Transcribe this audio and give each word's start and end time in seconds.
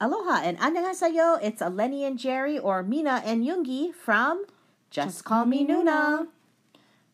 Aloha 0.00 0.40
and 0.42 0.58
annyeonghaseyo. 0.58 1.38
It's 1.42 1.60
Eleni 1.60 2.06
and 2.06 2.18
Jerry 2.18 2.58
or 2.58 2.82
Mina 2.82 3.22
and 3.24 3.44
Yoongi 3.44 3.94
from 3.94 4.44
Just, 4.90 5.24
Call 5.24 5.44
Me 5.44 5.66
Nuna. 5.66 6.26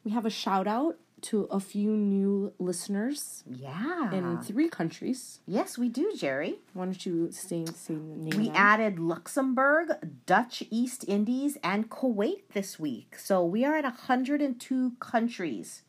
We 0.05 0.13
have 0.13 0.25
a 0.25 0.31
shout 0.31 0.69
out 0.69 0.97
to 1.23 1.45
a 1.51 1.59
few 1.59 1.91
new 1.97 2.53
listeners 2.61 3.43
Yeah. 3.51 4.13
in 4.13 4.39
three 4.43 4.69
countries. 4.69 5.41
yes, 5.47 5.77
we 5.77 5.89
do, 5.89 6.13
Jerry. 6.17 6.61
Why 6.75 6.85
don't 6.85 7.05
you 7.07 7.33
say, 7.33 7.65
say 7.75 7.95
the 7.95 8.01
name? 8.01 8.39
We 8.39 8.49
now? 8.51 8.55
added 8.55 8.99
Luxembourg, 9.01 9.89
Dutch 10.27 10.63
East 10.71 11.05
Indies, 11.09 11.59
and 11.65 11.91
Kuwait 11.91 12.43
this 12.53 12.79
week. 12.79 13.19
So 13.19 13.45
we 13.45 13.65
are 13.65 13.77
at 13.77 13.85
102 13.85 14.93
countries, 15.01 15.83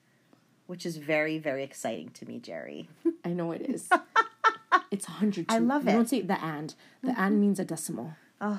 which 0.65 0.83
is 0.85 0.97
very, 0.97 1.37
very 1.37 1.63
exciting 1.63 2.09
to 2.11 2.25
me, 2.25 2.39
Jerry. 2.39 2.89
I 3.25 3.29
know 3.33 3.51
it 3.51 3.61
is. 3.61 3.89
it's 4.91 5.07
102. 5.07 5.45
I 5.53 5.59
love 5.59 5.83
it. 5.83 5.89
Mm-hmm. 5.89 5.97
don't 5.97 6.09
say 6.09 6.21
the 6.21 6.43
and. 6.43 6.73
The 7.03 7.19
and 7.19 7.39
means 7.39 7.59
a 7.59 7.65
decimal. 7.65 8.13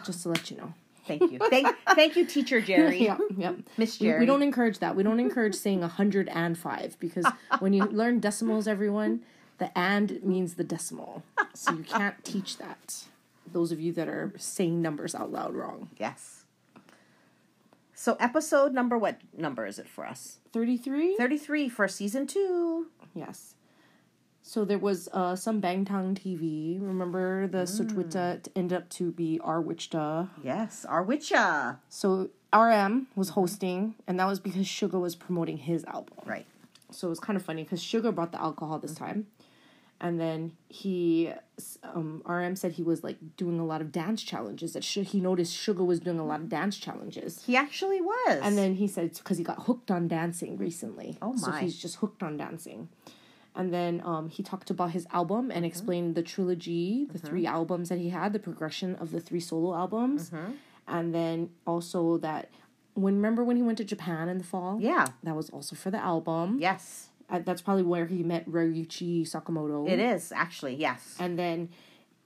Just 0.05 0.23
to 0.23 0.29
let 0.31 0.51
you 0.51 0.57
know. 0.57 0.75
Thank 1.07 1.33
you. 1.33 1.39
Thank, 1.39 1.75
thank 1.95 2.17
you, 2.17 2.27
teacher 2.27 2.61
Jerry. 2.61 2.99
Yeah, 3.05 3.17
yeah. 3.37 3.53
Miss 3.79 3.99
We, 3.99 4.09
Jerry. 4.09 4.21
we 4.21 4.27
don't 4.27 4.43
encourage 4.43 4.79
that. 4.81 4.95
We 4.95 5.03
don't 5.03 5.21
encourage 5.21 5.55
saying 5.55 5.81
105 5.81 6.97
because 7.01 7.25
when 7.61 7.73
you 7.73 7.85
learn 7.85 8.21
decimals, 8.21 8.69
everyone, 8.69 9.23
the 9.57 9.77
and 9.77 10.23
means 10.23 10.55
the 10.55 10.65
decimal. 10.65 11.23
So 11.55 11.73
you 11.73 11.83
can't 11.85 12.23
teach 12.25 12.59
that. 12.59 13.05
Those 13.51 13.73
of 13.73 13.81
you 13.81 13.93
that 13.95 14.09
are 14.09 14.33
saying 14.37 14.83
numbers 14.83 15.15
out 15.15 15.33
loud 15.33 15.55
wrong. 15.55 15.89
Yes. 15.97 16.45
So 17.95 18.17
episode 18.21 18.75
number, 18.75 18.99
what 18.99 19.19
number 19.37 19.67
is 19.67 19.79
it 19.79 19.89
for 19.89 20.07
us? 20.07 20.39
33? 20.53 21.17
33 21.17 21.69
for 21.71 21.89
season 21.89 22.27
two. 22.27 22.89
Yes. 23.15 23.55
So 24.49 24.65
there 24.65 24.79
was 24.79 25.11
uh, 25.13 25.37
some 25.37 25.61
Bangtan 25.61 26.15
TV. 26.15 26.81
Remember 26.81 27.47
the 27.49 27.65
Mm. 27.65 27.75
Suchwita 27.75 28.49
ended 28.57 28.79
up 28.79 28.89
to 28.97 29.13
be 29.13 29.39
Arwichta. 29.45 30.31
Yes, 30.43 30.87
Arwicha. 30.89 31.77
So 31.91 32.31
RM 32.55 33.09
was 33.15 33.29
hosting, 33.31 33.95
and 34.07 34.19
that 34.19 34.25
was 34.27 34.41
because 34.41 34.65
Suga 34.67 34.99
was 34.99 35.15
promoting 35.15 35.59
his 35.59 35.85
album. 35.85 36.17
Right. 36.25 36.47
So 36.91 37.09
it 37.09 37.11
was 37.11 37.21
kind 37.21 37.37
of 37.37 37.43
funny 37.45 37.63
because 37.65 37.83
Suga 37.83 38.15
brought 38.15 38.33
the 38.33 38.41
alcohol 38.41 38.79
this 38.79 38.95
time, 38.95 39.27
and 40.01 40.19
then 40.19 40.53
he, 40.71 41.31
um, 41.83 42.23
RM 42.25 42.57
said 42.57 42.73
he 42.73 42.83
was 42.83 43.05
like 43.05 43.19
doing 43.37 43.59
a 43.61 43.67
lot 43.67 43.83
of 43.83 43.93
dance 43.93 44.23
challenges. 44.23 44.73
That 44.73 44.83
he 44.83 45.21
noticed 45.21 45.53
Suga 45.55 45.85
was 45.85 46.01
doing 46.01 46.19
a 46.19 46.25
lot 46.25 46.41
of 46.41 46.49
dance 46.49 46.79
challenges, 46.79 47.43
He 47.45 47.55
actually 47.55 48.01
was. 48.01 48.41
and 48.43 48.57
then 48.57 48.77
he 48.77 48.87
said 48.89 49.05
it's 49.05 49.19
because 49.19 49.37
he 49.37 49.45
got 49.45 49.65
hooked 49.65 49.91
on 49.91 50.09
dancing 50.09 50.57
recently. 50.57 51.19
Oh 51.21 51.35
my! 51.35 51.39
So 51.39 51.53
he's 51.53 51.77
just 51.79 51.97
hooked 51.97 52.23
on 52.23 52.39
dancing. 52.39 52.89
And 53.55 53.73
then 53.75 54.01
um, 54.05 54.29
he 54.29 54.43
talked 54.43 54.71
about 54.71 54.91
his 54.93 55.07
album 55.13 55.49
Mm-hmm. 55.49 55.57
and 55.57 55.65
explained 55.67 56.15
the 56.15 56.23
trilogy, 56.23 57.07
the 57.11 57.19
three 57.19 57.47
albums 57.47 57.89
that 57.89 57.99
he 57.99 58.11
had, 58.11 58.33
the 58.33 58.39
progression 58.39 58.95
of 58.97 59.11
the 59.11 59.21
three 59.21 59.41
solo 59.41 59.75
albums, 59.75 60.31
Mm-hmm. 60.31 60.53
and 60.87 61.15
then 61.15 61.51
also 61.67 62.19
that 62.19 62.51
when 62.95 63.15
remember 63.17 63.43
when 63.45 63.57
he 63.57 63.63
went 63.63 63.79
to 63.79 63.85
Japan 63.85 64.29
in 64.29 64.39
the 64.39 64.45
fall, 64.45 64.79
Yeah. 64.81 65.07
that 65.23 65.35
was 65.37 65.51
also 65.51 65.75
for 65.77 65.91
the 65.91 65.99
album. 65.99 66.59
Yes. 66.61 67.09
Uh, 67.31 67.41
that's 67.45 67.61
probably 67.63 67.83
where 67.83 68.07
he 68.07 68.23
met 68.23 68.49
Ryuichi 68.49 69.23
Sakamoto. 69.29 69.89
It 69.89 69.99
is, 70.01 70.33
actually. 70.33 70.75
Yes. 70.77 71.15
And 71.21 71.39
then 71.39 71.69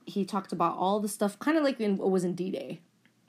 he 0.05 0.25
talked 0.25 0.51
about 0.53 0.77
all 0.77 0.99
the 0.99 1.07
stuff, 1.09 1.37
kind 1.39 1.57
of 1.57 1.63
like 1.63 1.79
in 1.79 1.97
what 1.97 2.09
was 2.11 2.23
in 2.23 2.33
D 2.35 2.49
Day, 2.51 2.79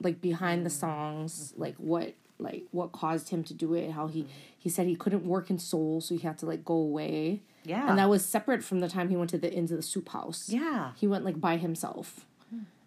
like 0.01 0.21
behind 0.21 0.65
the 0.65 0.69
songs, 0.69 1.53
like 1.57 1.75
what 1.77 2.13
like 2.39 2.63
what 2.71 2.91
caused 2.91 3.29
him 3.29 3.43
to 3.45 3.53
do 3.53 3.73
it. 3.73 3.91
How 3.91 4.07
he 4.07 4.25
he 4.57 4.69
said 4.69 4.87
he 4.87 4.95
couldn't 4.95 5.25
work 5.25 5.49
in 5.49 5.57
Seoul, 5.59 6.01
so 6.01 6.15
he 6.15 6.21
had 6.21 6.37
to 6.39 6.45
like 6.45 6.63
go 6.65 6.73
away. 6.75 7.41
Yeah. 7.65 7.89
And 7.89 7.97
that 7.97 8.09
was 8.09 8.25
separate 8.25 8.63
from 8.63 8.79
the 8.79 8.87
time 8.87 9.09
he 9.09 9.15
went 9.15 9.29
to 9.31 9.37
the 9.37 9.53
into 9.53 9.75
the 9.75 9.81
SOOP 9.81 10.09
house. 10.09 10.49
Yeah. 10.49 10.91
He 10.95 11.07
went 11.07 11.25
like 11.25 11.39
by 11.39 11.57
himself 11.57 12.25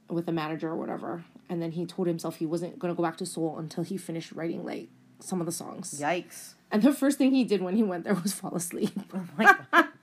with 0.09 0.29
a 0.29 0.33
manager 0.33 0.69
or 0.69 0.77
whatever. 0.77 1.25
And 1.49 1.61
then 1.63 1.73
he 1.73 1.87
told 1.87 2.09
himself 2.09 2.37
he 2.37 2.47
wasn't 2.47 2.79
gonna 2.79 2.95
go 2.95 3.03
back 3.03 3.17
to 3.19 3.27
Seoul 3.27 3.59
until 3.59 3.85
he 3.85 3.97
finished 3.97 4.33
writing 4.33 4.65
like 4.65 4.89
some 5.21 5.41
of 5.41 5.47
the 5.47 5.53
songs. 5.53 6.01
Yikes. 6.01 6.55
And 6.71 6.83
the 6.83 6.93
first 6.93 7.19
thing 7.19 7.33
he 7.33 7.45
did 7.45 7.63
when 7.63 7.75
he 7.77 7.83
went 7.83 8.05
there 8.05 8.15
was 8.15 8.33
fall 8.33 8.55
asleep. 8.55 8.91
Oh 9.15 9.25
my 9.37 9.57
God. 9.73 9.89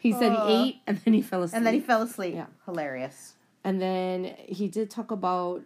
He 0.00 0.12
said 0.12 0.32
he 0.32 0.38
oh. 0.38 0.64
ate 0.64 0.80
and 0.86 0.98
then 0.98 1.14
he 1.14 1.22
fell 1.22 1.42
asleep. 1.42 1.56
and 1.56 1.66
then 1.66 1.72
he 1.72 1.80
fell 1.80 2.02
asleep. 2.02 2.34
Yeah. 2.34 2.46
Hilarious. 2.66 3.32
And 3.64 3.80
then 3.80 4.34
he 4.38 4.68
did 4.68 4.90
talk 4.90 5.10
about 5.10 5.62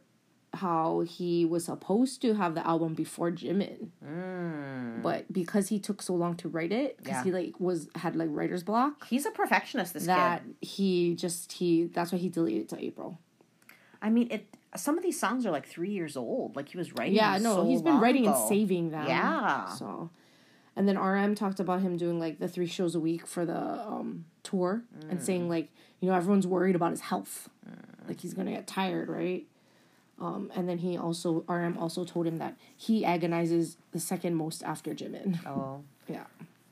how 0.55 1.01
he 1.01 1.45
was 1.45 1.67
supposed 1.67 2.23
to 2.23 2.35
have 2.35 2.55
the 2.55 2.67
album 2.67 2.95
before 2.95 3.31
Jimin, 3.31 3.91
but 5.03 5.31
because 5.33 5.69
he 5.69 5.79
took 5.79 6.03
so 6.03 6.15
long 6.15 6.37
to 6.37 6.49
write 6.49 6.73
it, 6.73 6.97
because 6.99 7.13
Yeah. 7.19 7.25
he 7.25 7.33
like 7.33 7.61
was 7.61 7.89
had 7.95 8.17
like 8.17 8.29
writer's 8.33 8.63
block, 8.63 9.07
He's 9.09 9.27
a 9.27 9.31
perfectionist, 9.31 9.95
this 9.95 10.07
that 10.07 10.43
kid. 10.45 10.55
he 10.61 11.15
just 11.15 11.53
he 11.53 11.85
that's 11.85 12.13
why 12.13 12.19
he 12.19 12.29
deleted 12.29 12.63
it 12.63 12.69
to 12.71 12.83
April. 12.85 13.19
I 14.01 14.11
mean, 14.11 14.29
it. 14.31 14.47
Some 14.77 14.99
of 14.99 15.03
these 15.03 15.19
songs 15.19 15.47
are 15.47 15.51
like 15.51 15.67
three 15.67 15.91
years 15.91 16.17
old. 16.17 16.55
Like 16.55 16.69
he 16.69 16.77
was 16.79 16.93
writing. 16.95 17.15
Yeah, 17.15 17.39
no, 17.39 17.55
so 17.57 17.67
he's 17.69 17.81
been 17.83 18.01
writing 18.01 18.27
ago. 18.27 18.39
and 18.39 18.49
saving 18.49 18.91
them. 18.91 19.07
Yeah. 19.09 19.67
So, 19.71 20.11
and 20.77 20.87
then 20.87 20.99
RM 20.99 21.35
talked 21.35 21.59
about 21.59 21.81
him 21.81 21.97
doing 21.97 22.21
like 22.21 22.39
the 22.39 22.49
three 22.49 22.67
shows 22.67 22.95
a 22.95 23.01
week 23.01 23.27
for 23.27 23.45
the 23.47 23.59
um 23.59 24.27
tour 24.43 24.85
and 25.11 25.19
Mm. 25.19 25.23
saying 25.23 25.49
like 25.49 25.71
you 26.01 26.09
know 26.09 26.15
everyone's 26.15 26.47
worried 26.47 26.77
about 26.77 26.91
his 26.91 27.01
health, 27.01 27.49
like 28.07 28.21
he's 28.21 28.35
gonna 28.35 28.53
get 28.53 28.67
tired, 28.67 29.09
right? 29.09 29.47
Um, 30.21 30.51
and 30.55 30.69
then 30.69 30.79
he 30.79 30.97
also 30.99 31.45
RM 31.49 31.79
also 31.79 32.05
told 32.05 32.27
him 32.27 32.39
that 32.39 32.57
he 32.77 33.05
agonizes 33.05 33.77
the 33.93 34.01
second 34.01 34.35
most 34.35 34.63
after 34.65 34.93
Jimin. 34.95 35.39
Oh. 35.47 35.83
Yeah. 36.09 36.25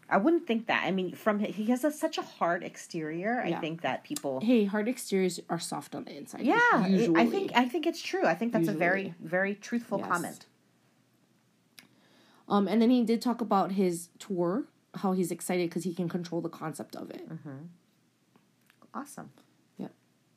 I 0.08 0.16
wouldn't 0.18 0.46
think 0.46 0.66
that. 0.66 0.84
I 0.84 0.90
mean, 0.92 1.12
from 1.14 1.40
he 1.40 1.66
has 1.66 1.82
a, 1.84 1.90
such 1.90 2.16
a 2.18 2.22
hard 2.22 2.62
exterior. 2.62 3.40
I 3.44 3.54
think 3.60 3.82
that 3.82 4.04
people. 4.04 4.40
Hey, 4.40 4.64
hard 4.64 4.88
exteriors 4.88 5.40
are 5.50 5.58
soft 5.58 5.94
on 5.96 6.04
the 6.04 6.16
inside. 6.16 6.42
Yeah, 6.42 6.58
I- 6.72 6.86
usually. 6.88 7.20
I 7.20 7.26
think 7.26 7.50
I 7.56 7.64
think 7.68 7.86
it's 7.86 8.00
true. 8.02 8.24
I 8.24 8.34
think 8.34 8.52
that's 8.52 8.68
a 8.68 8.72
very 8.72 9.14
very 9.20 9.54
truthful 9.54 9.98
Yes. 9.98 10.08
comment. 10.08 10.46
Um, 12.48 12.68
and 12.68 12.80
then 12.80 12.90
he 12.90 13.02
did 13.04 13.20
talk 13.20 13.40
about 13.40 13.72
his 13.72 14.08
tour, 14.20 14.64
how 14.94 15.12
he's 15.12 15.32
excited 15.32 15.68
because 15.68 15.82
he 15.82 15.92
can 15.92 16.08
control 16.08 16.40
the 16.40 16.48
concept 16.48 16.94
of 16.94 17.10
it. 17.10 17.28
Awesome. 18.94 19.30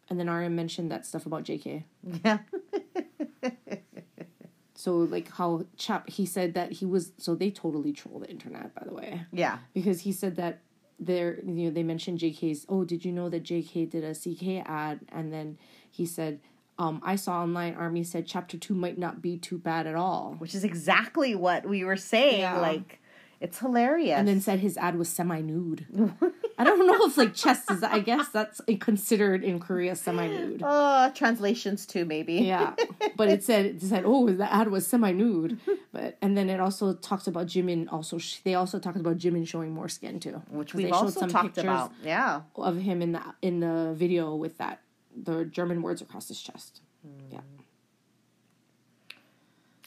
And 0.10 0.20
then 0.20 0.30
RM 0.30 0.56
mentioned 0.56 0.92
that 0.92 1.06
stuff 1.06 1.26
about 1.26 1.44
JK. 1.44 1.84
Yeah. 2.24 2.40
So 4.76 4.96
like 5.00 5.30
how 5.30 5.66
Chap 5.76 6.10
he 6.10 6.26
said 6.26 6.54
that 6.54 6.72
he 6.72 6.86
was 6.86 7.12
so 7.18 7.36
they 7.36 7.52
totally 7.52 7.92
troll 7.92 8.20
the 8.20 8.30
internet 8.30 8.74
by 8.74 8.84
the 8.86 8.94
way 8.94 9.26
Yeah. 9.34 9.58
because 9.74 10.00
he 10.02 10.14
said 10.14 10.38
that 10.38 10.62
there 10.98 11.38
you 11.46 11.66
know 11.66 11.70
they 11.72 11.84
mentioned 11.84 12.20
JK's 12.20 12.66
oh 12.70 12.86
did 12.86 13.04
you 13.04 13.12
know 13.12 13.28
that 13.28 13.44
JK 13.44 13.90
did 13.90 14.06
a 14.06 14.14
CK 14.16 14.66
ad 14.66 15.02
and 15.12 15.34
then 15.34 15.58
he 15.92 16.06
said 16.06 16.40
um 16.78 17.02
I 17.04 17.18
saw 17.18 17.42
online 17.42 17.76
Army 17.76 18.06
said 18.06 18.26
chapter 18.26 18.58
two 18.58 18.74
might 18.74 18.98
not 18.98 19.22
be 19.22 19.38
too 19.38 19.58
bad 19.58 19.86
at 19.86 19.96
all 19.96 20.36
Which 20.38 20.56
is 20.56 20.64
exactly 20.64 21.36
what 21.36 21.68
we 21.68 21.84
were 21.84 21.98
saying. 21.98 22.40
Yeah. 22.40 22.62
Like, 22.62 23.02
it's 23.42 23.60
hilarious. 23.60 24.18
and 24.18 24.28
then 24.28 24.42
said 24.42 24.60
his 24.60 24.78
ad 24.78 24.98
was 24.98 25.10
semi 25.10 25.42
nude. 25.42 25.86
I 26.58 26.64
don't 26.66 26.86
know 26.86 27.06
if 27.06 27.18
like 27.18 27.34
chest 27.34 27.72
is 27.72 27.84
I 27.84 28.00
guess 28.00 28.28
that's 28.30 28.60
considered 28.82 29.44
in 29.44 29.60
Korea 29.60 29.96
semi 29.96 30.28
nude. 30.28 30.62
uh, 30.64 31.10
translations 31.12 31.86
too, 31.86 32.04
maybe. 32.06 32.34
Yeah, 32.36 32.76
but 33.16 33.30
it 33.30 33.44
said 33.44 33.66
it 33.66 33.82
said 33.82 34.04
oh 34.06 34.30
the 34.30 34.52
ad 34.54 34.70
was 34.70 34.86
semi 34.86 35.12
nude, 35.12 35.58
but 35.94 36.18
and 36.22 36.38
then 36.38 36.50
it 36.50 36.60
also 36.60 36.94
talks 36.94 37.28
about 37.28 37.48
Jimin. 37.48 37.88
Also, 37.92 38.18
sh- 38.18 38.40
they 38.44 38.56
also 38.56 38.78
talked 38.80 38.98
about 39.00 39.18
Jimin 39.18 39.48
showing 39.48 39.72
more 39.72 39.88
skin 39.88 40.20
too, 40.20 40.42
which 40.50 40.72
showed 40.72 40.92
also 40.92 41.28
talked 41.28 41.58
about. 41.58 41.94
Yeah. 42.04 42.42
of 42.58 42.78
him 42.82 43.02
in 43.02 43.14
the 43.14 43.22
in 43.42 43.62
the 43.62 43.94
video 43.96 44.36
with 44.36 44.58
that 44.58 44.82
the 45.16 45.46
German 45.46 45.82
words 45.82 46.02
across 46.02 46.28
his 46.28 46.42
chest. 46.42 46.82
Yeah, 47.32 47.40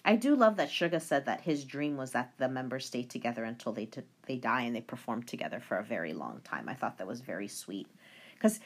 I 0.05 0.17
do 0.17 0.35
love 0.35 0.57
that 0.57 0.69
Suga 0.69 1.01
said 1.01 1.27
that 1.27 1.43
his 1.43 1.65
dream 1.65 1.97
was 1.97 2.11
that 2.11 2.33
the 2.39 2.49
members 2.49 2.87
stay 2.87 3.03
together 3.05 3.45
until 3.45 3.73
they 3.73 3.87
t- 3.87 4.03
they 4.27 4.37
die 4.37 4.63
and 4.63 4.75
they 4.75 4.81
perform 4.81 5.23
together 5.23 5.61
for 5.61 5.77
a 5.79 5.85
very 5.85 6.13
long 6.13 6.41
time. 6.45 6.69
I 6.69 6.75
thought 6.75 6.99
that 6.99 7.07
was 7.07 7.21
very 7.21 7.47
sweet 7.49 7.87
because 8.35 8.59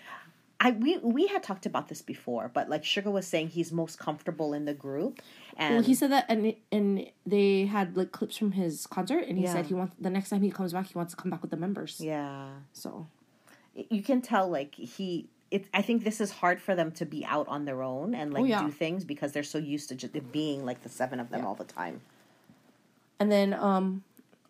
I 0.59 0.71
we 0.71 0.97
we 0.99 1.27
had 1.27 1.43
talked 1.43 1.67
about 1.67 1.89
this 1.89 2.01
before, 2.01 2.51
but 2.55 2.71
like 2.71 2.83
Suga 2.85 3.13
was 3.13 3.27
saying, 3.27 3.49
he's 3.49 3.71
most 3.71 3.99
comfortable 3.99 4.55
in 4.55 4.65
the 4.65 4.73
group, 4.73 5.21
and 5.59 5.75
well, 5.75 5.85
he 5.85 5.95
said 5.95 6.11
that, 6.13 6.25
and 6.31 6.55
and 6.73 7.07
they 7.27 7.67
had 7.67 7.95
like 7.99 8.13
clips 8.13 8.39
from 8.39 8.53
his 8.53 8.87
concert, 8.87 9.25
and 9.29 9.37
he 9.37 9.45
Yeah. 9.45 9.53
said 9.53 9.67
he 9.67 9.75
wants 9.75 9.95
the 10.01 10.09
next 10.09 10.31
time 10.31 10.41
he 10.41 10.51
comes 10.51 10.73
back, 10.73 10.87
he 10.87 10.95
wants 10.97 11.13
to 11.15 11.21
come 11.21 11.31
back 11.31 11.43
with 11.43 11.51
the 11.51 11.59
members. 11.59 12.01
yeah, 12.01 12.49
So 12.73 13.07
you 13.91 14.03
can 14.03 14.23
tell 14.23 14.49
like 14.49 14.75
he. 14.75 15.29
It, 15.57 15.67
I 15.73 15.83
think 15.83 16.05
this 16.05 16.21
is 16.21 16.31
hard 16.31 16.61
for 16.61 16.75
them 16.75 16.91
to 16.93 17.07
be 17.07 17.25
out 17.25 17.49
on 17.49 17.65
their 17.65 17.83
own 17.83 18.15
and 18.15 18.33
like 18.33 18.43
Oh, 18.43 18.47
yeah. 18.47 18.63
do 18.65 18.71
things 18.71 19.05
because 19.05 19.33
they're 19.33 19.43
so 19.43 19.59
used 19.59 19.89
to 19.91 19.95
just 19.95 20.13
being 20.33 20.65
like 20.65 20.83
the 20.83 20.89
seven 20.89 21.19
of 21.21 21.31
them 21.31 21.41
Yeah. 21.41 21.47
all 21.49 21.55
the 21.55 21.65
time. 21.65 22.01
And 23.19 23.31
then 23.33 23.55
um 23.55 24.03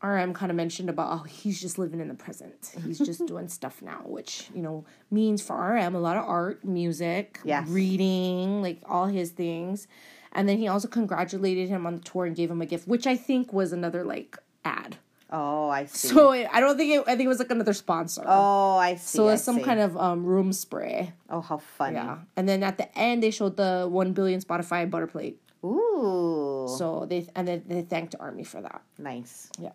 RM 0.02 0.34
kind 0.34 0.50
of 0.50 0.56
mentioned 0.56 0.90
about 0.90 1.08
oh 1.12 1.22
he's 1.24 1.60
just 1.60 1.78
living 1.78 2.00
in 2.00 2.08
the 2.08 2.14
present. 2.14 2.72
He's 2.84 2.98
just 2.98 3.24
doing 3.32 3.48
stuff 3.48 3.80
now, 3.82 4.02
which, 4.04 4.48
you 4.54 4.62
know, 4.62 4.84
means 5.10 5.42
for 5.42 5.54
RM 5.74 5.94
a 5.94 6.00
lot 6.00 6.16
of 6.16 6.24
art, 6.24 6.64
music, 6.64 7.38
Yes. 7.44 7.68
reading, 7.68 8.62
like 8.62 8.80
all 8.86 9.06
his 9.06 9.30
things. 9.30 9.86
And 10.32 10.48
then 10.48 10.58
he 10.58 10.68
also 10.68 10.88
congratulated 10.88 11.68
him 11.68 11.86
on 11.86 11.94
the 11.96 12.02
tour 12.02 12.26
and 12.26 12.36
gave 12.36 12.50
him 12.50 12.60
a 12.60 12.66
gift, 12.66 12.86
which 12.88 13.06
I 13.06 13.16
think 13.16 13.52
was 13.52 13.72
another 13.72 14.04
like 14.04 14.36
ad. 14.64 14.96
Oh, 15.28 15.68
I 15.68 15.86
see. 15.86 16.08
So 16.08 16.32
it, 16.32 16.48
I 16.52 16.60
don't 16.60 16.76
think 16.76 16.94
it. 16.94 17.00
I 17.02 17.16
think 17.16 17.22
it 17.22 17.28
was 17.28 17.40
like 17.40 17.50
another 17.50 17.72
sponsor. 17.72 18.22
oh, 18.26 18.76
I 18.76 18.94
see. 18.94 19.18
so 19.18 19.28
it's 19.28 19.42
some 19.42 19.56
see. 19.56 19.62
kind 19.62 19.80
of 19.80 19.96
um 19.96 20.24
room 20.24 20.52
spray. 20.52 21.12
Oh, 21.28 21.40
how 21.40 21.58
funny. 21.58 21.96
Yeah, 21.96 22.18
and 22.36 22.48
then 22.48 22.62
at 22.62 22.78
the 22.78 22.96
end 22.96 23.22
they 23.22 23.32
showed 23.32 23.56
the 23.56 23.88
one 23.90 24.12
billion 24.12 24.40
Spotify 24.40 24.88
butter 24.88 25.08
plate. 25.08 25.40
Ooh. 25.64 26.66
So 26.78 27.06
they 27.08 27.26
and 27.34 27.48
then 27.48 27.64
they 27.66 27.82
thanked 27.82 28.14
Army 28.20 28.44
for 28.44 28.60
that. 28.62 28.82
nice. 28.98 29.50
Yeah. 29.58 29.72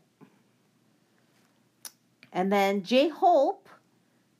And 2.33 2.51
then 2.51 2.83
J 2.83 3.09
Hope, 3.09 3.67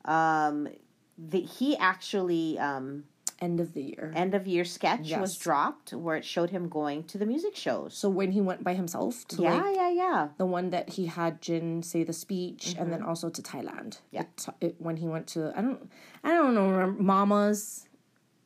um, 0.05 0.69
the, 1.17 1.41
he 1.41 1.75
actually 1.75 2.57
um, 2.57 3.03
End 3.41 3.59
of 3.59 3.73
the 3.73 3.81
year. 3.81 4.13
end 4.15 4.35
of 4.35 4.45
year 4.45 4.63
sketch 4.63 5.11
was 5.17 5.35
dropped 5.35 5.93
where 5.93 6.15
it 6.15 6.23
showed 6.23 6.51
him 6.51 6.69
going 6.69 7.03
to 7.05 7.17
the 7.17 7.25
music 7.25 7.55
shows. 7.55 7.97
So 7.97 8.07
when 8.07 8.31
he 8.31 8.39
went 8.39 8.63
by 8.63 8.75
himself 8.75 9.27
to 9.29 9.41
yeah, 9.41 9.55
like 9.55 9.75
yeah, 9.75 9.89
yeah. 9.89 10.27
the 10.37 10.45
one 10.45 10.69
that 10.69 10.89
he 10.89 11.07
had 11.07 11.41
Jin 11.41 11.81
say 11.81 12.03
the 12.03 12.13
speech, 12.13 12.75
and 12.77 12.93
then 12.93 13.01
also 13.01 13.29
to 13.31 13.41
Thailand. 13.41 13.97
Mm-hmm. 13.97 14.15
Yeah. 14.17 14.21
It, 14.21 14.65
it, 14.67 14.75
when 14.77 14.97
he 14.97 15.07
went 15.07 15.25
to 15.33 15.51
I 15.57 15.61
don't 15.61 15.89
I 16.23 16.29
don't 16.29 16.53
know 16.53 16.69
remember, 16.69 17.01
Mamas. 17.01 17.87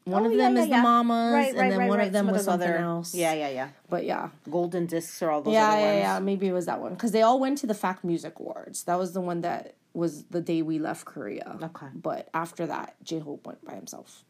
One 0.05 0.21
Oh, 0.21 0.31
of 0.31 0.37
them 0.37 0.55
yeah, 0.55 0.61
is 0.61 0.69
yeah. 0.69 0.77
the 0.77 0.83
Mamas, 0.83 1.33
Right, 1.33 1.49
and 1.49 1.57
right, 1.59 1.69
then 1.71 1.79
right, 1.79 1.89
one 1.89 1.99
of 1.99 2.11
them 2.13 2.25
Some 2.27 2.33
was 2.35 2.45
something 2.45 2.69
other, 2.69 2.77
else. 2.77 3.15
Yeah, 3.15 3.33
yeah, 3.33 3.49
yeah. 3.49 3.69
But 3.89 4.05
yeah, 4.05 4.29
Golden 4.49 4.85
discs 4.85 5.19
or 5.23 5.31
all 5.31 5.41
those 5.41 5.53
yeah, 5.55 5.67
other 5.67 5.79
yeah, 5.81 5.87
ones. 5.87 5.99
yeah. 6.03 6.19
Maybe 6.19 6.47
it 6.47 6.53
was 6.53 6.67
that 6.67 6.79
one 6.79 6.93
because 6.93 7.11
they 7.11 7.23
all 7.23 7.39
went 7.39 7.57
to 7.57 7.67
the 7.67 7.73
Fact 7.73 8.03
Music 8.03 8.39
Awards. 8.39 8.83
That 8.83 8.99
was 8.99 9.13
the 9.13 9.21
one 9.21 9.41
that 9.41 9.73
was 9.93 10.25
the 10.25 10.41
day 10.41 10.61
we 10.61 10.77
left 10.77 11.05
Korea. 11.05 11.57
Okay. 11.61 11.87
But 11.95 12.29
after 12.35 12.67
that, 12.67 12.95
J 13.03 13.17
Hope 13.19 13.47
went 13.47 13.65
by 13.65 13.73
himself. 13.73 14.23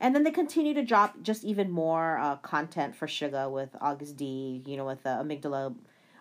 And 0.00 0.14
then 0.14 0.24
they 0.24 0.30
continue 0.30 0.74
to 0.74 0.82
drop 0.82 1.22
just 1.22 1.42
even 1.44 1.70
more 1.70 2.18
uh, 2.18 2.36
content 2.36 2.94
for 2.94 3.06
Suga 3.06 3.50
with 3.50 3.72
Agust 3.80 4.16
D, 4.16 4.62
you 4.66 4.76
know, 4.76 4.84
with 4.84 5.02
the 5.02 5.08
Amygdala 5.10 5.74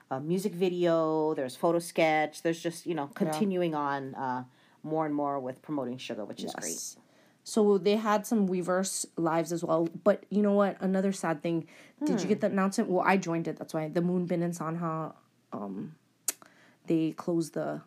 uh, 0.10 0.20
music 0.20 0.54
video. 0.54 1.34
There's 1.34 1.56
photo 1.58 1.80
sketch. 1.80 2.42
There's 2.42 2.62
just, 2.62 2.86
you 2.86 2.96
know, 2.96 3.08
continuing 3.08 3.76
on 3.76 4.16
uh, 4.16 4.44
more 4.84 5.06
and 5.06 5.14
more 5.14 5.40
with 5.40 5.62
promoting 5.62 5.98
Suga, 5.98 6.26
which 6.26 6.42
is 6.44 6.54
great. 6.54 6.96
So 7.44 7.78
they 7.78 7.98
had 7.98 8.26
some 8.26 8.48
reverse 8.48 9.06
lives 9.18 9.52
as 9.52 9.64
well. 9.64 9.90
But 10.04 10.24
you 10.30 10.42
know 10.42 10.54
what? 10.54 10.78
Another 10.82 11.12
sad 11.12 11.44
thing. 11.44 11.68
Did 12.04 12.16
Hmm. 12.16 12.20
you 12.22 12.28
get 12.28 12.42
the 12.42 12.48
announcement? 12.48 12.90
Well, 12.90 13.04
I 13.06 13.18
joined 13.18 13.48
it. 13.48 13.58
That's 13.58 13.74
why 13.74 13.90
the 13.90 14.02
Moonbin 14.02 14.42
and 14.42 14.54
Sanha, 14.54 15.14
um, 15.54 15.96
they 16.88 17.12
closed 17.12 17.54
the 17.54 17.82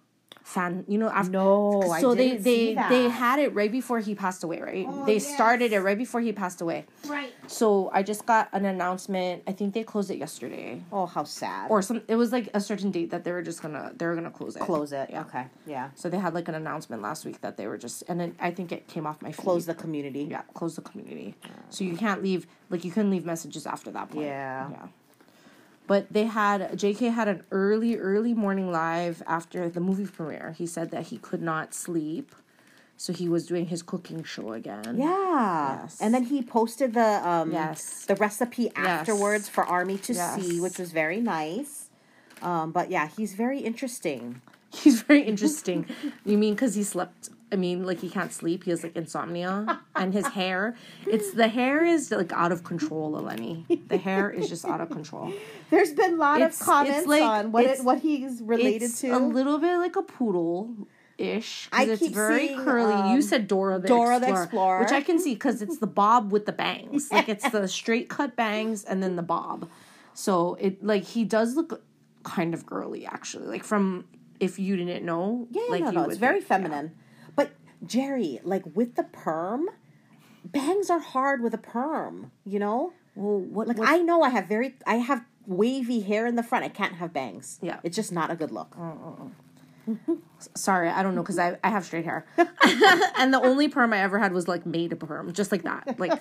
fan. 0.49 0.85
You 0.89 0.99
know, 0.99 1.09
after 1.09 1.31
No, 1.33 1.83
I 1.83 2.01
so 2.01 2.15
they 2.15 2.31
didn't 2.31 2.45
see 2.45 2.75
they 2.75 2.89
they 2.89 3.09
had 3.09 3.39
it 3.39 3.55
right 3.55 3.71
before 3.71 4.01
he 4.01 4.15
passed 4.15 4.43
away. 4.43 4.61
Right? 4.61 4.87
Oh, 4.89 5.05
they 5.05 5.19
started 5.19 5.73
it 5.73 5.81
right 5.81 5.99
before 5.99 6.21
he 6.21 6.33
passed 6.33 6.61
away. 6.61 6.87
Right. 7.07 7.33
So 7.47 7.91
I 7.93 8.03
just 8.03 8.25
got 8.27 8.49
an 8.53 8.65
announcement. 8.65 9.43
I 9.47 9.53
think 9.53 9.75
they 9.75 9.85
closed 9.85 10.11
it 10.11 10.19
yesterday. 10.19 10.83
Oh, 10.91 11.07
how 11.07 11.25
sad. 11.25 11.71
Or 11.71 11.83
some, 11.83 12.03
it 12.09 12.17
was 12.17 12.33
like 12.33 12.49
a 12.55 12.61
certain 12.61 12.91
date 12.91 13.11
that 13.11 13.25
they 13.25 13.33
were 13.33 13.43
just 13.43 13.61
gonna, 13.63 13.93
they 13.97 14.07
were 14.07 14.15
gonna 14.15 14.31
close 14.31 14.57
it. 14.57 14.61
Close 14.63 14.93
it. 14.93 15.11
Yeah. 15.11 15.21
Okay. 15.23 15.47
Yeah. 15.67 15.91
So 15.95 16.09
they 16.09 16.19
had 16.19 16.35
like 16.35 16.49
an 16.49 16.55
announcement 16.55 17.03
last 17.03 17.25
week 17.25 17.41
that 17.43 17.57
they 17.57 17.67
were 17.67 17.79
just, 17.79 18.03
and 18.09 18.19
then 18.19 18.35
I 18.41 18.51
think 18.51 18.73
it 18.73 18.89
came 18.89 19.07
off 19.07 19.21
my 19.21 19.33
feed. 19.33 19.43
Close 19.43 19.67
the 19.67 19.75
community. 19.75 20.25
Yeah, 20.31 20.43
close 20.55 20.77
the 20.77 20.83
community. 20.83 21.35
Uh. 21.45 21.49
So 21.69 21.85
you 21.85 21.97
can't 21.97 22.23
leave 22.23 22.47
like 22.71 22.85
you 22.85 22.91
couldn't 22.91 23.11
leave 23.11 23.25
messages 23.25 23.67
after 23.67 23.91
that 23.91 24.11
point. 24.11 24.27
Yeah. 24.27 24.71
Yeah. 24.71 24.87
But 25.89 26.13
they 26.13 26.27
had 26.27 26.73
JK 26.79 27.13
had 27.13 27.27
an 27.29 27.43
early, 27.51 27.97
early 27.97 28.35
morning 28.35 28.71
live 28.71 29.23
after 29.27 29.69
the 29.69 29.81
movie 29.81 30.07
premiere. 30.07 30.55
He 30.57 30.67
said 30.67 30.91
that 30.93 31.05
he 31.09 31.17
could 31.19 31.43
not 31.43 31.75
sleep. 31.75 32.35
So 33.01 33.13
he 33.13 33.29
was 33.29 33.47
doing 33.47 33.67
his 33.67 33.81
cooking 33.83 34.23
show 34.25 34.53
again. 34.53 34.97
Yeah. 34.99 35.81
Yes. 35.83 35.99
And 36.01 36.13
then 36.13 36.25
he 36.25 36.43
posted 36.43 36.95
the 36.95 37.27
um 37.29 37.53
Yes. 37.53 38.05
the 38.07 38.17
recipe 38.17 38.71
afterwards 38.77 39.49
for 39.49 39.65
Army 39.65 39.99
to 39.99 40.15
see, 40.15 40.61
which 40.61 40.79
was 40.79 40.93
very 40.93 41.21
nice. 41.21 41.89
Um, 42.43 42.71
but 42.71 42.91
yeah, 42.91 43.09
he's 43.17 43.35
very 43.35 43.61
interesting. 43.61 44.43
He's 44.71 45.01
very 45.01 45.23
interesting. 45.23 45.87
you 46.27 46.37
mean 46.37 46.55
because 46.55 46.75
he 46.75 46.83
slept? 46.85 47.31
I 47.51 47.57
mean, 47.57 47.85
like 47.87 48.01
he 48.01 48.11
can't 48.11 48.33
sleep. 48.33 48.65
He 48.65 48.71
has 48.71 48.83
like 48.83 48.95
insomnia, 48.97 49.81
and 49.97 50.13
his 50.13 50.27
hair. 50.29 50.77
It's 51.07 51.33
the 51.33 51.49
hair 51.49 51.85
is 51.85 52.11
like 52.11 52.33
out 52.33 52.53
of 52.53 52.63
control, 52.65 53.13
Eleni. 53.13 53.89
The 53.89 53.97
hair 53.97 54.31
is 54.31 54.49
just 54.49 54.65
out 54.67 54.81
of 54.81 54.91
control. 54.91 55.33
There's 55.71 55.93
been 55.93 56.15
a 56.15 56.17
lot 56.17 56.41
It's- 56.41 56.61
of 56.61 56.67
comments 56.67 57.07
like- 57.07 57.23
on 57.23 57.53
what 57.53 57.65
it's- 57.65 57.81
it, 57.81 57.85
what 57.85 58.01
he's 58.01 58.43
related 58.43 58.95
to. 58.97 59.11
a 59.11 59.19
little 59.19 59.59
bit 59.59 59.79
like 59.79 59.97
a 59.97 60.03
poodle. 60.03 60.75
Ish, 61.17 61.69
I 61.73 61.85
because 61.87 61.93
it's 62.01 62.09
keep 62.09 62.15
very 62.15 62.47
seeing, 62.49 62.61
curly. 62.61 62.93
um, 62.93 63.15
you 63.17 63.23
said 63.23 63.49
Dora 63.49 63.81
the 63.81 63.89
Dora 63.89 64.21
the 64.21 64.27
Explorer, 64.29 64.43
Explorer. 64.45 64.81
which 64.83 64.93
I 64.93 65.01
can 65.01 65.19
see 65.19 65.35
because 65.35 65.61
it's 65.61 65.79
the 65.79 65.87
bob 65.89 66.31
with 66.31 66.47
the 66.47 66.53
bangs. 66.53 67.09
Like 67.13 67.29
it's 67.29 67.49
the 67.51 67.67
straight 67.67 68.09
cut 68.09 68.37
bangs 68.37 68.85
and 68.85 69.03
then 69.03 69.17
the 69.17 69.23
bob. 69.25 69.69
So 70.15 70.57
it 70.61 70.85
like 70.85 71.03
he 71.05 71.25
does 71.25 71.57
look 71.57 71.83
kind 72.23 72.55
of 72.55 72.65
girly 72.67 73.05
actually. 73.05 73.47
Like 73.49 73.65
from 73.65 74.05
if 74.39 74.61
you 74.61 74.77
didn't 74.77 75.05
know, 75.05 75.49
yeah, 75.51 75.63
like 75.71 75.83
no, 75.83 75.91
no, 75.91 76.05
it's 76.05 76.19
very 76.19 76.35
think, 76.41 76.45
yeah. 76.51 76.57
feminine. 76.57 76.87
But 76.95 77.03
Jerry, 77.85 78.41
like 78.43 78.65
with 78.75 78.95
the 78.97 79.05
perm, 79.05 79.69
bangs 80.45 80.91
are 80.91 80.99
hard 80.99 81.43
with 81.43 81.55
a 81.55 81.59
perm. 81.59 82.31
You 82.45 82.59
know, 82.59 82.93
Well, 83.15 83.41
what 83.41 83.69
like 83.69 83.79
I 83.81 83.99
know 83.99 84.23
I 84.23 84.31
have 84.31 84.47
very 84.47 84.75
I 84.87 84.97
have 84.97 85.25
wavy 85.47 86.01
hair 86.01 86.27
in 86.27 86.37
the 86.37 86.43
front. 86.43 86.65
I 86.65 86.69
can't 86.69 86.95
have 86.95 87.13
bangs. 87.13 87.59
Yeah. 87.63 87.81
it's 87.83 87.97
just 87.97 88.13
not 88.13 88.31
a 88.31 88.37
good 88.37 88.51
look. 88.51 88.77
Sorry, 90.55 90.89
I 90.91 91.03
don't 91.03 91.15
know 91.15 91.23
because 91.23 91.39
I, 91.39 91.57
I 91.65 91.71
have 91.71 91.85
straight 91.85 92.05
hair, 92.05 92.27
and 92.37 93.33
the 93.33 93.41
only 93.43 93.69
perm 93.69 93.95
I 93.95 94.01
ever 94.01 94.19
had 94.19 94.33
was 94.33 94.47
like 94.47 94.67
made 94.67 94.93
a 94.93 94.97
perm, 94.97 95.33
just 95.33 95.51
like 95.51 95.63
that. 95.63 95.99
Like, 95.99 96.21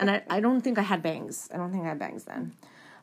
and 0.00 0.10
I, 0.10 0.22
I 0.30 0.40
don't 0.40 0.62
think 0.62 0.78
I 0.78 0.82
had 0.82 1.02
bangs. 1.02 1.50
I 1.52 1.58
don't 1.58 1.70
think 1.70 1.84
I 1.84 1.88
had 1.88 1.98
bangs 1.98 2.24
then, 2.24 2.54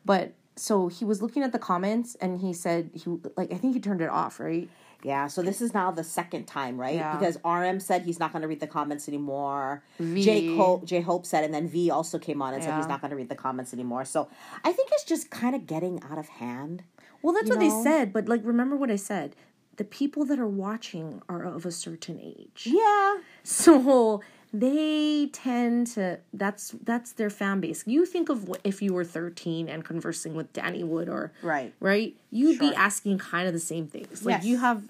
but 0.04 0.34
so 0.56 0.88
he 0.88 1.06
was 1.06 1.22
looking 1.22 1.44
at 1.44 1.52
the 1.52 1.60
comments 1.60 2.16
and 2.16 2.40
he 2.40 2.54
said 2.54 2.90
he 2.94 3.10
like 3.38 3.52
I 3.54 3.58
think 3.58 3.76
he 3.76 3.80
turned 3.80 4.02
it 4.02 4.10
off 4.10 4.40
right. 4.40 4.70
Yeah, 5.06 5.28
so 5.28 5.44
this 5.44 5.62
is 5.62 5.72
now 5.76 5.92
the 5.92 6.04
second 6.04 6.46
time, 6.46 6.82
right? 6.82 6.96
Yeah. 6.96 7.16
Because 7.16 7.38
RM 7.46 7.80
said 7.80 8.02
he's 8.02 8.20
not 8.20 8.32
going 8.32 8.42
to 8.42 8.48
read 8.48 8.60
the 8.60 8.66
comments 8.66 9.08
anymore. 9.08 9.84
V. 10.00 10.24
J 10.24 10.56
Hope, 10.56 10.84
J 10.84 11.02
Hope 11.02 11.28
said, 11.28 11.44
and 11.44 11.54
then 11.54 11.68
V 11.68 11.92
also 11.92 12.18
came 12.18 12.42
on 12.42 12.56
and 12.56 12.64
said 12.64 12.76
he's 12.76 12.88
not 12.88 13.02
going 13.02 13.12
to 13.12 13.16
read 13.16 13.30
the 13.30 13.36
comments 13.36 13.72
anymore. 13.72 14.04
So 14.04 14.28
I 14.64 14.72
think 14.72 14.90
it's 14.94 15.04
just 15.04 15.30
kind 15.30 15.56
of 15.56 15.68
getting 15.68 16.02
out 16.10 16.18
of 16.18 16.28
hand. 16.28 16.82
Well, 17.22 17.34
that's 17.36 17.50
what 17.50 17.60
know? 17.60 17.70
they 17.70 17.84
said, 17.84 18.14
but 18.14 18.28
like 18.28 18.42
remember 18.44 18.76
what 18.76 18.90
I 18.90 18.96
said. 18.96 19.36
The 19.78 19.84
people 19.84 20.26
that 20.26 20.40
are 20.40 20.48
watching 20.48 21.22
are 21.28 21.44
of 21.44 21.66
a 21.66 21.72
certain 21.72 22.20
age. 22.20 22.66
Yeah, 22.66 23.18
So 23.44 24.22
they 24.54 25.28
tend 25.34 25.88
to 25.88 26.20
that's 26.34 26.74
that's 26.84 27.12
their 27.12 27.30
fan 27.30 27.60
base. 27.60 27.84
You 27.86 28.06
think 28.06 28.30
of 28.30 28.50
if 28.64 28.82
you 28.82 28.94
were 28.94 29.04
13 29.04 29.68
and 29.68 29.84
conversing 29.84 30.34
with 30.34 30.52
Danny 30.54 30.84
Wood 30.84 31.10
or 31.10 31.34
Right. 31.44 31.74
right? 31.80 32.16
You'd 32.32 32.58
be 32.58 32.74
asking 32.74 33.18
kind 33.20 33.48
of 33.48 33.54
the 33.54 33.60
same 33.60 33.86
things. 33.88 34.26
Like 34.26 34.38
Yes. 34.38 34.46
you 34.46 34.58
have 34.58 34.84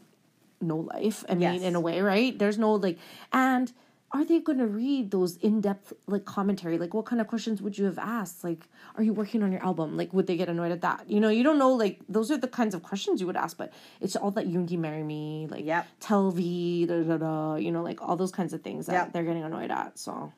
no 0.65 0.77
life. 0.77 1.23
I 1.29 1.33
mean, 1.33 1.41
Yes. 1.55 1.61
in 1.63 1.75
a 1.75 1.79
way, 1.79 2.01
right? 2.01 2.37
There's 2.37 2.57
no 2.57 2.73
like 2.73 2.97
and 3.31 3.71
are 4.11 4.23
they 4.23 4.39
going 4.39 4.59
to 4.59 4.67
read 4.67 5.11
those 5.11 5.35
in-depth 5.37 5.91
like 6.07 6.23
commentary? 6.23 6.77
Like 6.77 6.93
what 6.93 7.05
kind 7.05 7.19
of 7.19 7.27
questions 7.27 7.61
would 7.61 7.77
you 7.77 7.85
have 7.85 7.97
asked? 7.97 8.43
Like 8.43 8.67
are 8.95 9.03
you 9.03 9.11
working 9.13 9.43
on 9.43 9.51
your 9.51 9.61
album? 9.63 9.97
Like 9.97 10.13
would 10.13 10.25
they 10.27 10.37
get 10.37 10.47
annoyed 10.47 10.71
at 10.71 10.81
that? 10.81 11.09
You 11.09 11.19
know, 11.19 11.29
you 11.29 11.43
don't 11.43 11.57
know 11.59 11.71
like 11.73 11.99
those 12.07 12.31
are 12.31 12.37
the 12.37 12.47
kinds 12.47 12.73
of 12.75 12.81
questions 12.83 13.19
you 13.19 13.27
would 13.27 13.35
ask, 13.35 13.57
but 13.57 13.73
it's 13.99 14.15
all 14.15 14.31
that 14.31 14.47
Yoongi 14.47 14.77
marry 14.77 15.03
me, 15.03 15.47
like 15.49 15.65
Yep. 15.65 15.87
tell 15.99 16.31
V, 16.31 16.85
da, 16.85 17.01
da, 17.03 17.17
da, 17.17 17.55
you 17.55 17.71
know, 17.71 17.83
like 17.83 18.01
all 18.01 18.15
those 18.15 18.31
kinds 18.31 18.53
of 18.53 18.61
things 18.61 18.85
that 18.85 18.93
Yep. 18.93 19.13
they're 19.13 19.23
getting 19.23 19.43
annoyed 19.43 19.71
at. 19.71 19.99
So, 19.99 20.31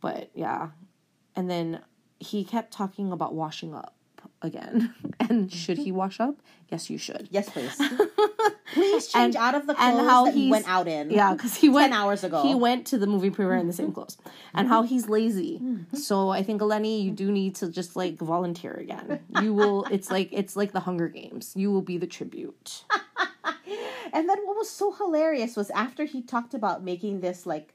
but 0.00 0.30
yeah, 0.34 0.70
and 1.36 1.48
then 1.50 1.80
he 2.18 2.44
kept 2.44 2.72
talking 2.72 3.12
about 3.12 3.34
washing 3.34 3.74
up 3.74 3.93
again. 4.44 4.94
and 5.20 5.30
mm-hmm. 5.30 5.48
should 5.48 5.78
he 5.78 5.90
wash 5.90 6.20
up? 6.20 6.36
Yes, 6.68 6.90
you 6.90 6.98
should. 6.98 7.28
yes, 7.30 7.48
please. 7.48 7.76
please 8.74 9.08
change 9.08 9.34
And- 9.34 9.44
out 9.44 9.54
of 9.54 9.66
the 9.66 9.74
clothes 9.74 9.98
and 9.98 10.08
how 10.08 10.24
that 10.26 10.34
he 10.34 10.50
went 10.50 10.68
out 10.68 10.88
in. 10.88 11.10
Yeah, 11.10 11.34
because 11.34 11.54
he 11.54 11.68
went 11.68 11.92
ten 11.92 12.00
hours 12.00 12.24
ago. 12.24 12.42
He 12.42 12.54
went 12.54 12.86
to 12.88 12.98
the 12.98 13.06
movie 13.06 13.30
premiere 13.30 13.56
in 13.56 13.66
the 13.66 13.72
same 13.72 13.86
mm-hmm. 13.86 13.94
clothes, 13.94 14.18
and 14.54 14.68
how 14.68 14.82
he's 14.82 15.08
lazy. 15.08 15.60
Mm-hmm. 15.62 15.96
So 15.96 16.30
I 16.30 16.42
think 16.42 16.60
Eleni, 16.60 17.02
you 17.02 17.10
do 17.10 17.30
need 17.30 17.54
to 17.56 17.70
just 17.70 17.96
like 17.96 18.18
volunteer 18.18 18.72
again. 18.72 19.20
You 19.40 19.54
will. 19.54 19.86
It's 19.94 20.10
like 20.10 20.30
it's 20.32 20.56
like 20.56 20.72
the 20.72 20.80
Hunger 20.80 21.08
Games. 21.08 21.52
You 21.54 21.70
will 21.70 21.82
be 21.82 21.98
the 21.98 22.06
tribute. 22.06 22.84
And 24.14 24.28
then 24.28 24.38
what 24.44 24.56
was 24.56 24.70
so 24.70 24.92
hilarious 24.92 25.56
was 25.56 25.70
after 25.70 26.04
he 26.04 26.22
talked 26.22 26.54
about 26.54 26.84
making 26.84 27.20
this 27.20 27.46
like 27.46 27.74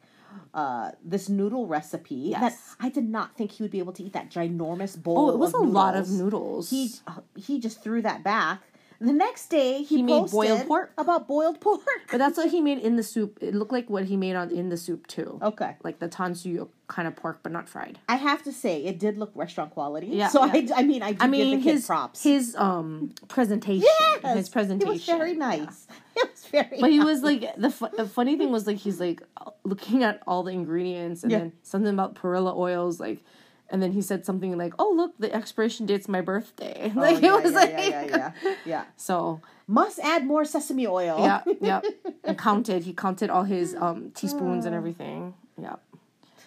uh 0.54 0.92
this 1.04 1.30
noodle 1.30 1.68
recipe 1.68 2.16
Yes. 2.16 2.42
that 2.42 2.86
I 2.86 2.90
did 2.90 3.08
not 3.10 3.36
think 3.38 3.52
he 3.52 3.64
would 3.64 3.72
be 3.72 3.80
able 3.80 3.94
to 3.94 4.04
eat 4.04 4.14
that 4.14 4.30
ginormous 4.32 5.02
bowl. 5.02 5.18
Oh, 5.18 5.30
it 5.34 5.38
was 5.38 5.54
a 5.54 5.58
lot 5.58 5.96
of 5.96 6.10
noodles. 6.10 6.20
noodles. 6.20 6.70
He 6.70 6.92
uh, 7.08 7.22
he 7.36 7.60
just 7.60 7.84
threw 7.84 8.02
that 8.02 8.24
back. 8.24 8.62
The 9.02 9.14
next 9.14 9.48
day 9.48 9.78
he, 9.82 9.98
He 9.98 10.04
made 10.04 10.30
boiled 10.30 10.68
pork. 10.68 10.92
about 10.98 11.26
boiled 11.26 11.62
pork. 11.66 11.80
but 12.12 12.18
that's 12.18 12.38
what 12.38 12.50
he 12.52 12.60
made 12.60 12.80
in 12.80 12.98
the 12.98 13.04
SOOP. 13.04 13.38
It 13.40 13.56
looked 13.56 13.72
like 13.72 13.90
what 13.90 14.04
he 14.06 14.18
made 14.18 14.36
on 14.36 14.52
in 14.52 14.68
the 14.68 14.76
SOOP 14.76 15.08
too. 15.08 15.40
Okay. 15.42 15.78
Like 15.86 16.00
the 16.00 16.10
tangsuyuk 16.10 16.68
kind 16.88 17.08
of 17.08 17.16
pork, 17.16 17.40
but 17.42 17.54
not 17.54 17.70
fried. 17.70 17.98
I 18.10 18.16
have 18.18 18.44
to 18.44 18.52
say 18.52 18.84
it 18.84 19.00
did 19.00 19.18
look 19.18 19.32
restaurant 19.36 19.72
quality. 19.72 20.08
Yeah, 20.08 20.28
So 20.28 20.44
yeah. 20.44 20.52
I, 20.76 20.82
I 20.82 20.84
mean 20.84 21.02
I 21.02 21.16
I 21.18 21.28
mean 21.28 21.50
give 21.52 21.60
the 21.60 21.64
kid 21.64 21.76
his 21.78 21.86
props. 21.88 22.24
his 22.24 22.56
um 22.58 23.14
presentation. 23.30 23.88
Yes! 24.02 24.36
His 24.38 24.50
presentation. 24.50 24.90
It 24.94 24.96
was 24.96 25.06
very 25.06 25.32
Yeah. 25.32 25.38
nice. 25.48 25.88
Was 26.18 26.39
very. 26.52 26.80
But 26.80 26.92
he 26.92 27.00
was 27.00 27.22
like 27.24 27.42
the 27.58 27.70
fu- 27.72 27.96
the 27.96 28.06
funny 28.08 28.38
thing 28.38 28.52
was 28.52 28.68
like 28.68 28.78
he's 28.78 29.00
like 29.00 29.22
looking 29.64 30.04
at 30.04 30.22
all 30.28 30.44
the 30.44 30.52
ingredients 30.52 31.24
and 31.24 31.32
Yeah. 31.32 31.38
then 31.40 31.54
something 31.64 31.94
about 31.94 32.16
perilla 32.16 32.56
oils 32.56 33.00
like 33.00 33.24
and 33.72 33.84
then 33.84 33.92
he 33.92 34.02
said 34.02 34.26
something 34.26 34.58
like, 34.58 34.74
"Oh, 34.80 34.92
look, 34.98 35.14
the 35.20 35.32
expiration 35.32 35.86
date's 35.86 36.08
my 36.08 36.22
birthday." 36.22 36.92
Oh, 36.96 37.00
Like 37.00 37.22
yeah, 37.22 37.38
it 37.38 37.44
was 37.44 37.52
yeah, 37.54 37.60
like, 37.60 37.70
yeah, 37.72 37.88
yeah, 38.06 38.32
yeah, 38.44 38.56
yeah. 38.66 38.84
so 38.98 39.42
Must 39.68 40.00
add 40.00 40.26
more 40.26 40.44
sesame 40.44 40.88
oil. 40.88 41.18
yeah, 41.20 41.42
yeah, 41.62 41.82
and 42.24 42.36
counted. 42.48 42.84
He 42.86 42.94
counted 42.94 43.30
all 43.30 43.44
his 43.44 43.76
um 43.76 44.10
teaspoons 44.12 44.66
and 44.66 44.74
everything. 44.74 45.36
Yeah. 45.62 45.76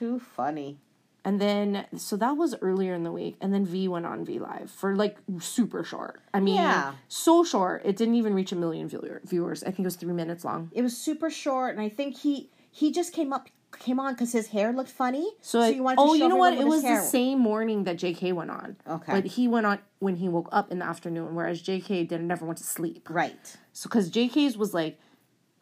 Too 0.00 0.18
funny. 0.18 0.78
And 1.24 1.40
then, 1.40 1.86
so 1.96 2.16
that 2.16 2.32
was 2.36 2.54
earlier 2.60 2.94
in 2.94 3.04
the 3.04 3.12
week. 3.12 3.36
And 3.40 3.54
then 3.54 3.64
V 3.64 3.86
went 3.88 4.06
on 4.06 4.24
V 4.24 4.38
Live 4.40 4.70
for 4.70 4.96
like 4.96 5.16
super 5.38 5.84
short. 5.84 6.20
I 6.34 6.40
mean, 6.40 6.56
Yeah. 6.56 6.94
so 7.08 7.44
short. 7.44 7.82
It 7.84 7.96
didn't 7.96 8.16
even 8.16 8.34
reach 8.34 8.52
a 8.52 8.56
million 8.56 8.88
viewer, 8.88 9.20
viewers. 9.24 9.62
I 9.62 9.66
think 9.66 9.80
it 9.80 9.84
was 9.84 9.96
three 9.96 10.12
minutes 10.12 10.44
long. 10.44 10.70
It 10.72 10.82
was 10.82 10.96
super 10.96 11.30
short, 11.30 11.72
and 11.74 11.80
I 11.80 11.88
think 11.88 12.18
he 12.18 12.50
he 12.70 12.90
just 12.90 13.12
came 13.12 13.32
up 13.32 13.48
came 13.78 13.98
on 14.00 14.12
because 14.14 14.32
his 14.32 14.48
hair 14.48 14.72
looked 14.72 14.90
funny. 14.90 15.30
So, 15.40 15.58
like, 15.60 15.76
you 15.76 15.82
wanted 15.82 15.96
to 15.96 16.02
oh, 16.02 16.14
you 16.14 16.28
know 16.28 16.36
what? 16.36 16.54
It 16.54 16.66
was 16.66 16.82
the 16.82 17.00
same 17.00 17.38
morning 17.38 17.84
that 17.84 17.96
JK 17.96 18.32
went 18.32 18.50
on. 18.50 18.76
Okay. 18.86 19.12
But 19.12 19.24
he 19.26 19.48
went 19.48 19.66
on 19.66 19.78
when 19.98 20.16
he 20.16 20.28
woke 20.28 20.48
up 20.52 20.70
in 20.70 20.78
the 20.80 20.84
afternoon, 20.84 21.34
whereas 21.34 21.62
JK 21.62 22.08
didn't 22.08 22.26
never 22.26 22.44
went 22.44 22.58
to 22.58 22.64
sleep. 22.64 23.08
Right. 23.10 23.56
So, 23.72 23.88
because 23.88 24.10
JK's 24.10 24.56
was 24.56 24.74
like 24.74 24.98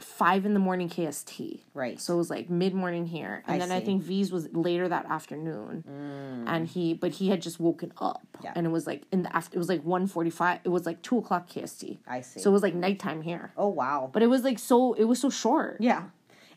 five 0.00 0.47
in 0.47 0.54
the 0.54 0.61
morning 0.61 0.88
KST. 0.88 1.61
Right. 1.75 2.00
So 2.00 2.14
it 2.14 2.16
was 2.16 2.30
like 2.30 2.50
mid 2.50 2.75
morning 2.75 3.07
here. 3.07 3.42
And 3.47 3.62
I 3.62 3.66
then 3.66 3.76
I 3.76 3.80
think 3.80 4.02
V's 4.02 4.33
was 4.33 4.49
later 4.52 4.88
that 4.88 5.07
afternoon. 5.07 5.85
Mm. 5.88 6.45
And 6.47 6.66
he, 6.66 6.95
but 6.95 7.12
he 7.12 7.28
had 7.28 7.42
just 7.42 7.61
woken 7.61 7.92
up. 7.99 8.26
Yeah. 8.42 8.52
And 8.54 8.66
it 8.66 8.71
was 8.71 8.87
like 8.87 9.02
in 9.12 9.23
the 9.23 9.35
after, 9.35 9.57
it 9.57 9.59
was 9.59 9.69
like 9.69 9.85
1.45. 9.85 10.61
It 10.64 10.69
was 10.69 10.87
like 10.87 11.02
2 11.02 11.19
o'clock 11.19 11.49
KST. 11.49 11.99
I 12.07 12.21
see. 12.21 12.40
So 12.40 12.50
it 12.50 12.52
was 12.52 12.62
like 12.62 12.75
nighttime 12.75 13.23
here. 13.23 13.52
Oh 13.57 13.69
wow. 13.69 14.11
But 14.12 14.23
it 14.23 14.28
was 14.28 14.45
like 14.45 14.59
so, 14.59 14.95
it 14.95 15.04
was 15.04 15.21
so 15.21 15.30
short. 15.30 15.78
yeah, 15.80 16.04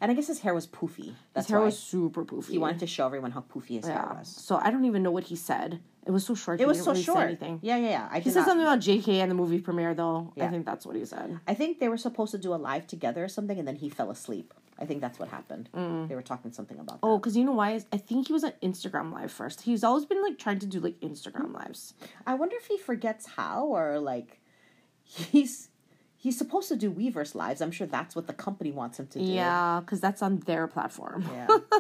and 0.04 0.12
I 0.12 0.16
guess 0.16 0.28
his 0.28 0.42
hair 0.42 0.54
was 0.54 0.68
poofy. 0.68 1.14
That's 1.34 1.48
His 1.48 1.52
hair 1.52 1.62
was 1.62 1.80
super 1.80 2.26
poofy. 2.26 2.50
He 2.50 2.58
wanted 2.58 2.80
to 2.80 2.88
show 2.88 3.06
everyone 3.06 3.32
how 3.32 3.40
poofy 3.40 3.78
his 3.78 3.86
hair 3.86 4.06
was. 4.14 4.28
So 4.28 4.58
I 4.58 4.70
don't 4.70 4.84
even 4.84 5.02
know 5.02 5.12
what 5.12 5.24
he 5.26 5.38
said. 5.38 5.80
It 6.06 6.12
was 6.12 6.26
so 6.26 6.36
short. 6.36 6.60
It 6.60 6.68
was 6.68 6.82
so 6.84 6.92
really 6.92 7.04
short. 7.04 7.20
anything. 7.28 7.60
Yeah, 7.62 7.78
yeah, 7.78 7.90
yeah. 7.90 8.08
I 8.12 8.20
He 8.20 8.30
said 8.30 8.40
not- 8.42 8.48
something 8.50 8.66
about 8.68 8.80
JK 8.80 9.08
and 9.22 9.32
the 9.32 9.36
movie 9.36 9.60
premiere, 9.60 9.94
though. 9.94 10.34
Yeah. 10.36 10.46
I 10.46 10.50
think 10.50 10.66
that's 10.66 10.86
what 10.86 10.96
he 10.96 11.06
said. 11.06 11.40
I 11.48 11.54
think 11.54 11.80
they 11.80 11.88
were 11.90 11.98
supposed 11.98 12.32
to 12.32 12.38
do 12.38 12.54
a 12.54 12.56
live 12.58 12.88
together 12.88 13.24
or 13.24 13.28
something, 13.30 13.58
and 13.58 13.68
then 13.68 13.76
he 13.78 13.90
fell 13.90 14.12
asleep. 14.12 14.54
I 14.80 14.86
think 14.86 15.02
that's 15.02 15.20
what 15.20 15.30
happened. 15.30 15.70
They 16.10 16.16
were 16.16 16.24
talking 16.24 16.52
something 16.52 16.78
about 16.80 17.00
that. 17.00 17.08
Oh, 17.08 17.20
because 17.20 17.38
you 17.38 17.46
know 17.46 17.54
why? 17.54 17.80
I 17.94 17.98
think 17.98 18.28
he 18.28 18.34
was 18.34 18.44
on 18.44 18.54
Instagram 18.64 19.14
Live 19.14 19.32
first. 19.32 19.62
He's 19.62 19.84
always 19.84 20.04
been 20.06 20.22
like 20.22 20.38
trying 20.40 20.60
to 20.60 20.66
do 20.66 20.80
like 20.80 21.00
Instagram 21.00 21.54
lives. 21.54 21.94
I 22.26 22.34
wonder 22.34 22.56
if 22.58 22.66
he 22.66 22.78
forgets 22.80 23.28
how, 23.38 23.66
or 23.68 24.00
like 24.00 24.42
he's 25.04 25.70
he's 26.18 26.38
supposed 26.38 26.68
to 26.70 26.76
do 26.76 26.92
Weverse 26.92 27.36
lives. 27.36 27.62
I'm 27.62 27.72
sure 27.72 27.86
that's 27.88 28.16
what 28.16 28.26
the 28.28 28.34
company 28.34 28.72
wants 28.72 29.00
him 29.00 29.08
to 29.08 29.20
do. 29.20 29.26
Yeah, 29.26 29.80
because 29.80 30.02
that's 30.02 30.22
on 30.24 30.40
their 30.40 30.68
platform. 30.68 31.24
Yeah. 31.32 31.48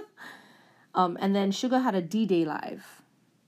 Um, 0.95 1.17
and 1.19 1.35
then 1.35 1.51
Suga 1.51 1.81
had 1.81 1.95
a 1.95 2.01
D 2.01 2.25
Day 2.27 2.45
live 2.45 3.01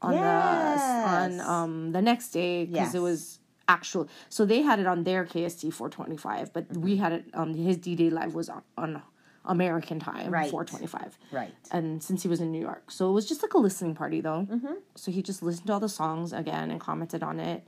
on 0.06 0.14
the 0.14 1.40
on 1.42 1.42
um 1.56 1.92
the 1.92 2.02
next 2.02 2.30
day 2.30 2.66
because 2.66 2.94
Yes. 2.94 2.96
it 2.96 3.00
was 3.02 3.40
actual. 3.68 4.08
So 4.30 4.46
they 4.46 4.62
had 4.62 4.80
it 4.80 4.88
on 4.88 5.04
their 5.04 5.26
KST 5.26 5.74
425, 5.74 6.54
but 6.54 6.70
Mm-hmm. 6.70 6.82
we 6.82 6.98
had 6.98 7.12
it. 7.14 7.26
Um, 7.34 7.54
his 7.54 7.78
D 7.78 7.96
Day 7.96 8.10
live 8.10 8.34
was 8.36 8.48
on, 8.50 8.62
on 8.78 9.02
American 9.46 10.00
time 10.00 10.32
Right. 10.32 10.50
425. 10.52 11.18
right. 11.32 11.54
and 11.72 12.02
since 12.02 12.24
he 12.24 12.28
was 12.30 12.42
in 12.42 12.52
New 12.52 12.62
York. 12.62 12.90
So 12.92 13.10
it 13.10 13.14
was 13.14 13.26
just 13.28 13.42
like 13.44 13.54
a 13.54 13.58
listening 13.58 13.96
party 13.96 14.22
though. 14.22 14.48
Mm-hmm. 14.50 14.74
So 14.96 15.12
he 15.12 15.22
just 15.22 15.42
listened 15.44 15.68
to 15.68 15.74
all 15.74 15.80
the 15.80 15.90
songs 15.90 16.34
again 16.34 16.72
and 16.72 16.80
commented 16.80 17.24
on 17.24 17.40
it. 17.40 17.66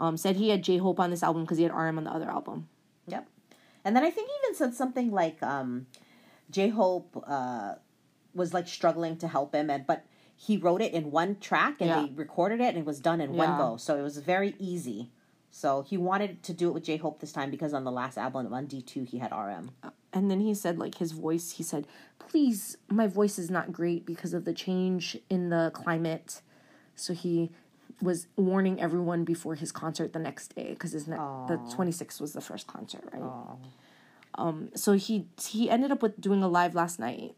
Um, 0.00 0.16
said 0.16 0.36
he 0.36 0.48
had 0.50 0.62
J 0.62 0.76
Hope 0.78 1.00
on 1.00 1.10
this 1.10 1.22
album 1.24 1.42
because 1.42 1.58
he 1.58 1.64
had 1.64 1.72
RM 1.74 1.98
on 1.98 2.04
the 2.04 2.10
other 2.12 2.30
album. 2.30 2.68
Yep. 3.08 3.26
And 3.84 3.96
then 3.96 4.04
I 4.04 4.10
think 4.10 4.28
he 4.28 4.34
even 4.44 4.54
said 4.56 4.74
something 4.74 5.10
like 5.10 5.42
um, 5.42 5.86
J 6.50 6.68
Hope 6.68 7.20
uh, 7.26 7.74
was 8.34 8.54
like 8.54 8.68
struggling 8.68 9.16
to 9.18 9.26
help 9.28 9.54
him, 9.54 9.70
and 9.70 9.86
but 9.86 10.04
he 10.40 10.56
wrote 10.56 10.80
it 10.80 10.92
in 10.92 11.10
one 11.10 11.36
track 11.40 11.80
and 11.80 11.88
Yeah. 11.90 12.02
they 12.06 12.12
recorded 12.14 12.60
it 12.60 12.68
and 12.68 12.78
it 12.78 12.84
was 12.84 13.00
done 13.00 13.20
in 13.20 13.34
one 13.34 13.56
go. 13.58 13.76
So 13.76 13.98
it 13.98 14.02
was 14.02 14.18
very 14.18 14.54
easy. 14.60 15.10
So 15.50 15.82
he 15.82 15.96
wanted 15.96 16.44
to 16.44 16.52
do 16.52 16.68
it 16.68 16.74
with 16.74 16.84
J 16.84 16.96
Hope 16.96 17.18
this 17.18 17.32
time 17.32 17.50
because 17.50 17.74
on 17.74 17.82
the 17.82 17.90
last 17.90 18.16
album 18.16 18.54
on 18.54 18.66
D 18.66 18.80
two 18.80 19.02
he 19.02 19.18
had 19.18 19.32
RM. 19.32 19.72
And 20.12 20.30
then 20.30 20.38
he 20.40 20.54
said 20.54 20.78
like 20.78 20.96
his 20.98 21.10
voice. 21.12 21.50
He 21.52 21.62
said, 21.64 21.86
"Please, 22.20 22.76
my 22.88 23.08
voice 23.08 23.36
is 23.38 23.50
not 23.50 23.72
great 23.72 24.06
because 24.06 24.32
of 24.32 24.44
the 24.44 24.52
change 24.54 25.18
in 25.28 25.48
the 25.48 25.70
climate." 25.74 26.40
So 26.94 27.14
he 27.14 27.50
was 28.00 28.28
warning 28.36 28.80
everyone 28.80 29.24
before 29.24 29.56
his 29.56 29.72
concert 29.72 30.12
the 30.12 30.18
next 30.20 30.54
day 30.54 30.70
because 30.70 30.92
his 30.92 31.08
ne- 31.08 31.16
the 31.16 31.58
twenty 31.74 31.90
sixth 31.92 32.20
was 32.20 32.32
the 32.32 32.40
first 32.40 32.66
concert, 32.68 33.02
right? 33.12 33.56
Um, 34.36 34.70
so 34.76 34.92
he 34.92 35.26
he 35.42 35.68
ended 35.68 35.90
up 35.90 36.00
with 36.02 36.20
doing 36.20 36.42
a 36.44 36.48
live 36.48 36.74
last 36.76 37.00
night 37.00 37.34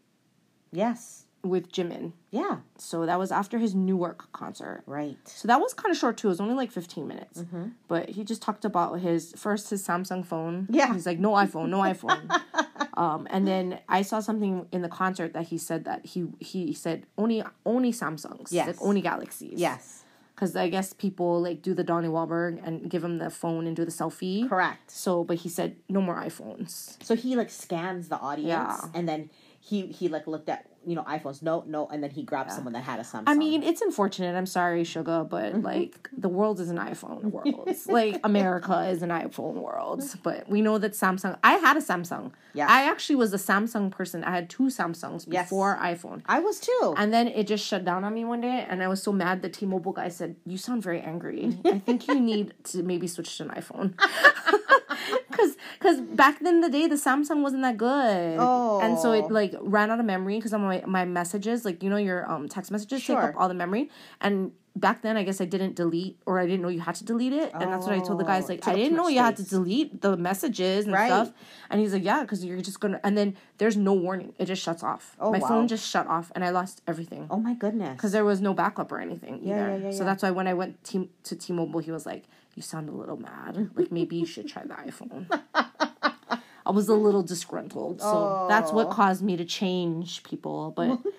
Yes. 0.71 1.25
With 1.43 1.71
Jimin. 1.71 2.13
Yeah. 2.29 2.57
So 2.77 3.05
that 3.05 3.17
was 3.19 3.31
after 3.31 3.57
his 3.57 3.73
Newark 3.75 4.31
concert. 4.31 4.83
Right. 4.85 5.17
So 5.25 5.47
that 5.47 5.59
was 5.59 5.73
kind 5.73 5.91
of 5.91 5.97
short 5.97 6.17
too. 6.17 6.27
It 6.27 6.31
was 6.31 6.41
only 6.41 6.53
like 6.53 6.71
15 6.71 7.07
minutes. 7.07 7.41
Mm-hmm. 7.41 7.69
But 7.87 8.09
he 8.09 8.23
just 8.23 8.41
talked 8.41 8.63
about 8.65 8.99
his 8.99 9.33
first 9.37 9.69
his 9.69 9.85
Samsung 9.85 10.25
phone. 10.25 10.67
Yeah. 10.69 10.93
He's 10.93 11.05
like, 11.05 11.19
no 11.19 11.31
iPhone, 11.31 11.69
no 11.69 11.79
iPhone. 11.79 12.29
um, 12.97 13.27
and 13.29 13.47
then 13.47 13.79
I 13.89 14.01
saw 14.03 14.19
something 14.19 14.67
in 14.71 14.81
the 14.81 14.89
concert 14.89 15.33
that 15.33 15.47
he 15.47 15.57
said 15.57 15.85
that 15.85 16.05
he 16.05 16.27
he 16.39 16.73
said 16.73 17.05
only 17.17 17.43
only 17.65 17.91
Samsungs. 17.91 18.47
Yes. 18.51 18.67
Like 18.67 18.81
only 18.81 19.01
Galaxies. 19.01 19.59
Yes. 19.59 20.03
Because 20.35 20.55
I 20.55 20.69
guess 20.69 20.93
people 20.93 21.41
like 21.41 21.61
do 21.61 21.73
the 21.75 21.83
Donnie 21.83 22.07
Wahlberg 22.07 22.65
and 22.65 22.89
give 22.89 23.03
him 23.03 23.19
the 23.19 23.29
phone 23.29 23.67
and 23.67 23.75
do 23.75 23.85
the 23.85 23.91
selfie. 23.91 24.49
Correct. 24.49 24.89
So, 24.89 25.23
but 25.23 25.37
he 25.37 25.49
said 25.49 25.75
no 25.87 26.01
more 26.01 26.15
iPhones. 26.15 26.97
So 27.03 27.15
he 27.15 27.35
like 27.35 27.49
scans 27.51 28.09
the 28.09 28.17
audience 28.17 28.47
Yeah. 28.47 28.79
and 28.93 29.07
then 29.07 29.29
he 29.59 29.87
he 29.87 30.07
like 30.07 30.25
looked 30.25 30.49
at 30.49 30.65
you 30.85 30.95
know 30.95 31.03
iPhones 31.03 31.41
no 31.43 31.63
no 31.67 31.87
and 31.87 32.01
then 32.03 32.09
he 32.09 32.23
grabbed 32.23 32.51
someone 32.51 32.73
that 32.73 32.83
had 32.83 32.99
a 32.99 33.03
Samsung. 33.03 33.23
I 33.27 33.35
mean, 33.35 33.61
it's 33.63 33.81
unfortunate. 33.81 34.35
I'm 34.35 34.45
sorry, 34.45 34.83
Suga, 34.83 35.27
but 35.29 35.53
Mm-hmm. 35.53 35.61
like 35.61 36.09
the 36.17 36.29
world 36.29 36.59
is 36.59 36.69
an 36.69 36.77
iPhone 36.77 37.23
world. 37.35 37.69
like 37.87 38.19
America 38.23 38.87
is 38.89 39.01
an 39.01 39.09
iPhone 39.09 39.55
world. 39.55 40.03
But 40.23 40.49
we 40.49 40.61
know 40.61 40.77
that 40.77 40.93
Samsung. 40.93 41.37
I 41.43 41.53
had 41.53 41.77
a 41.77 41.81
Samsung. 41.81 42.31
Yeah. 42.53 42.67
I 42.69 42.89
actually 42.89 43.15
was 43.15 43.33
a 43.33 43.37
Samsung 43.37 43.91
person. 43.91 44.23
I 44.23 44.31
had 44.31 44.49
two 44.49 44.63
Samsungs 44.63 45.25
Yes. 45.29 45.45
before 45.45 45.77
iPhone. 45.81 46.21
I 46.25 46.39
was 46.39 46.59
too. 46.59 46.93
And 46.97 47.13
then 47.13 47.27
it 47.27 47.47
just 47.47 47.65
shut 47.65 47.85
down 47.85 48.03
on 48.03 48.13
me 48.13 48.25
one 48.25 48.41
day, 48.41 48.65
and 48.69 48.81
I 48.83 48.87
was 48.87 49.01
so 49.01 49.11
mad. 49.11 49.41
The 49.41 49.49
T-Mobile 49.49 49.93
guy 49.93 50.09
said, 50.09 50.35
"You 50.45 50.57
sound 50.57 50.83
very 50.83 50.99
angry. 50.99 51.57
I 51.65 51.79
think 51.79 52.07
you 52.07 52.19
need 52.31 52.53
to 52.65 52.83
maybe 52.83 53.07
switch 53.07 53.37
to 53.37 53.43
an 53.43 53.49
iPhone." 53.49 53.93
Because 55.31 55.55
because 55.79 56.01
back 56.01 56.39
then 56.41 56.61
the 56.61 56.69
day 56.69 56.87
the 56.87 56.95
Samsung 56.95 57.41
wasn't 57.41 57.61
that 57.63 57.77
good, 57.77 58.37
and 58.39 58.99
so 58.99 59.09
Oh. 59.11 59.19
it 59.19 59.31
like 59.31 59.55
ran 59.61 59.89
out 59.91 59.99
of 59.99 60.05
memory 60.05 60.35
because 60.37 60.53
on 60.53 60.61
my 60.61 60.83
my 60.85 61.05
messages 61.05 61.63
like 61.65 61.81
you 61.83 61.89
know 61.89 61.97
your 61.97 62.29
um 62.31 62.47
text 62.49 62.71
messages 62.71 62.99
take 63.05 63.17
up 63.17 63.33
all 63.37 63.47
the 63.47 63.53
memory 63.63 63.89
and. 64.21 64.51
Back 64.73 65.01
then, 65.01 65.17
I 65.17 65.23
guess 65.23 65.41
I 65.41 65.45
didn't 65.53 65.75
delete, 65.75 66.15
or 66.25 66.39
I 66.39 66.45
didn't 66.45 66.61
know 66.61 66.69
you 66.69 66.79
had 66.79 66.95
to 66.95 67.03
delete 67.03 67.33
it, 67.33 67.51
and 67.53 67.73
that's 67.73 67.85
what 67.85 67.93
I 67.93 67.99
told 67.99 68.19
the 68.19 68.23
guys. 68.23 68.45
Oh, 68.45 68.53
Like, 68.53 68.65
I 68.65 68.73
didn't 68.73 68.95
know 68.95 69.09
you 69.09 69.19
had 69.19 69.35
to 69.35 69.43
delete 69.43 69.99
the 69.99 70.15
messages 70.15 70.85
and 70.85 70.93
Right. 70.93 71.07
stuff. 71.11 71.33
And 71.69 71.81
he's 71.81 71.91
like, 71.91 72.05
"Yeah, 72.05 72.21
because 72.21 72.39
you're 72.45 72.61
just 72.61 72.79
gonna." 72.79 72.97
And 73.03 73.17
then 73.17 73.35
there's 73.57 73.75
no 73.75 73.91
warning; 73.91 74.31
it 74.39 74.45
just 74.45 74.63
shuts 74.63 74.81
off. 74.81 75.17
Oh, 75.19 75.29
my 75.29 75.39
wow. 75.39 75.47
phone 75.49 75.67
just 75.67 75.85
shut 75.85 76.07
off, 76.07 76.31
and 76.35 76.41
I 76.45 76.51
lost 76.51 76.81
everything 76.87 77.27
oh 77.29 77.35
my 77.47 77.53
goodness. 77.53 77.97
because 77.97 78.13
there 78.13 78.23
was 78.23 78.39
no 78.39 78.53
backup 78.53 78.93
or 78.93 79.01
anything 79.01 79.41
Yeah, 79.43 79.51
either. 79.51 79.67
yeah, 79.71 79.83
yeah, 79.89 79.91
so 79.91 80.05
that's 80.05 80.23
why 80.23 80.31
when 80.31 80.47
I 80.47 80.53
went 80.53 80.81
to 80.85 81.09
T-Mobile, 81.35 81.81
he 81.81 81.91
was 81.91 82.05
like, 82.05 82.23
"You 82.55 82.61
sound 82.61 82.89
a 82.89 82.93
little 82.93 83.17
mad. 83.17 83.71
Like 83.75 83.91
maybe 83.91 84.15
you 84.17 84.25
should 84.25 84.47
try 84.47 84.63
the 84.63 84.73
iPhone." 84.75 85.25
I 86.63 86.69
was 86.71 86.87
a 86.89 86.93
little 86.93 87.23
disgruntled, 87.23 88.01
so 88.01 88.45
that's 88.47 88.71
what 88.71 88.87
Oh. 88.87 88.91
caused 88.91 89.23
me 89.23 89.35
to 89.37 89.45
change 89.45 90.23
people. 90.23 90.71
But 90.75 90.99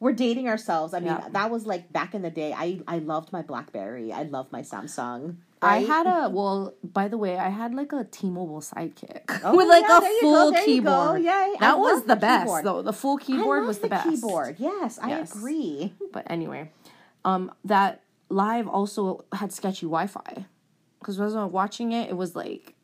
We're 0.00 0.12
dating 0.12 0.48
ourselves. 0.48 0.94
I 0.94 0.98
mean, 0.98 1.08
Yeah. 1.14 1.28
that 1.30 1.48
was 1.50 1.64
like 1.64 1.92
back 1.92 2.12
in 2.14 2.22
the 2.22 2.30
day. 2.30 2.52
I 2.52 2.80
I 2.88 2.98
loved 2.98 3.32
my 3.32 3.42
BlackBerry. 3.42 4.12
I 4.12 4.24
loved 4.24 4.50
my 4.50 4.62
Samsung. 4.62 5.36
I 5.64 5.78
had 5.84 6.06
a 6.08 6.28
well. 6.28 6.74
By 6.82 7.06
the 7.06 7.16
way, 7.16 7.38
I 7.38 7.50
had 7.50 7.72
like 7.72 7.92
a 7.92 8.02
T-Mobile 8.02 8.60
Sidekick 8.62 9.22
Oh, 9.44 9.56
with 9.58 9.68
like 9.68 9.84
yeah, 9.88 9.98
a 9.98 10.00
there 10.00 10.10
you 10.12 10.20
go, 10.22 10.28
full 10.32 10.50
there 10.50 10.60
you 10.68 10.82
go. 10.82 10.90
keyboard. 10.90 11.22
Yeah, 11.22 11.54
that 11.60 11.78
was 11.78 12.02
the 12.02 12.08
the 12.14 12.16
best 12.16 12.64
though. 12.64 12.82
The 12.82 12.92
full 12.92 13.16
keyboard 13.16 13.64
was 13.64 13.76
the, 13.78 13.82
the 13.82 13.88
best. 13.90 14.08
keyboard. 14.08 14.56
Yes, 14.58 14.98
I 15.00 15.10
Yes. 15.10 15.30
agree. 15.36 15.94
But 16.12 16.26
anyway, 16.28 16.72
um, 17.24 17.52
that 17.64 18.02
live 18.28 18.66
also 18.66 19.24
had 19.32 19.52
sketchy 19.52 19.86
Wi-Fi 19.86 20.46
because 21.02 21.18
when 21.18 21.28
I 21.36 21.44
was 21.44 21.52
watching 21.52 21.92
it, 21.92 22.10
it 22.10 22.16
was 22.16 22.34
like 22.36 22.74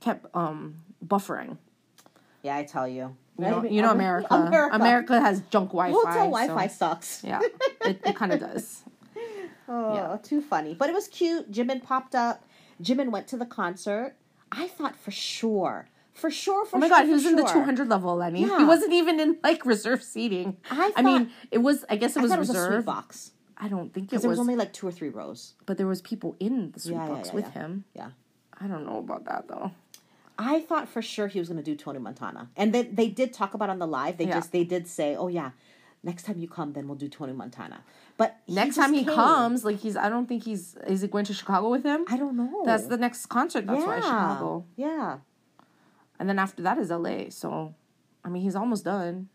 kept 0.00 0.26
um 0.34 0.82
buffering. 1.04 1.58
Yeah, 2.42 2.56
I 2.56 2.64
tell 2.64 2.86
you. 2.86 3.16
You 3.38 3.44
know, 3.44 3.64
you 3.64 3.82
know 3.82 3.90
America. 3.92 4.34
America. 4.72 5.20
has 5.20 5.40
junk 5.50 5.70
Wi-Fi. 5.70 5.92
Hotel 5.92 6.12
so- 6.12 6.30
Wi-Fi 6.30 6.66
sucks. 6.66 7.22
yeah, 7.30 7.40
it, 7.82 8.00
it 8.04 8.16
kind 8.16 8.32
of 8.32 8.40
does. 8.40 8.82
Oh, 9.70 9.94
Yeah. 9.94 10.16
too 10.22 10.40
funny. 10.40 10.72
But 10.72 10.88
it 10.88 10.94
was 10.94 11.08
cute. 11.08 11.52
Jimin 11.52 11.82
popped 11.82 12.14
up. 12.14 12.42
Jimin 12.82 13.10
went 13.10 13.28
to 13.28 13.36
the 13.36 13.44
concert. 13.44 14.14
I 14.50 14.66
thought 14.66 14.96
for 14.96 15.10
sure, 15.10 15.88
for 16.14 16.30
sure, 16.30 16.64
for 16.64 16.76
Oh 16.76 16.80
my 16.80 16.88
sure, 16.88 16.96
god, 16.96 17.04
he 17.04 17.12
was 17.12 17.26
in 17.26 17.36
the 17.36 17.42
200 17.44 17.86
level, 17.86 18.16
Lenny. 18.16 18.44
He 18.44 18.64
wasn't 18.64 18.94
even 18.94 19.20
in 19.20 19.36
like 19.42 19.66
reserve 19.66 20.02
seating. 20.02 20.56
I 20.70 20.92
I 20.96 21.02
mean, 21.02 21.30
it 21.50 21.58
was. 21.58 21.84
I 21.90 21.96
guess 21.96 22.16
it 22.16 22.20
I 22.20 22.22
was 22.22 22.30
thought 22.30 22.38
it 22.38 22.40
was 22.40 22.48
reserved. 22.48 22.86
box 22.86 23.32
I 23.58 23.68
don't 23.68 23.92
think 23.92 24.04
it 24.06 24.10
because 24.10 24.22
there 24.22 24.28
was 24.30 24.38
was, 24.38 24.44
only 24.46 24.56
like 24.56 24.72
two 24.72 24.86
or 24.86 24.92
three 24.92 25.08
rows. 25.08 25.54
but 25.66 25.76
there 25.78 25.86
was 25.86 26.00
people 26.00 26.36
in 26.38 26.70
the 26.72 26.80
sweet 26.80 26.94
Yeah, 26.94 27.08
box 27.08 27.28
yeah, 27.28 27.34
with 27.34 27.44
yeah. 27.46 27.50
him. 27.52 27.84
Yeah. 27.94 28.10
I 28.60 28.66
don't 28.66 28.84
know 28.86 28.98
about 28.98 29.24
that 29.26 29.48
though. 29.48 29.72
I 30.38 30.60
thought 30.60 30.88
for 30.88 31.02
sure 31.02 31.26
he 31.26 31.40
was 31.40 31.48
going 31.48 31.58
to 31.58 31.64
do 31.64 31.74
Tony 31.74 31.98
Montana, 31.98 32.48
and 32.56 32.72
they 32.72 32.82
they 32.84 33.08
did 33.08 33.32
talk 33.32 33.54
about 33.54 33.70
on 33.70 33.78
the 33.80 33.86
live. 33.86 34.18
They 34.18 34.26
just 34.26 34.52
they 34.52 34.62
did 34.64 34.86
say, 34.86 35.16
oh 35.16 35.26
yeah, 35.28 35.50
next 36.04 36.22
time 36.24 36.38
you 36.38 36.46
come, 36.48 36.72
then 36.74 36.86
we'll 36.86 36.96
do 36.96 37.08
Tony 37.08 37.32
Montana. 37.32 37.82
But 38.16 38.36
Next 38.48 38.76
time 38.76 38.92
he 38.94 39.04
came. 39.04 39.14
comes, 39.14 39.64
like 39.64 39.78
he's 39.78 39.96
I 39.96 40.08
don't 40.08 40.26
think 40.26 40.44
he's 40.44 40.76
is 40.86 41.00
he 41.02 41.08
going 41.08 41.24
to 41.26 41.34
Chicago 41.34 41.68
with 41.70 41.84
him? 41.84 42.04
I 42.08 42.16
don't 42.16 42.36
know. 42.36 42.62
That's 42.64 42.86
the 42.86 42.96
next 42.96 43.26
concert. 43.26 43.66
That's 43.66 43.84
why 43.84 44.00
Chicago. 44.00 44.64
Yeah. 44.76 45.18
And 46.20 46.28
then 46.28 46.38
after 46.38 46.62
that 46.62 46.78
is 46.78 46.90
LA. 46.90 47.30
So, 47.30 47.74
I 48.24 48.28
mean, 48.28 48.42
he's 48.42 48.56
almost 48.56 48.84
done. 48.84 49.28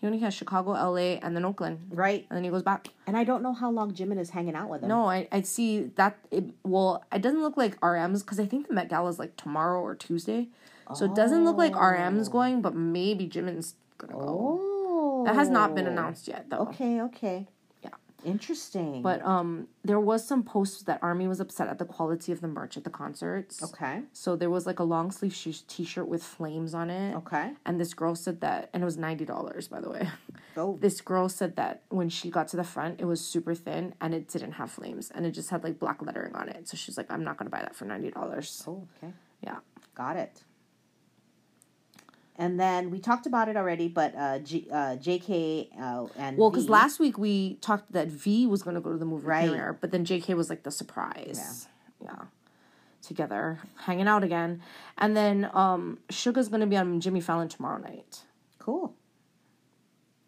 He 0.00 0.06
only 0.06 0.18
has 0.20 0.32
Chicago, 0.32 0.70
LA, 0.70 1.18
and 1.22 1.36
then 1.36 1.44
Oakland. 1.44 1.78
Right. 1.90 2.26
And 2.30 2.36
then 2.36 2.44
he 2.44 2.50
goes 2.50 2.62
back. 2.62 2.88
And 3.06 3.16
I 3.16 3.24
don't 3.24 3.42
know 3.42 3.52
how 3.52 3.70
long 3.70 3.92
Jimin 3.92 4.18
is 4.18 4.30
hanging 4.30 4.54
out 4.54 4.70
with 4.70 4.82
him. 4.82 4.88
No, 4.88 5.04
I, 5.06 5.28
I 5.30 5.42
see 5.42 5.90
that. 5.96 6.16
It, 6.30 6.44
well, 6.62 7.04
it 7.12 7.20
doesn't 7.20 7.42
look 7.42 7.58
like 7.58 7.78
RM's 7.82 8.22
because 8.22 8.40
I 8.40 8.46
think 8.46 8.68
the 8.68 8.74
Met 8.74 8.88
Gala 8.88 9.10
is 9.10 9.18
like 9.18 9.36
tomorrow 9.36 9.80
or 9.80 9.94
Tuesday. 9.94 10.48
So 10.94 11.04
it 11.04 11.14
doesn't 11.14 11.44
look 11.44 11.56
like 11.56 11.76
RM's 11.76 12.28
oh. 12.28 12.32
going, 12.32 12.62
but 12.62 12.74
maybe 12.74 13.28
Jimin's 13.28 13.74
gonna 13.98 14.14
go. 14.14 14.20
Oh. 14.20 15.24
That 15.24 15.34
has 15.34 15.48
not 15.48 15.74
been 15.74 15.86
announced 15.86 16.26
yet, 16.26 16.50
though. 16.50 16.60
Okay, 16.68 17.00
okay. 17.02 17.46
Interesting. 18.24 19.02
But 19.02 19.24
um, 19.24 19.68
there 19.84 20.00
was 20.00 20.26
some 20.26 20.42
posts 20.42 20.82
that 20.84 20.98
Army 21.02 21.26
was 21.28 21.40
upset 21.40 21.68
at 21.68 21.78
the 21.78 21.84
quality 21.84 22.32
of 22.32 22.40
the 22.40 22.48
merch 22.48 22.76
at 22.76 22.84
the 22.84 22.90
concerts. 22.90 23.62
okay. 23.62 24.02
So 24.12 24.36
there 24.36 24.50
was 24.50 24.66
like 24.66 24.78
a 24.78 24.84
long 24.84 25.10
sleeve 25.10 25.34
sh- 25.34 25.60
t-shirt 25.66 26.08
with 26.08 26.22
flames 26.22 26.74
on 26.74 26.90
it. 26.90 27.14
Okay. 27.16 27.52
And 27.66 27.80
this 27.80 27.94
girl 27.94 28.14
said 28.14 28.40
that, 28.40 28.70
and 28.72 28.82
it 28.82 28.86
was 28.86 28.96
ninety 28.96 29.24
dollars, 29.24 29.68
by 29.68 29.80
the 29.80 29.90
way. 29.90 30.08
Oh. 30.56 30.76
This 30.80 31.00
girl 31.00 31.28
said 31.28 31.54
that 31.56 31.84
when 31.90 32.08
she 32.08 32.28
got 32.28 32.48
to 32.48 32.56
the 32.56 32.64
front, 32.64 33.00
it 33.00 33.04
was 33.04 33.20
super 33.24 33.54
thin 33.54 33.94
and 34.00 34.12
it 34.12 34.26
didn't 34.26 34.52
have 34.52 34.68
flames, 34.70 35.08
and 35.14 35.24
it 35.24 35.30
just 35.30 35.48
had 35.48 35.62
like 35.62 35.78
black 35.78 36.02
lettering 36.02 36.34
on 36.34 36.48
it. 36.48 36.68
So 36.68 36.76
she's 36.76 36.96
like, 36.98 37.06
"I'm 37.08 37.22
not 37.22 37.36
gonna 37.36 37.50
buy 37.50 37.60
that 37.60 37.76
for 37.76 37.84
ninety 37.84 38.10
dollars." 38.10 38.62
Oh, 38.66 38.86
okay. 38.98 39.12
Yeah. 39.42 39.58
Got 39.94 40.16
it. 40.16 40.42
And 42.40 42.58
then 42.58 42.90
we 42.90 42.98
talked 43.00 43.26
about 43.26 43.50
it 43.50 43.56
already, 43.58 43.86
but 43.86 44.14
uh, 44.16 44.38
G, 44.38 44.66
uh, 44.72 44.96
JK 44.96 45.68
uh, 45.78 46.06
and 46.16 46.38
Well, 46.38 46.50
because 46.50 46.70
last 46.70 46.98
week 46.98 47.18
we 47.18 47.56
talked 47.56 47.92
that 47.92 48.08
V 48.08 48.46
was 48.46 48.62
gonna 48.62 48.80
go 48.80 48.90
to 48.90 48.96
the 48.98 49.04
movie 49.04 49.26
Right. 49.26 49.46
premiere, 49.46 49.76
but 49.78 49.90
then 49.90 50.06
JK 50.06 50.34
was 50.34 50.48
like 50.48 50.62
the 50.62 50.70
surprise. 50.70 51.68
Yeah. 52.02 52.08
yeah. 52.08 52.24
Together, 53.02 53.58
hanging 53.84 54.08
out 54.08 54.24
again, 54.24 54.62
and 54.96 55.14
then 55.16 55.50
um, 55.52 55.98
Suga's 56.08 56.48
gonna 56.48 56.66
be 56.66 56.76
on 56.78 56.98
Jimmy 57.00 57.20
Fallon 57.20 57.48
tomorrow 57.48 57.78
night. 57.78 58.22
cool. 58.58 58.94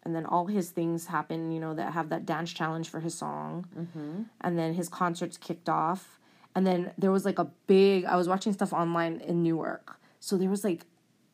and 0.03 0.13
then 0.15 0.25
all 0.25 0.47
his 0.47 0.69
things 0.69 1.05
happen 1.07 1.51
you 1.51 1.59
know 1.59 1.73
that 1.73 1.93
have 1.93 2.09
that 2.09 2.25
dance 2.25 2.51
challenge 2.51 2.89
for 2.89 2.99
his 2.99 3.15
song 3.15 3.65
mm-hmm. 3.77 4.23
and 4.41 4.59
then 4.59 4.73
his 4.73 4.89
concerts 4.89 5.37
kicked 5.37 5.69
off 5.69 6.19
and 6.55 6.67
then 6.67 6.91
there 6.97 7.11
was 7.11 7.23
like 7.25 7.39
a 7.39 7.47
big 7.67 8.03
i 8.05 8.15
was 8.17 8.27
watching 8.27 8.51
stuff 8.51 8.73
online 8.73 9.21
in 9.21 9.41
newark 9.43 9.97
so 10.19 10.35
there 10.37 10.49
was 10.49 10.63
like 10.63 10.85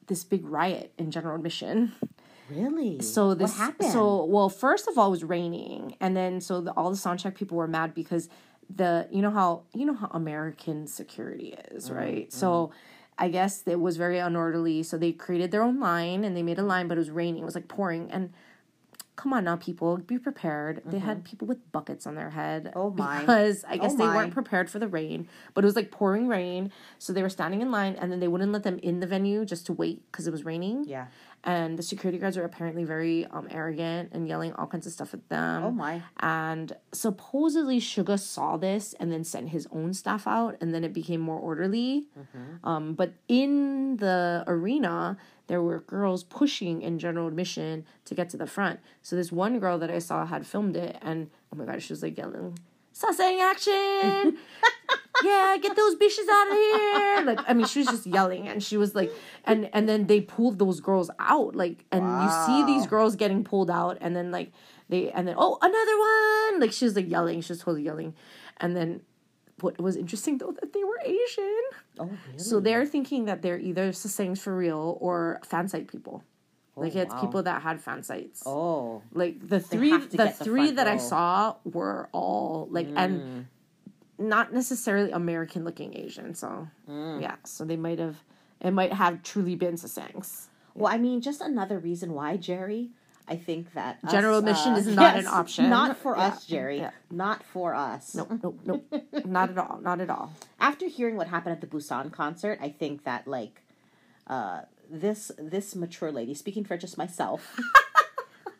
this 0.10 0.24
big 0.26 0.46
riot 0.46 0.92
in 0.98 1.12
general 1.12 1.36
admission 1.36 1.94
Really? 2.50 3.02
so 3.02 3.34
this 3.34 3.52
what 3.52 3.58
happened? 3.60 3.92
so 3.92 4.26
well 4.26 4.50
first 4.50 4.88
of 4.88 4.98
all 4.98 5.08
it 5.08 5.12
was 5.12 5.24
raining 5.24 5.96
and 6.02 6.18
then 6.18 6.42
so 6.42 6.62
the, 6.62 6.72
all 6.72 6.90
the 6.90 6.98
soundcheck 6.98 7.36
people 7.36 7.58
were 7.58 7.68
mad 7.68 7.94
because 7.94 8.28
the 8.76 9.08
you 9.12 9.22
know 9.22 9.32
how 9.32 9.64
you 9.74 9.86
know 9.86 9.94
how 9.94 10.10
american 10.14 10.88
security 10.88 11.56
is 11.72 11.90
right 11.90 12.30
mm-hmm. 12.30 12.40
so 12.40 12.72
i 13.18 13.30
guess 13.30 13.64
it 13.66 13.80
was 13.80 13.98
very 13.98 14.18
unorderly 14.18 14.84
so 14.86 14.98
they 14.98 15.12
created 15.12 15.52
their 15.52 15.62
own 15.64 15.80
line 15.80 16.24
and 16.24 16.36
they 16.36 16.44
made 16.44 16.60
a 16.60 16.64
line 16.64 16.88
but 16.88 16.98
it 16.98 17.00
was 17.00 17.10
raining 17.12 17.42
it 17.42 17.46
was 17.46 17.56
like 17.56 17.68
pouring 17.68 18.12
and 18.12 18.34
come 19.20 19.34
on 19.34 19.44
now 19.44 19.56
people 19.58 19.98
be 19.98 20.18
prepared 20.18 20.82
they 20.86 21.00
had 21.10 21.18
people 21.30 21.46
with 21.52 21.60
buckets 21.76 22.04
on 22.10 22.16
their 22.16 22.30
head 22.40 22.62
Mm-hmm. 22.66 22.80
Oh, 22.80 22.90
my. 22.92 23.20
because 23.20 23.58
i 23.68 23.76
guess 23.82 23.94
Oh, 23.96 23.98
they 24.02 24.10
weren't 24.18 24.34
prepared 24.40 24.68
for 24.74 24.80
the 24.80 24.88
rain 25.00 25.28
but 25.54 25.64
it 25.64 25.68
was 25.72 25.76
like 25.76 25.90
pouring 25.92 26.26
rain 26.28 26.72
so 27.04 27.12
they 27.14 27.22
were 27.28 27.30
standing 27.40 27.62
in 27.62 27.70
line 27.80 27.94
and 28.00 28.08
then 28.12 28.20
they 28.22 28.30
wouldn't 28.34 28.54
let 28.58 28.64
them 28.64 28.78
in 28.90 28.96
the 29.04 29.08
venue 29.16 29.40
just 29.54 29.64
to 29.68 29.74
wait 29.74 29.98
because 30.12 30.26
it 30.28 30.32
was 30.32 30.44
raining 30.52 30.78
yeah. 30.96 31.08
and 31.44 31.78
the 31.80 31.84
security 31.84 32.18
guards 32.18 32.38
are 32.38 32.46
apparently 32.52 32.84
very 32.96 33.26
um, 33.36 33.46
arrogant 33.60 34.06
and 34.14 34.22
yelling 34.32 34.52
all 34.54 34.68
kinds 34.74 34.86
of 34.88 34.94
stuff 34.98 35.14
at 35.14 35.24
them. 35.30 35.64
Oh 35.68 35.72
my. 35.86 36.02
And 36.20 36.68
supposedly 36.92 37.80
Suga 37.80 38.18
saw 38.20 38.58
this 38.58 38.94
and 39.00 39.08
then 39.12 39.24
sent 39.24 39.50
his 39.50 39.68
own 39.72 39.94
staff 39.94 40.28
out, 40.28 40.54
and 40.62 40.74
then 40.74 40.84
it 40.84 40.94
became 40.94 41.22
more 41.30 41.40
orderly. 41.40 42.08
Mm-hmm. 42.20 42.68
Um, 42.70 42.94
but 42.94 43.14
in 43.28 43.98
the 43.98 44.44
arena, 44.48 45.18
there 45.50 45.62
were 45.62 45.80
girls 45.82 46.24
pushing 46.24 46.82
in 46.82 47.00
general 47.00 47.28
admission 47.28 47.86
to 48.06 48.16
get 48.16 48.30
to 48.30 48.38
the 48.38 48.48
front. 48.48 48.80
So 49.02 49.16
this 49.16 49.32
one 49.32 49.60
girl 49.60 49.80
that 49.80 49.90
I 49.90 50.00
saw 50.00 50.26
had 50.26 50.46
filmed 50.46 50.78
it, 50.78 50.98
and 51.02 51.30
oh 51.52 51.58
my 51.58 51.66
god, 51.66 51.82
she 51.82 51.92
was 51.92 52.04
like 52.04 52.18
yelling, 52.18 52.58
"Sasaeng 52.94 53.42
action!" 53.42 54.38
yeah, 55.24 55.58
get 55.62 55.76
those 55.76 55.96
bitches 55.96 56.30
out 56.32 56.48
of 56.48 56.54
here. 56.54 57.26
Like, 57.26 57.40
I 57.48 57.54
mean, 57.54 57.66
she 57.66 57.80
was 57.80 57.88
just 57.88 58.06
yelling 58.06 58.48
and 58.48 58.64
she 58.64 58.78
was 58.78 58.96
like, 58.96 59.12
and, 59.44 59.70
and 59.74 59.90
then 59.90 60.08
they 60.08 60.22
pulled 60.22 60.60
those 60.60 60.80
girls 60.80 61.10
out. 61.20 61.56
Like, 61.56 61.84
and 61.92 62.04
you 62.04 62.30
see 62.46 62.64
these 62.64 62.88
girls 62.88 63.16
getting 63.16 63.44
pulled 63.44 63.70
out 63.70 63.98
and 64.02 64.16
then 64.16 64.32
like 64.32 64.52
they, 64.88 65.12
and 65.12 65.28
then, 65.28 65.36
oh, 65.38 65.58
another 65.62 66.54
one. 66.54 66.62
Like, 66.62 66.72
she 66.72 66.86
was 66.86 66.96
like 66.96 67.10
yelling. 67.10 67.42
She 67.42 67.54
was 67.54 67.60
totally 67.60 67.84
yelling. 67.84 68.16
And 68.58 68.76
then 68.76 69.02
what 69.62 69.80
was 69.80 69.96
interesting 69.96 70.38
though, 70.38 70.52
that 70.52 70.74
they 70.74 70.84
were 70.84 71.00
Asian. 71.04 71.62
Oh, 72.00 72.06
really? 72.06 72.40
So 72.40 72.60
they're 72.60 72.86
thinking 72.86 73.26
that 73.26 73.42
they're 73.42 73.60
either 73.60 73.92
Sasaengs 73.92 74.40
for 74.40 74.56
real 74.56 74.98
or 75.00 75.40
fan 75.46 75.68
site 75.68 75.88
people. 75.88 76.24
Like, 76.76 76.96
it's 76.96 77.14
wow. 77.14 77.20
people 77.22 77.44
that 77.44 77.62
had 77.62 77.82
fan 77.82 78.04
sites. 78.04 78.44
oh. 78.46 79.02
Like 79.12 79.46
the 79.46 79.60
three, 79.60 79.98
the 79.98 80.30
three 80.30 80.72
that 80.72 80.88
I 80.88 80.92
row. 80.92 80.98
Mm. 80.98 81.02
saw 81.02 81.56
were 81.66 82.08
all 82.14 82.70
like, 82.72 82.88
and 82.96 83.48
not 84.18 84.54
necessarily 84.54 85.12
American 85.12 85.66
looking 85.66 85.96
Asian. 85.98 86.36
So 86.36 86.68
Mm. 86.90 87.22
yeah, 87.22 87.36
so 87.44 87.66
they 87.66 87.76
might 87.76 88.00
have, 88.00 88.24
it 88.62 88.72
might 88.72 88.94
have 88.94 89.24
truly 89.24 89.56
been 89.56 89.76
Sasaengs. 89.76 90.48
Well, 90.74 90.94
I 90.94 90.98
mean, 90.98 91.20
just 91.20 91.42
another 91.42 91.80
reason 91.80 92.14
why, 92.14 92.38
Jerry. 92.38 92.92
I 93.30 93.36
think 93.38 93.74
that 93.76 94.00
us, 94.04 94.12
General 94.12 94.40
admission 94.40 94.74
uh, 94.74 94.78
is 94.78 94.88
not 94.88 95.16
an 95.16 95.28
option. 95.28 95.70
Not 95.70 95.98
for 95.98 96.16
Yeah, 96.18 96.24
us, 96.28 96.46
Jerry. 96.46 96.80
yeah. 96.80 96.92
Not 97.12 97.44
for 97.44 97.76
us. 97.76 98.16
Nope, 98.16 98.32
nope, 98.42 98.60
nope, 98.66 98.94
not 99.26 99.52
at 99.52 99.58
all, 99.60 99.80
not 99.82 100.02
at 100.02 100.10
all. 100.10 100.34
After 100.60 100.88
hearing 100.88 101.16
what 101.16 101.28
happened 101.28 101.54
at 101.54 101.62
the 101.62 101.68
Busan 101.68 102.12
concert, 102.12 102.58
I 102.62 102.70
think 102.70 103.04
that 103.04 103.28
like 103.28 103.62
uh, 104.28 104.62
this 104.90 105.32
this 105.38 105.76
mature 105.76 106.12
lady, 106.12 106.34
speaking 106.34 106.64
for 106.66 106.76
just 106.76 106.98
myself, 106.98 107.56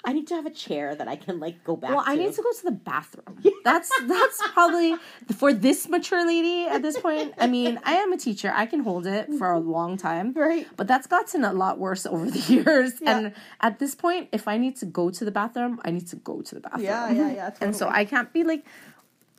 I 0.10 0.14
need 0.14 0.28
to 0.30 0.34
have 0.34 0.48
a 0.48 0.50
chair 0.50 0.96
that 0.96 1.08
I 1.08 1.16
can 1.16 1.40
like 1.40 1.64
go 1.64 1.76
back. 1.76 1.92
Well, 1.92 2.04
to. 2.04 2.10
I 2.10 2.16
need 2.16 2.34
to 2.34 2.42
go 2.42 2.52
to 2.52 2.64
the 2.64 2.72
bathroom. 2.72 3.44
That's 3.64 3.92
that's 4.08 4.42
probably 4.54 4.96
for 5.36 5.54
this 5.54 5.88
mature 5.88 6.26
lady 6.26 6.66
at 6.66 6.82
this 6.82 6.98
point. 6.98 7.36
I 7.38 7.46
mean, 7.46 7.80
I 7.84 7.94
am 7.94 8.12
a 8.12 8.18
teacher. 8.18 8.52
I 8.56 8.66
can 8.66 8.80
hold 8.80 9.06
it 9.06 9.28
for 9.38 9.54
a 9.54 9.60
mm-hmm. 9.60 9.70
long 9.70 9.98
time. 9.98 10.34
Right. 10.34 10.66
But 10.76 10.88
that's 10.88 11.06
gotten 11.06 11.44
a 11.44 11.54
lot 11.54 11.78
worse 11.78 12.08
over 12.08 12.26
the 12.32 12.40
years. 12.54 12.94
Yeah. 13.00 13.18
And 13.18 13.34
at 13.62 13.78
this 13.78 13.94
point, 13.94 14.30
if 14.32 14.48
I 14.48 14.58
need 14.58 14.78
to 14.78 14.88
go 14.88 15.12
to 15.12 15.24
the 15.24 15.30
bathroom, 15.30 15.80
I 15.86 15.92
need 15.92 16.08
to 16.08 16.16
go 16.16 16.42
to 16.42 16.56
the 16.56 16.62
bathroom. 16.62 16.86
Yeah, 16.86 17.12
yeah, 17.12 17.32
yeah, 17.32 17.52
And 17.62 17.76
so. 17.76 17.88
I 17.88 18.06
can't 18.06 18.34
be 18.34 18.44
like 18.44 18.66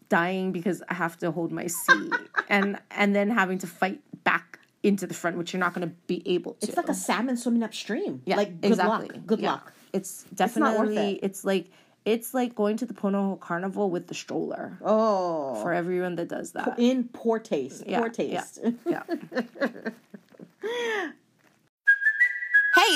dying 0.09 0.53
because 0.53 0.83
I 0.89 0.95
have 0.95 1.19
to 1.19 1.33
hold 1.33 1.51
my 1.51 1.67
seat 1.67 2.13
and 2.49 2.79
and 2.93 3.17
then 3.17 3.31
having 3.31 3.59
to 3.59 3.67
fight 3.67 4.01
back 4.23 4.61
into 4.83 5.07
the 5.07 5.15
front, 5.15 5.37
which 5.37 5.53
you're 5.53 5.61
not 5.61 5.75
going 5.75 5.89
to 5.89 5.95
be 6.07 6.23
able 6.27 6.55
to. 6.55 6.69
It's 6.69 6.77
like 6.77 6.89
a 6.89 6.95
salmon 6.95 7.37
swimming 7.37 7.65
upstream. 7.65 8.23
Yeah, 8.25 8.37
like 8.37 8.61
good 8.61 8.73
exactly. 8.73 9.09
luck. 9.09 9.27
Good 9.27 9.41
Yeah. 9.41 9.53
luck. 9.53 9.73
It's 9.93 10.25
definitely 10.35 10.79
worth 10.97 10.97
it. 10.99 11.21
it's 11.23 11.45
like 11.45 11.67
it's 12.07 12.33
like 12.33 12.55
going 12.55 12.77
to 12.79 12.87
the 12.87 12.95
Punahou 12.95 13.39
Carnival 13.41 13.91
with 13.91 14.07
the 14.07 14.15
stroller 14.15 14.79
Oh, 14.83 15.57
for 15.63 15.73
everyone 15.75 16.15
that 16.17 16.29
does 16.29 16.53
that. 16.53 16.79
in 16.79 17.05
poor 17.13 17.39
taste. 17.39 17.85
Yeah, 17.87 17.99
poor 18.01 18.09
taste. 18.09 18.61
Yeah. 18.87 19.03
Hey, 19.35 19.47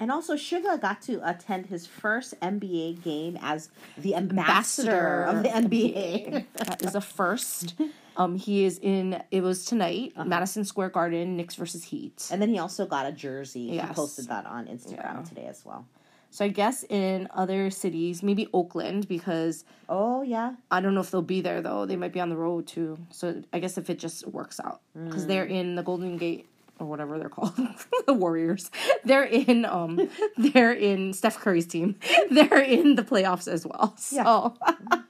And 0.00 0.12
also, 0.12 0.34
Suga 0.34 0.80
got 0.80 1.02
to 1.02 1.20
attend 1.28 1.66
his 1.66 1.86
first 1.86 2.38
NBA 2.40 3.02
game 3.02 3.36
as 3.42 3.68
the 3.96 4.14
ambassador, 4.14 5.24
of 5.24 5.42
the 5.42 5.48
NBA. 5.48 6.44
that 6.54 6.82
is 6.82 6.94
a 6.94 7.00
first. 7.00 7.74
Um, 8.16 8.36
he 8.36 8.64
is 8.64 8.78
in. 8.80 9.22
It 9.30 9.42
was 9.42 9.64
tonight, 9.64 10.12
Uh-huh. 10.16 10.24
Madison 10.24 10.64
Square 10.64 10.90
Garden, 10.90 11.36
Knicks 11.36 11.54
versus 11.56 11.84
Heat. 11.84 12.28
and 12.32 12.40
then 12.40 12.48
he 12.48 12.58
also 12.58 12.86
got 12.86 13.06
a 13.06 13.12
jersey. 13.12 13.70
He 13.70 13.80
posted 13.80 14.26
that 14.28 14.46
on 14.46 14.66
Instagram 14.66 15.16
Yeah. 15.18 15.22
today 15.22 15.46
as 15.46 15.64
well. 15.64 15.84
So 16.30 16.44
I 16.44 16.48
guess 16.48 16.84
in 16.90 17.26
other 17.34 17.70
cities, 17.70 18.22
maybe 18.22 18.48
Oakland, 18.52 19.08
because 19.08 19.64
Oh 19.88 20.22
yeah, 20.22 20.54
I 20.70 20.80
don't 20.80 20.94
know 20.94 21.00
if 21.00 21.10
they'll 21.10 21.22
be 21.22 21.40
there 21.40 21.62
though. 21.62 21.86
They 21.86 21.96
might 21.96 22.12
be 22.12 22.20
on 22.20 22.28
the 22.28 22.36
road 22.36 22.66
too. 22.66 22.98
So 23.10 23.42
I 23.52 23.58
guess 23.60 23.78
if 23.78 23.88
it 23.88 23.98
just 23.98 24.26
works 24.28 24.60
out, 24.60 24.80
because 24.94 25.26
they're 25.26 25.46
Mm. 25.46 25.50
in 25.60 25.74
the 25.76 25.82
Golden 25.82 26.18
Gate 26.18 26.46
or 26.78 26.86
whatever 26.86 27.18
they're 27.18 27.28
called, 27.28 27.54
the 28.06 28.14
Warriors. 28.14 28.70
They're 29.04 29.24
in 29.24 29.64
um 29.64 30.08
they're 30.36 30.72
in 30.72 31.12
Steph 31.12 31.38
Curry's 31.38 31.66
team. 31.66 31.96
They're 32.30 32.60
in 32.60 32.94
the 32.94 33.02
playoffs 33.02 33.48
as 33.48 33.66
well. 33.66 33.94
So 33.96 34.54
I 34.62 35.02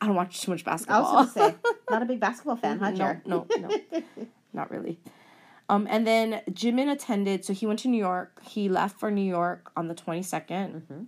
don't 0.00 0.14
watch 0.14 0.40
too 0.42 0.50
much 0.50 0.64
basketball. 0.64 1.04
I 1.04 1.20
was 1.20 1.32
to 1.34 1.38
say, 1.40 1.54
not 1.90 2.02
a 2.02 2.04
big 2.04 2.20
basketball 2.20 2.56
fan, 2.56 2.78
huh, 2.78 2.90
no, 2.90 3.20
no, 3.26 3.46
no, 3.58 4.02
not 4.52 4.70
really. 4.70 4.98
Um, 5.68 5.86
and 5.90 6.06
then 6.06 6.42
Jimin 6.50 6.90
attended. 6.92 7.44
So 7.44 7.52
he 7.52 7.66
went 7.66 7.80
to 7.80 7.88
New 7.88 7.98
York. 7.98 8.40
He 8.44 8.68
left 8.68 9.00
for 9.00 9.10
New 9.10 9.24
York 9.24 9.72
on 9.76 9.88
the 9.88 9.94
twenty 9.94 10.22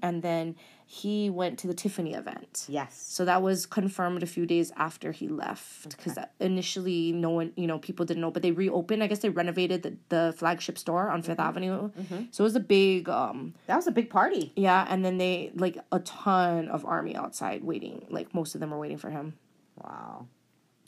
and 0.03 0.23
then 0.23 0.57
he 0.91 1.29
went 1.29 1.59
to 1.59 1.67
the 1.67 1.75
Tiffany 1.75 2.15
event. 2.15 2.65
Yes. 2.67 2.97
So 3.09 3.27
that 3.27 3.43
was 3.43 3.67
confirmed 3.67 4.23
a 4.23 4.27
few 4.27 4.47
days 4.47 4.73
after 4.75 5.13
he 5.13 5.29
left 5.29 5.95
because 5.97 6.17
initially 6.41 7.13
no 7.13 7.29
one, 7.29 7.53
you 7.57 7.67
know, 7.67 7.79
people 7.79 8.07
didn't 8.07 8.23
know, 8.23 8.31
but 8.31 8.41
they 8.41 8.53
reopened. 8.53 9.03
I 9.03 9.07
guess 9.07 9.19
they 9.19 9.29
renovated 9.29 9.83
the, 9.83 9.97
the 10.09 10.35
flagship 10.39 10.79
store 10.79 11.11
on 11.11 11.23
5th 11.23 11.39
Avenue. 11.39 11.91
So 12.31 12.43
it 12.43 12.47
was 12.47 12.57
a 12.57 12.61
big, 12.61 13.07
um, 13.11 13.53
That 13.67 13.77
was 13.77 13.87
a 13.87 13.93
big 13.93 14.09
party. 14.09 14.53
yeah. 14.57 14.87
And 14.89 15.05
then 15.05 15.19
they 15.19 15.53
like 15.55 15.77
a 15.93 15.99
ton 16.01 16.69
of 16.69 16.87
army 16.87 17.15
outside 17.15 17.63
waiting. 17.65 18.07
Like 18.09 18.35
most 18.35 18.55
of 18.55 18.61
them 18.63 18.71
were 18.71 18.79
waiting 18.79 18.99
for 18.99 19.11
him. 19.11 19.35
Wow. 19.77 20.27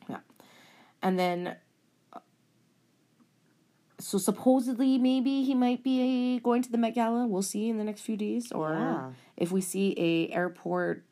Yeah. 0.09 0.21
And 1.03 1.19
then, 1.19 1.57
so 4.01 4.19
supposedly 4.19 4.99
maybe 4.99 5.45
he 5.45 5.55
might 5.55 5.83
be 5.85 6.41
going 6.43 6.63
to 6.63 6.71
the 6.73 6.79
Met 6.79 6.95
Gala. 6.95 7.27
We'll 7.27 7.43
see 7.43 7.69
in 7.69 7.79
the 7.79 7.85
next 7.85 8.01
few 8.03 8.17
days, 8.17 8.51
or 8.53 8.73
Yeah. 8.75 9.11
if 9.37 9.53
we 9.53 9.61
see 9.61 9.95
a 9.97 10.33
airport 10.35 11.05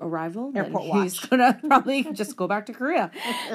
arrival, 0.00 0.50
Airport 0.54 0.84
then 0.92 1.02
he's 1.02 1.20
watch. 1.22 1.30
gonna 1.30 1.60
probably 1.68 2.02
just 2.12 2.36
go 2.36 2.48
back 2.48 2.66
to 2.66 2.72
Korea. 2.72 3.10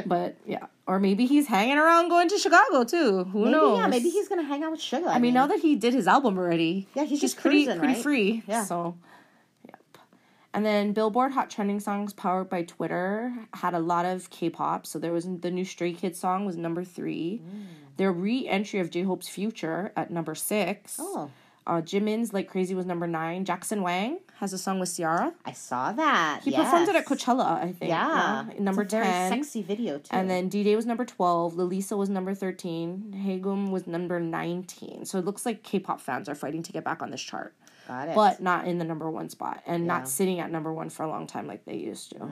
But 0.05 0.37
yeah, 0.45 0.67
or 0.87 0.99
maybe 0.99 1.25
he's 1.25 1.47
hanging 1.47 1.77
around 1.77 2.09
going 2.09 2.29
to 2.29 2.37
Chicago 2.37 2.83
too. 2.85 3.25
Who 3.25 3.39
Maybe, 3.39 3.51
knows? 3.51 3.77
yeah, 3.79 3.87
maybe 3.87 4.09
he's 4.09 4.27
going 4.29 4.39
to 4.41 4.47
hang 4.47 4.63
out 4.63 4.71
with 4.71 4.79
Suga. 4.79 5.07
I 5.07 5.19
mean, 5.19 5.33
now 5.33 5.47
that 5.47 5.59
he 5.59 5.75
did 5.75 5.93
his 5.93 6.07
album 6.07 6.37
already, 6.37 6.87
Yeah, 6.95 7.03
he's 7.03 7.19
just 7.21 7.37
pretty 7.37 7.65
cruising, 7.65 7.79
pretty 7.79 7.93
right? 7.95 8.03
free. 8.03 8.43
Yeah. 8.47 8.63
So. 8.63 8.95
And 10.53 10.65
then 10.65 10.93
Billboard 10.93 11.31
Hot 11.33 11.49
Trending 11.49 11.79
Songs 11.79 12.11
powered 12.13 12.49
by 12.49 12.63
Twitter 12.63 13.33
had 13.53 13.73
a 13.73 13.79
lot 13.79 14.05
of 14.05 14.29
K-pop. 14.29 14.87
So 14.87 14.97
there 14.97 15.13
was 15.13 15.27
the 15.41 15.51
new 15.51 15.65
Stray 15.65 15.93
Kids 15.93 16.19
song 16.19 16.45
was 16.45 16.57
number 16.57 16.83
three. 16.83 17.41
Mm. 17.43 17.63
Their 17.97 18.11
re-entry 18.11 18.79
of 18.79 18.89
J 18.89 19.03
Hope's 19.03 19.27
Future 19.29 19.91
at 19.95 20.09
number 20.09 20.33
six. 20.33 20.97
Oh. 20.99 21.29
Uh, 21.67 21.81
Jimin's 21.81 22.33
Like 22.33 22.47
Crazy 22.49 22.73
was 22.73 22.87
number 22.87 23.05
nine. 23.05 23.45
Jackson 23.45 23.83
Wang 23.83 24.19
has 24.37 24.53
a 24.53 24.57
song 24.57 24.79
with 24.79 24.95
Ciara. 24.95 25.33
I 25.45 25.51
saw 25.51 25.91
that. 25.91 26.41
He 26.43 26.51
performed 26.51 26.89
it 26.89 26.95
at. 26.95 27.05
Coachella, 27.05 27.61
I 27.61 27.73
think. 27.73 27.89
Yeah. 27.89 28.45
Number 28.57 28.81
it's 28.81 28.93
a 28.93 28.97
very 28.97 29.05
10. 29.05 29.31
sexy 29.43 29.61
video, 29.61 29.99
too. 29.99 30.07
And 30.09 30.27
then 30.27 30.49
D 30.49 30.63
Day 30.63 30.75
was 30.75 30.87
number 30.87 31.05
12, 31.05 31.53
Lalisa 31.53 31.95
was 31.95 32.09
number 32.09 32.33
13, 32.33 33.13
Haegeum 33.23 33.69
was 33.69 33.85
number 33.85 34.19
19. 34.19 35.05
So 35.05 35.19
it 35.19 35.25
looks 35.25 35.45
like 35.45 35.61
K 35.61 35.77
pop 35.77 36.01
fans 36.01 36.27
are 36.27 36.33
fighting 36.33 36.63
to 36.63 36.71
get 36.71 36.83
back 36.83 37.03
on 37.03 37.11
this 37.11 37.21
chart. 37.21 37.53
But 38.15 38.41
not 38.41 38.67
in 38.67 38.77
the 38.77 38.85
number 38.85 39.09
one 39.09 39.29
spot 39.29 39.61
and 39.65 39.83
Yeah. 39.83 39.87
not 39.97 40.07
sitting 40.09 40.39
at 40.39 40.51
number 40.51 40.71
one 40.73 40.89
for 40.89 41.03
a 41.03 41.09
long 41.09 41.27
time 41.27 41.47
like 41.47 41.65
they 41.65 41.75
used 41.75 42.11
to. 42.11 42.23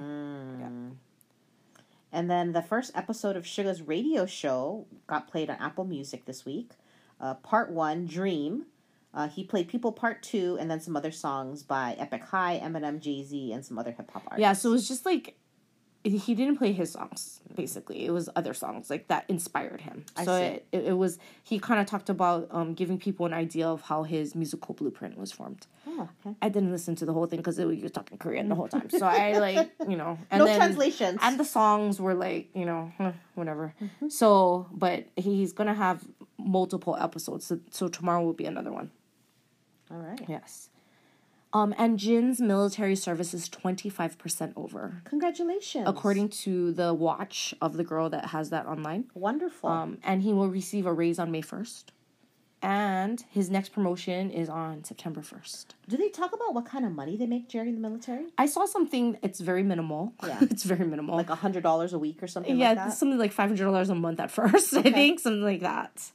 And 2.12 2.30
then 2.32 2.54
the 2.54 2.62
first 2.62 2.92
episode 2.96 3.36
of 3.36 3.46
Suga's 3.46 3.82
radio 3.82 4.26
show 4.26 4.86
got 5.08 5.28
played 5.28 5.50
on 5.50 5.58
Apple 5.58 5.84
Music 5.86 6.26
this 6.26 6.46
week. 6.46 6.72
Uh, 7.20 7.34
part 7.36 7.70
one, 7.72 8.06
Dream. 8.06 8.66
Uh, 9.14 9.28
he 9.28 9.44
played 9.44 9.68
People 9.68 9.92
Part 9.92 10.22
Two, 10.22 10.58
and 10.60 10.70
then 10.70 10.80
some 10.80 10.96
other 10.96 11.12
songs 11.12 11.64
by 11.64 11.96
Epic 11.98 12.24
High, 12.24 12.60
Eminem, 12.64 13.00
Jay 13.00 13.24
Z, 13.24 13.52
and 13.52 13.66
some 13.66 13.78
other 13.80 13.92
hip 13.92 14.10
hop 14.12 14.24
artists. 14.28 14.40
Yeah, 14.42 14.54
so 14.54 14.70
it 14.70 14.74
was 14.74 14.88
just 14.88 15.06
like 15.06 15.38
he 16.10 16.36
didn't 16.36 16.58
play 16.58 16.72
his 16.72 16.92
songs 16.92 17.42
basically 17.56 18.06
it 18.06 18.12
was 18.12 18.30
other 18.36 18.54
songs 18.54 18.90
like 18.90 19.08
that 19.08 19.26
inspired 19.28 19.82
him 19.82 20.06
I 20.16 20.26
so 20.26 20.38
see. 20.38 20.44
it, 20.46 20.66
it, 20.72 20.86
it 20.86 20.98
was 20.98 21.18
he 21.44 21.60
kind 21.60 21.80
of 21.80 21.88
talked 21.88 22.10
about 22.10 22.48
um, 22.52 22.74
giving 22.74 22.98
people 23.00 23.26
an 23.26 23.34
idea 23.34 23.68
of 23.68 23.82
how 23.82 24.04
his 24.04 24.36
musical 24.36 24.74
blueprint 24.76 25.18
was 25.18 25.32
formed 25.32 25.66
Oh, 25.90 26.10
okay. 26.26 26.36
I 26.42 26.50
didn't 26.50 26.72
listen 26.72 26.96
to 26.96 27.06
the 27.06 27.14
whole 27.14 27.26
thing 27.26 27.38
because 27.40 27.58
we 27.58 27.82
were 27.82 27.90
talking 27.90 28.18
Korean 28.18 28.50
the 28.50 28.56
whole 28.56 28.68
time. 28.68 28.90
So 28.90 29.06
I 29.06 29.38
like, 29.40 29.72
you 29.88 29.96
know, 29.96 30.20
and 30.30 30.40
No 30.40 30.46
then, 30.46 30.58
translations. 30.58 31.20
And 31.22 31.40
the 31.40 31.46
songs 31.46 32.00
were 32.00 32.14
like, 32.14 32.50
you 32.54 32.66
know, 32.66 32.92
whatever. 33.36 33.74
Mm-hmm. 33.82 34.10
So, 34.10 34.68
but 34.72 35.06
he's 35.16 35.54
gonna 35.54 35.74
have 35.74 36.04
multiple 36.38 36.96
episodes. 37.00 37.46
So, 37.46 37.60
so 37.72 37.88
tomorrow 37.88 38.22
will 38.24 38.34
be 38.34 38.46
another 38.46 38.72
one. 38.72 38.92
All 39.90 39.98
right. 39.98 40.22
Yes. 40.28 40.70
Um, 41.54 41.74
and 41.78 41.98
Jin's 41.98 42.42
military 42.42 42.96
service 42.96 43.34
is 43.34 43.48
twenty 43.48 43.90
five 43.90 44.18
percent 44.18 44.54
over, 44.56 45.02
Congratulations. 45.06 45.86
according 45.88 46.30
to 46.30 46.74
the 46.74 46.94
watch 46.94 47.54
of 47.62 47.78
the 47.78 47.84
girl 47.84 48.10
that 48.10 48.28
has 48.28 48.50
that 48.50 48.66
online. 48.66 49.06
Wonderful. 49.14 49.70
Um, 49.70 49.98
and 50.04 50.24
he 50.24 50.34
will 50.34 50.50
receive 50.50 50.86
a 50.86 50.94
raise 50.94 51.20
on 51.20 51.32
May 51.32 51.42
first. 51.42 51.94
And 52.62 53.24
his 53.30 53.52
next 53.52 53.70
promotion 53.70 54.32
is 54.32 54.50
on 54.50 54.84
September 54.84 55.22
1st. 55.22 55.68
Do 55.88 55.96
they 55.96 56.10
talk 56.10 56.34
about 56.34 56.56
what 56.56 56.66
kind 56.66 56.86
of 56.86 56.92
money 56.92 57.16
they 57.16 57.28
make 57.28 57.48
during 57.50 57.76
the 57.76 57.80
military? 57.80 58.26
I 58.36 58.48
saw 58.48 58.66
something. 58.66 59.18
It's 59.22 59.40
very 59.40 59.62
minimal. 59.62 60.14
Yeah. 60.26 60.40
it's 60.42 60.64
very 60.64 60.86
minimal. 60.86 61.16
Like 61.16 61.30
a 61.30 61.36
hundred 61.36 61.62
dollars 61.62 61.94
a 61.94 62.00
week 62.00 62.24
or 62.24 62.28
something 62.28 62.58
yeah, 62.58 62.70
like 62.70 62.78
that? 62.78 62.94
something 62.94 63.20
like 63.20 63.32
five 63.32 63.50
hundred 63.50 63.66
dollars 63.66 63.90
a 63.90 63.96
month 63.96 64.20
at 64.20 64.32
first. 64.40 64.74
I 64.74 64.82
think 64.82 65.20
something 65.20 65.44
like 65.44 65.62
that. 65.62 66.12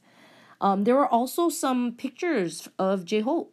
Um, 0.61 0.85
there 0.85 0.97
were 0.97 1.07
also 1.09 1.49
some 1.49 1.93
pictures 1.93 2.69
of 2.79 3.05
J 3.05 3.21
Hope 3.21 3.53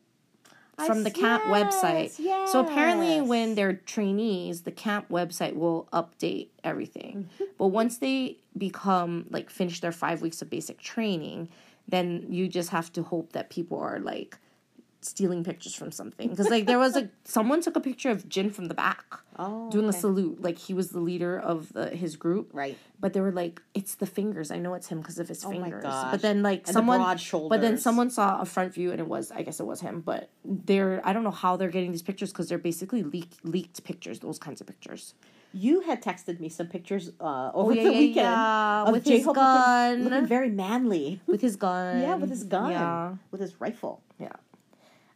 from 0.85 1.03
the 1.03 1.11
camp 1.11 1.43
website. 1.43 2.17
yes, 2.17 2.51
So 2.51 2.59
apparently, 2.59 3.21
when 3.21 3.55
they're 3.55 3.73
trainees, 3.73 4.61
the 4.61 4.71
camp 4.71 5.09
website 5.09 5.55
will 5.55 5.87
update 5.93 6.47
everything. 6.63 7.29
Mm-hmm. 7.35 7.43
But 7.57 7.67
once 7.67 7.97
they 7.97 8.37
become 8.57 9.25
like 9.29 9.49
finish 9.49 9.79
their 9.79 9.91
five 9.91 10.21
weeks 10.21 10.41
of 10.41 10.49
basic 10.49 10.79
training, 10.79 11.49
then 11.87 12.25
you 12.29 12.47
just 12.47 12.69
have 12.69 12.91
to 12.93 13.03
hope 13.03 13.33
that 13.33 13.49
people 13.49 13.79
are 13.79 13.99
like 13.99 14.37
stealing 15.01 15.43
pictures 15.43 15.73
from 15.75 15.91
something. 15.91 16.29
Because 16.29 16.49
like 16.49 16.65
there 16.65 16.79
was 16.79 16.95
a 16.95 17.09
someone 17.23 17.61
took 17.61 17.75
a 17.75 17.79
picture 17.79 18.09
of 18.09 18.27
Jin 18.29 18.49
from 18.51 18.65
the 18.65 18.73
back 18.73 19.05
Oh, 19.41 19.69
doing 19.71 19.87
a 19.87 19.93
salute. 19.93 20.41
Like 20.41 20.57
he 20.57 20.73
was 20.73 20.89
the 20.89 20.99
leader 20.99 21.39
of 21.39 21.71
the 21.71 21.89
his 21.89 22.17
group. 22.17 22.49
Right. 22.53 22.77
but 22.99 23.13
they 23.13 23.21
were 23.21 23.31
like 23.31 23.61
it's 23.73 23.95
the 23.95 24.05
fingers. 24.05 24.51
I 24.51 24.57
know 24.59 24.73
it's 24.73 24.87
him 24.87 24.99
because 24.99 25.17
of 25.19 25.27
his 25.29 25.43
Oh 25.45 25.51
my 25.51 25.61
fingers. 25.61 25.83
gosh. 25.83 26.11
but 26.11 26.21
then 26.21 26.43
like 26.43 26.59
And 26.59 26.67
the 26.67 26.73
someone 26.73 26.99
broad 26.99 27.49
but 27.49 27.61
then 27.61 27.77
someone 27.77 28.09
saw 28.09 28.41
a 28.41 28.45
front 28.45 28.73
view 28.73 28.91
and 28.91 28.99
it 28.99 29.07
was 29.07 29.31
i 29.31 29.41
guess 29.41 29.59
it 29.61 29.65
was 29.65 29.79
him. 29.81 30.01
But 30.01 30.29
they're 30.43 31.01
i 31.05 31.13
don't 31.13 31.23
know 31.23 31.31
how 31.31 31.55
they're 31.55 31.69
getting 31.69 31.91
these 31.91 32.01
pictures 32.01 32.31
because 32.31 32.49
they're 32.49 32.57
basically 32.57 33.01
leak, 33.03 33.31
leaked 33.43 33.83
pictures 33.85 34.19
those 34.19 34.39
kinds 34.39 34.59
of 34.61 34.67
pictures. 34.67 35.13
You 35.53 35.81
had 35.81 36.03
texted 36.03 36.39
me 36.39 36.49
some 36.49 36.67
pictures 36.67 37.09
uh, 37.19 37.49
over 37.55 37.71
Oh, 37.71 37.73
yeah, 37.73 37.83
the 37.85 37.91
yeah, 37.93 37.97
weekend 37.99 38.15
yeah, 38.15 38.83
of 38.83 38.91
with 38.93 39.03
J 39.05 39.17
his 39.17 39.25
Hope 39.25 39.35
gun. 39.35 39.89
looking, 39.91 40.03
looking 40.13 40.27
very 40.27 40.49
manly. 40.51 41.21
with 41.25 41.41
his 41.41 41.55
gun. 41.55 42.01
Yeah, 42.01 42.15
with 42.15 42.29
his 42.29 42.43
gun, 42.43 42.69
yeah. 42.69 43.15
With 43.31 43.41
his 43.41 43.59
rifle. 43.59 44.03
yeah 44.19 44.33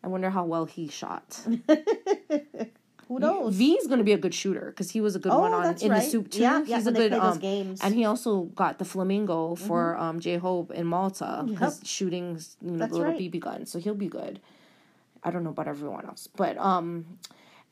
i 0.03 0.07
wonder 0.07 0.29
how 0.29 0.43
well 0.45 0.65
he 0.65 0.87
shot 0.87 1.39
Who 3.09 3.19
knows? 3.19 3.53
V's 3.55 3.85
gonna 3.87 4.03
be 4.03 4.13
a 4.13 4.17
good 4.17 4.33
shooter 4.33 4.67
because 4.71 4.89
he 4.89 5.01
was 5.01 5.15
a 5.15 5.19
good 5.19 5.31
Oh, 5.33 5.39
one 5.41 5.53
on 5.53 5.75
in 5.81 5.91
right. 5.91 6.01
the 6.01 6.09
SOOP 6.09 6.31
too. 6.31 6.39
Yeah, 6.41 6.63
yeah, 6.65 6.77
He's 6.77 6.87
a 6.87 6.91
they 6.91 7.09
good 7.09 7.13
um, 7.13 7.37
games. 7.37 7.81
and 7.83 7.93
he 7.93 8.05
also 8.05 8.43
got 8.55 8.79
the 8.79 8.85
flamingo 8.85 9.55
for 9.55 9.97
um 9.97 10.19
J 10.21 10.37
Hope 10.37 10.71
in 10.71 10.87
Malta 10.87 11.43
because 11.45 11.81
shooting 11.83 12.39
you 12.61 12.71
know, 12.71 12.87
the 12.87 12.93
little 12.93 13.11
right. 13.11 13.19
BB 13.19 13.41
gun, 13.41 13.65
so 13.65 13.77
he'll 13.77 13.93
be 13.93 14.07
good. 14.07 14.39
I 15.21 15.31
don't 15.31 15.43
know 15.43 15.49
about 15.51 15.67
everyone 15.67 16.05
else, 16.05 16.27
but 16.27 16.57
um, 16.57 17.19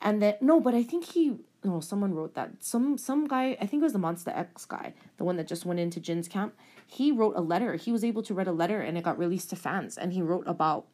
and 0.01 0.21
then 0.21 0.35
no, 0.41 0.59
but 0.59 0.75
I 0.75 0.83
think 0.83 1.05
he 1.05 1.37
no 1.63 1.79
someone 1.79 2.13
wrote 2.13 2.33
that 2.35 2.51
some 2.59 2.97
some 2.97 3.25
guy 3.25 3.57
I 3.61 3.65
think 3.65 3.81
it 3.81 3.83
was 3.89 3.93
the 3.93 3.99
Monsta 3.99 4.37
X 4.37 4.65
guy, 4.65 4.93
the 5.17 5.23
one 5.23 5.37
that 5.37 5.47
just 5.47 5.65
went 5.65 5.79
into 5.79 5.99
Jin's 6.01 6.27
camp. 6.27 6.53
He 6.85 7.11
wrote 7.11 7.35
a 7.37 7.41
letter. 7.41 7.75
He 7.75 7.91
was 7.93 8.03
able 8.03 8.21
to 8.23 8.33
write 8.33 8.47
a 8.47 8.51
letter, 8.51 8.81
and 8.81 8.97
it 8.97 9.03
got 9.05 9.17
released 9.17 9.49
to 9.51 9.55
fans. 9.55 9.97
And 9.97 10.11
he 10.11 10.21
wrote 10.21 10.43
about 10.45 10.87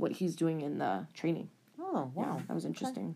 what 0.00 0.12
he's 0.12 0.34
doing 0.36 0.60
in 0.60 0.78
the 0.78 1.06
training. 1.14 1.50
oh 1.80 2.10
wow, 2.14 2.36
Yeah, 2.38 2.42
that 2.48 2.54
was 2.54 2.64
interesting. 2.64 3.14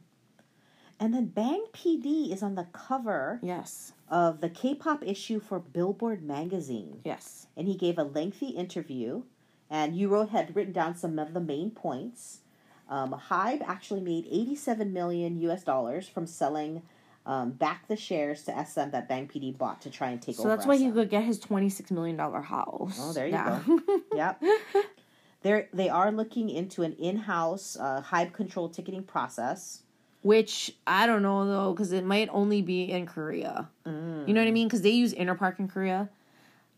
And 1.01 1.13
then 1.13 1.27
Bang 1.27 1.65
PD 1.73 2.33
is 2.33 2.43
on 2.45 2.55
the 2.55 2.67
cover 2.73 3.41
Yes, 3.43 3.93
of 4.09 4.41
the 4.41 4.49
K-pop 4.49 5.03
issue 5.05 5.41
for 5.41 5.59
Billboard 5.59 6.23
magazine, 6.23 7.01
yes. 7.05 7.47
and 7.57 7.67
he 7.67 7.75
gave 7.77 7.99
a 7.99 8.05
lengthy 8.05 8.49
interview. 8.51 9.23
And 9.69 9.97
you 9.97 10.09
wrote 10.09 10.29
had 10.29 10.55
written 10.55 10.73
down 10.75 10.95
some 10.97 11.19
of 11.19 11.33
the 11.33 11.41
main 11.41 11.71
points. 11.71 12.41
Um, 12.91 13.13
Hybe 13.31 13.63
actually 13.67 14.01
made 14.03 14.27
87 14.31 14.93
million 14.93 15.41
U.S. 15.41 15.65
dollars 15.65 16.07
from 16.07 16.27
selling 16.27 16.83
um, 17.25 17.53
back 17.53 17.89
the 17.89 17.97
shares 17.97 18.43
to 18.43 18.51
SM 18.67 18.91
that 18.91 19.09
Bang 19.09 19.27
PD 19.29 19.57
bought 19.57 19.81
to 19.83 19.91
try 19.91 20.11
and 20.11 20.21
take 20.21 20.35
So 20.37 20.43
over. 20.43 20.51
So 20.51 20.57
that's 20.57 20.67
why 20.67 20.77
he 20.77 20.91
could 20.91 21.09
get 21.09 21.25
his 21.25 21.39
twenty 21.39 21.71
six 21.71 21.91
million 21.91 22.17
dollar 22.19 22.43
house. 22.43 22.99
Oh, 23.01 23.13
there 23.15 23.27
you 23.27 23.33
Yeah. 23.33 23.61
go. 23.67 23.81
yep. 24.15 24.43
They're, 25.43 25.69
they 25.73 25.89
are 25.89 26.13
looking 26.13 26.51
into 26.51 26.83
an 26.83 26.93
in-house 26.95 27.77
uh, 27.79 28.03
Hybe 28.03 28.33
control 28.33 28.69
ticketing 28.69 29.03
process. 29.03 29.83
Which 30.23 30.73
I 30.87 31.07
don't 31.07 31.23
know 31.23 31.47
though, 31.49 31.73
because 31.73 31.91
it 31.91 32.05
might 32.05 32.29
only 32.31 32.63
be 32.63 32.85
in 32.85 33.07
Korea. 33.07 33.69
Mm. 33.85 34.29
You 34.29 34.35
know 34.35 34.41
what 34.41 34.47
I 34.49 34.53
mean? 34.53 34.69
Because 34.69 34.83
they 34.83 34.91
use 34.91 35.13
Interpark 35.13 35.59
in 35.59 35.67
Korea. 35.67 36.09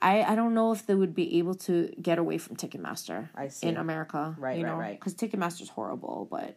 I 0.00 0.22
I 0.22 0.34
don't 0.34 0.54
know 0.54 0.72
if 0.72 0.86
they 0.86 0.94
would 0.94 1.14
be 1.14 1.38
able 1.38 1.54
to 1.56 1.92
get 2.00 2.18
away 2.18 2.38
from 2.38 2.56
Ticketmaster. 2.56 3.28
I 3.34 3.48
see. 3.48 3.66
in 3.66 3.76
America. 3.76 4.34
Right, 4.38 4.58
you 4.58 4.64
right, 4.64 4.70
know? 4.70 4.78
right. 4.78 4.98
Because 4.98 5.14
Ticketmaster's 5.14 5.68
horrible, 5.68 6.26
but 6.30 6.56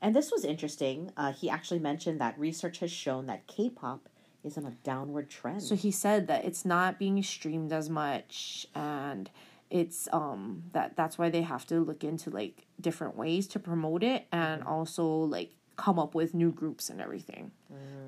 And 0.00 0.16
this 0.16 0.32
was 0.32 0.44
interesting. 0.44 1.12
Uh, 1.18 1.32
he 1.32 1.50
actually 1.50 1.80
mentioned 1.80 2.18
that 2.20 2.38
research 2.38 2.78
has 2.78 2.90
shown 2.90 3.26
that 3.26 3.46
K-pop 3.46 4.08
is 4.42 4.56
on 4.56 4.64
a 4.66 4.72
downward 4.82 5.30
trend. 5.30 5.62
So 5.62 5.76
he 5.76 5.90
said 5.90 6.26
that 6.28 6.44
it's 6.44 6.64
not 6.64 6.98
being 6.98 7.22
streamed 7.22 7.72
as 7.72 7.88
much 7.88 8.66
and 8.74 9.30
it's 9.72 10.08
um 10.12 10.64
that 10.72 10.94
that's 10.96 11.16
why 11.18 11.30
they 11.30 11.42
have 11.42 11.66
to 11.66 11.80
look 11.80 12.04
into 12.04 12.28
like 12.30 12.66
different 12.80 13.16
ways 13.16 13.46
to 13.48 13.58
promote 13.58 14.02
it 14.04 14.26
and 14.30 14.62
also 14.62 15.04
like 15.06 15.50
come 15.76 15.98
up 15.98 16.14
with 16.14 16.34
new 16.34 16.52
groups 16.52 16.90
and 16.90 17.00
everything. 17.00 17.50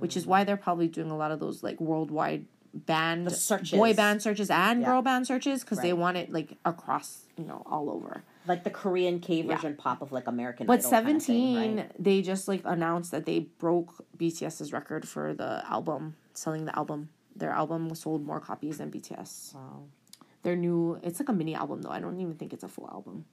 Which 0.00 0.16
is 0.16 0.26
why 0.26 0.44
they're 0.44 0.58
probably 0.58 0.88
doing 0.88 1.10
a 1.10 1.16
lot 1.16 1.30
of 1.32 1.40
those 1.40 1.62
like 1.62 1.80
worldwide 1.80 2.44
band 2.74 3.32
searches. 3.32 3.70
boy 3.70 3.94
band 3.94 4.20
searches 4.20 4.50
and 4.50 4.80
Yeah. 4.80 4.86
girl 4.86 5.02
band 5.02 5.26
searches 5.26 5.62
because 5.62 5.80
they 5.80 5.92
want 5.94 6.16
it 6.18 6.30
like 6.30 6.58
across, 6.64 7.26
you 7.38 7.44
know, 7.44 7.62
all 7.66 7.88
over. 7.90 8.22
like 8.46 8.62
the 8.64 8.70
Korean 8.70 9.20
K 9.20 9.40
version 9.40 9.74
pop 9.74 10.02
of 10.02 10.12
like 10.12 10.26
American 10.26 10.66
But 10.66 10.80
Idol 10.80 10.90
kinda 10.90 11.20
thing, 11.20 11.20
17, 11.20 11.76
right? 11.76 11.90
they 11.98 12.20
just 12.20 12.46
like 12.48 12.60
announced 12.66 13.10
that 13.12 13.24
they 13.24 13.38
broke 13.64 14.04
BTS's 14.18 14.70
record 14.72 15.08
for 15.08 15.32
the 15.32 15.64
album, 15.66 16.16
selling 16.34 16.66
the 16.66 16.76
album. 16.76 17.08
Their 17.34 17.50
album 17.52 17.94
sold 17.94 18.26
more 18.26 18.40
copies 18.40 18.76
than 18.78 18.90
BTS. 18.90 19.54
Wow. 19.54 19.84
Their 20.44 20.56
new, 20.56 21.00
it's 21.02 21.18
like 21.18 21.28
a 21.28 21.32
mini 21.32 21.54
album 21.54 21.82
though. 21.82 21.90
I 21.90 22.00
don't 22.00 22.20
even 22.20 22.34
think 22.34 22.52
it's 22.52 22.64
a 22.64 22.68
full 22.68 22.88
album. 22.88 23.24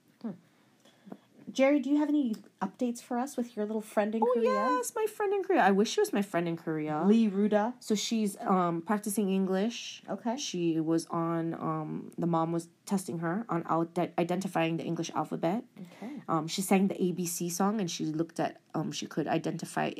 Jerry, 1.50 1.80
do 1.80 1.90
you 1.90 1.98
have 1.98 2.08
any 2.08 2.34
updates 2.62 3.02
for 3.02 3.18
us 3.18 3.36
with 3.36 3.54
your 3.56 3.66
little 3.66 3.82
friend 3.82 4.14
in 4.14 4.22
Korea? 4.22 4.30
Oh 4.50 4.54
Korea? 4.54 4.76
yes, 4.78 4.92
my 4.96 5.04
friend 5.06 5.34
in 5.34 5.42
Korea. 5.44 5.60
I 5.60 5.70
wish 5.70 5.90
she 5.90 6.00
was 6.00 6.10
my 6.12 6.22
friend 6.22 6.48
in 6.48 6.56
Korea. 6.56 7.02
Lee 7.04 7.28
Ruda. 7.28 7.74
So 7.78 7.94
she's 7.94 8.38
um 8.40 8.80
practicing 8.80 9.28
English. 9.28 10.02
Okay. 10.08 10.36
She 10.38 10.80
was 10.80 11.06
on 11.10 11.52
um 11.54 12.10
the 12.16 12.26
mom 12.26 12.52
was 12.52 12.68
testing 12.86 13.18
her 13.18 13.44
on 13.50 13.64
out- 13.68 13.98
identifying 14.18 14.78
the 14.78 14.84
English 14.84 15.10
alphabet. 15.14 15.64
Okay. 15.78 16.22
Um 16.28 16.46
she 16.48 16.62
sang 16.62 16.88
the 16.88 16.94
ABC 16.94 17.50
song 17.52 17.80
and 17.80 17.90
she 17.90 18.06
looked 18.06 18.40
at 18.40 18.60
um 18.74 18.90
she 18.90 19.04
could 19.06 19.26
identify 19.28 19.90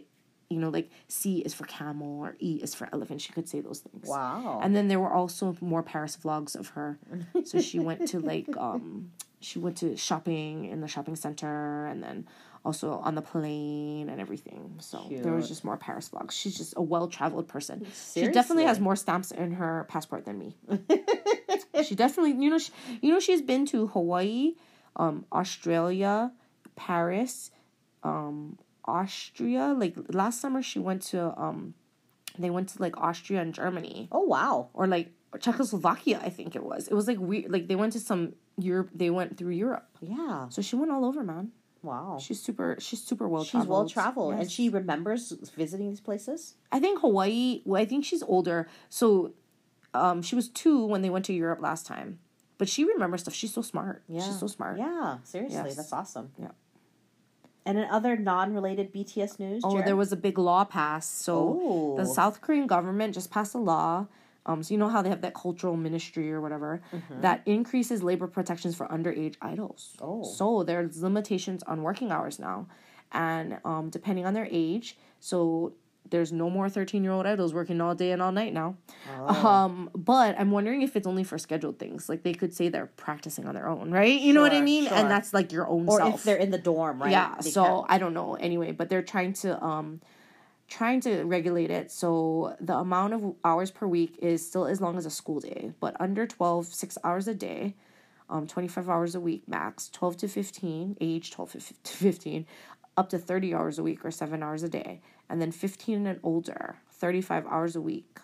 you 0.53 0.59
know 0.59 0.69
like 0.69 0.91
C 1.09 1.39
is 1.39 1.55
for 1.55 1.65
camel 1.65 2.21
or 2.21 2.37
E 2.39 2.61
is 2.63 2.75
for 2.75 2.89
elephant. 2.93 3.21
She 3.21 3.33
could 3.33 3.49
say 3.49 3.61
those 3.61 3.81
things. 3.81 4.09
Wow. 4.09 4.61
And 4.63 4.77
then 4.77 4.89
there 4.89 5.01
were 5.01 5.13
also 5.13 5.57
more 5.61 5.83
Paris 5.83 6.17
vlogs 6.23 6.55
of 6.55 6.69
her. 6.69 6.99
So 7.45 7.61
she 7.61 7.79
went 7.79 8.09
to 8.09 8.21
like 8.33 8.49
um 8.57 9.11
she 9.41 9.59
went 9.59 9.79
to 9.79 9.97
shopping 9.97 10.67
in 10.67 10.81
the 10.81 10.89
shopping 10.89 11.17
center 11.17 11.87
and 11.87 12.03
then 12.03 12.27
also 12.65 12.93
on 12.93 13.15
the 13.17 13.23
plane 13.23 14.09
and 14.09 14.21
everything. 14.21 14.75
So 14.79 15.09
there 15.11 15.33
was 15.33 15.49
just 15.49 15.65
more 15.65 15.77
Paris 15.77 16.09
vlogs. 16.09 16.33
She's 16.33 16.57
just 16.57 16.75
a 16.77 16.83
well 16.83 17.09
traveled 17.09 17.49
person. 17.49 17.87
She 18.15 18.29
definitely 18.29 18.65
has 18.65 18.79
more 18.79 18.97
stamps 18.97 19.31
in 19.33 19.53
her 19.53 19.87
passport 19.89 20.25
than 20.25 20.39
me. 20.39 20.57
she 21.85 21.95
definitely 21.95 22.33
you 22.43 22.51
know 22.51 22.59
she, 22.59 22.73
you 23.01 23.13
know 23.13 23.21
she's 23.21 23.43
been 23.43 23.67
to 23.67 23.89
Hawaii, 23.89 24.55
um 24.97 25.25
Australia, 25.33 26.33
Paris, 26.77 27.51
um 28.05 28.59
Austria. 28.85 29.75
Like 29.77 29.95
last 30.09 30.41
summer 30.41 30.63
she 30.63 30.79
went 30.79 31.03
to 31.13 31.39
um 31.41 31.75
they 32.39 32.51
went 32.51 32.69
to 32.71 32.83
like 32.83 32.97
Austria 32.99 33.41
and 33.43 33.53
Germany 33.55 34.09
oh 34.13 34.21
wow. 34.23 34.69
or 34.75 34.87
like 34.87 35.13
Czechoslovakia, 35.41 36.21
I 36.23 36.29
think 36.29 36.55
it 36.55 36.63
was. 36.63 36.89
It 36.89 36.95
was 36.95 37.07
like 37.09 37.19
weird. 37.19 37.51
Like 37.51 37.69
they 37.69 37.75
went 37.77 37.93
to 37.95 38.01
some 38.01 38.35
Europe. 38.59 38.91
They 38.95 39.09
went 39.11 39.39
through 39.39 39.53
Europe, 39.53 39.89
Yeah. 40.01 40.49
so 40.51 40.61
she 40.61 40.77
went 40.77 40.91
all 40.93 41.05
over, 41.07 41.25
man. 41.25 41.53
Wow. 41.83 42.19
She's 42.21 42.41
super. 42.41 42.77
She's 42.79 43.03
super 43.03 43.27
well. 43.29 43.43
She's 43.43 43.67
well 43.67 43.89
traveled 43.89 44.35
and 44.35 44.51
she 44.51 44.69
remembers 44.69 45.33
visiting 45.57 45.89
these 45.89 46.01
places. 46.01 46.55
I 46.71 46.79
think 46.79 47.01
Hawaii. 47.01 47.63
Well, 47.65 47.81
I 47.81 47.87
think 47.87 48.05
she's 48.05 48.23
older. 48.23 48.69
So, 48.89 49.33
um, 49.95 50.23
she 50.23 50.37
was 50.37 50.49
two 50.49 50.85
when 50.87 51.03
they 51.03 51.11
went 51.11 51.25
to 51.27 51.33
Europe 51.33 51.61
last 51.61 51.87
time, 51.87 52.21
but 52.59 52.69
she 52.69 52.85
remembers 52.85 53.23
stuff. 53.23 53.35
She's 53.35 53.53
so 53.53 53.63
smart. 53.63 54.05
Yeah. 54.07 54.21
She's 54.23 54.39
so 54.39 54.47
smart. 54.47 54.79
Yeah, 54.79 55.19
seriously, 55.25 55.57
Yes. 55.65 55.77
that's 55.77 55.93
awesome. 55.93 56.31
Yeah. 56.39 56.53
And 57.65 57.79
in 57.79 57.85
other 57.85 58.17
non-related 58.17 58.93
BTS 58.93 59.39
news, 59.39 59.63
Oh, 59.65 59.81
there 59.83 59.95
was 59.97 60.13
a 60.13 60.17
big 60.17 60.37
law 60.39 60.65
passed. 60.65 61.21
So 61.23 61.95
the 61.97 62.03
Oh. 62.03 62.13
South 62.13 62.41
Korean 62.41 62.67
government 62.67 63.15
just 63.15 63.31
passed 63.31 63.55
a 63.55 63.59
law. 63.59 64.07
Um, 64.45 64.65
so 64.65 64.75
you 64.75 64.79
know 64.79 64.89
how 64.89 65.03
they 65.03 65.09
have 65.09 65.21
that 65.21 65.35
cultural 65.35 65.77
ministry 65.77 66.33
or 66.33 66.41
whatever 66.41 66.83
that 67.21 67.43
increases 67.47 68.03
labor 68.03 68.27
protections 68.27 68.75
for 68.75 68.89
underage 68.89 69.37
idols. 69.41 69.97
Oh. 70.01 70.25
So 70.25 70.65
there's 70.65 71.01
limitations 71.01 71.63
on 71.63 71.83
working 71.85 72.11
hours 72.11 72.41
now, 72.41 72.67
and 73.13 73.59
um, 73.65 73.89
depending 73.91 74.27
on 74.27 74.35
their 74.35 74.49
age, 74.51 74.97
so 75.21 75.75
there's 76.11 76.33
no 76.33 76.51
more 76.51 76.69
13 76.69 77.03
year 77.03 77.13
old 77.13 77.27
idols 77.27 77.55
working 77.55 77.81
all 77.81 77.95
day 77.95 78.11
and 78.13 78.21
all 78.21 78.33
night 78.33 78.53
now. 78.53 78.77
Um, 79.27 79.91
but 79.95 80.39
I'm 80.39 80.51
wondering 80.51 80.83
if 80.83 80.97
it's 80.97 81.07
only 81.07 81.25
for 81.25 81.39
scheduled 81.39 81.79
things. 81.79 82.09
Like 82.09 82.23
they 82.23 82.35
could 82.35 82.53
say 82.55 82.69
they're 82.69 82.87
practicing 82.97 83.47
on 83.47 83.55
their 83.55 83.69
own, 83.69 83.91
right? 83.91 84.21
You 84.21 84.33
know 84.33 84.43
what 84.43 84.53
I 84.53 84.61
mean? 84.61 84.87
sure. 84.89 84.97
And 84.97 85.11
that's 85.11 85.33
like 85.33 85.53
your 85.53 85.67
own 85.69 85.89
or 85.89 85.99
self. 85.99 86.15
if 86.17 86.23
they're 86.25 86.37
in 86.37 86.51
the 86.51 86.59
dorm, 86.59 87.01
right? 87.03 87.11
Yeah, 87.11 87.35
They 87.43 87.51
so 87.51 87.65
can't- 87.65 87.87
I 87.89 87.99
don't 87.99 88.15
know. 88.15 88.35
Anyway, 88.35 88.73
but 88.73 88.89
they're 88.91 89.03
trying 89.03 89.33
to 89.35 89.63
um 89.65 90.01
trying 90.69 91.01
to 91.03 91.23
regulate 91.25 91.71
it 91.71 91.91
so 91.91 92.57
the 92.61 92.75
amount 92.77 93.13
of 93.13 93.35
hours 93.45 93.71
per 93.71 93.87
week 93.87 94.19
is 94.23 94.47
still 94.47 94.67
as 94.67 94.81
long 94.81 94.97
as 94.97 95.05
a 95.07 95.11
school 95.11 95.41
day, 95.41 95.73
but 95.81 95.95
under 96.01 96.27
12 96.27 96.67
6 96.67 96.99
hours 97.05 97.29
a 97.29 97.35
day. 97.35 97.75
Um 98.31 98.47
25 98.47 98.89
hours 98.89 99.15
a 99.15 99.21
week 99.21 99.47
max, 99.47 99.89
12 99.91 100.17
to 100.19 100.29
15, 100.29 100.97
age 101.01 101.31
12 101.31 101.53
to 101.53 101.61
15, 101.61 102.47
up 102.97 103.09
to 103.11 103.19
30 103.19 103.55
hours 103.55 103.79
a 103.79 103.83
week 103.83 104.05
or 104.05 104.11
7 104.11 104.43
hours 104.43 104.63
a 104.63 104.69
day. 104.69 105.01
And 105.33 105.41
then 105.41 105.51
15 105.51 106.07
and 106.07 106.21
older, 106.23 106.77
35 106.93 107.47
hours 107.47 107.75
a 107.75 107.81
week. 107.81 108.21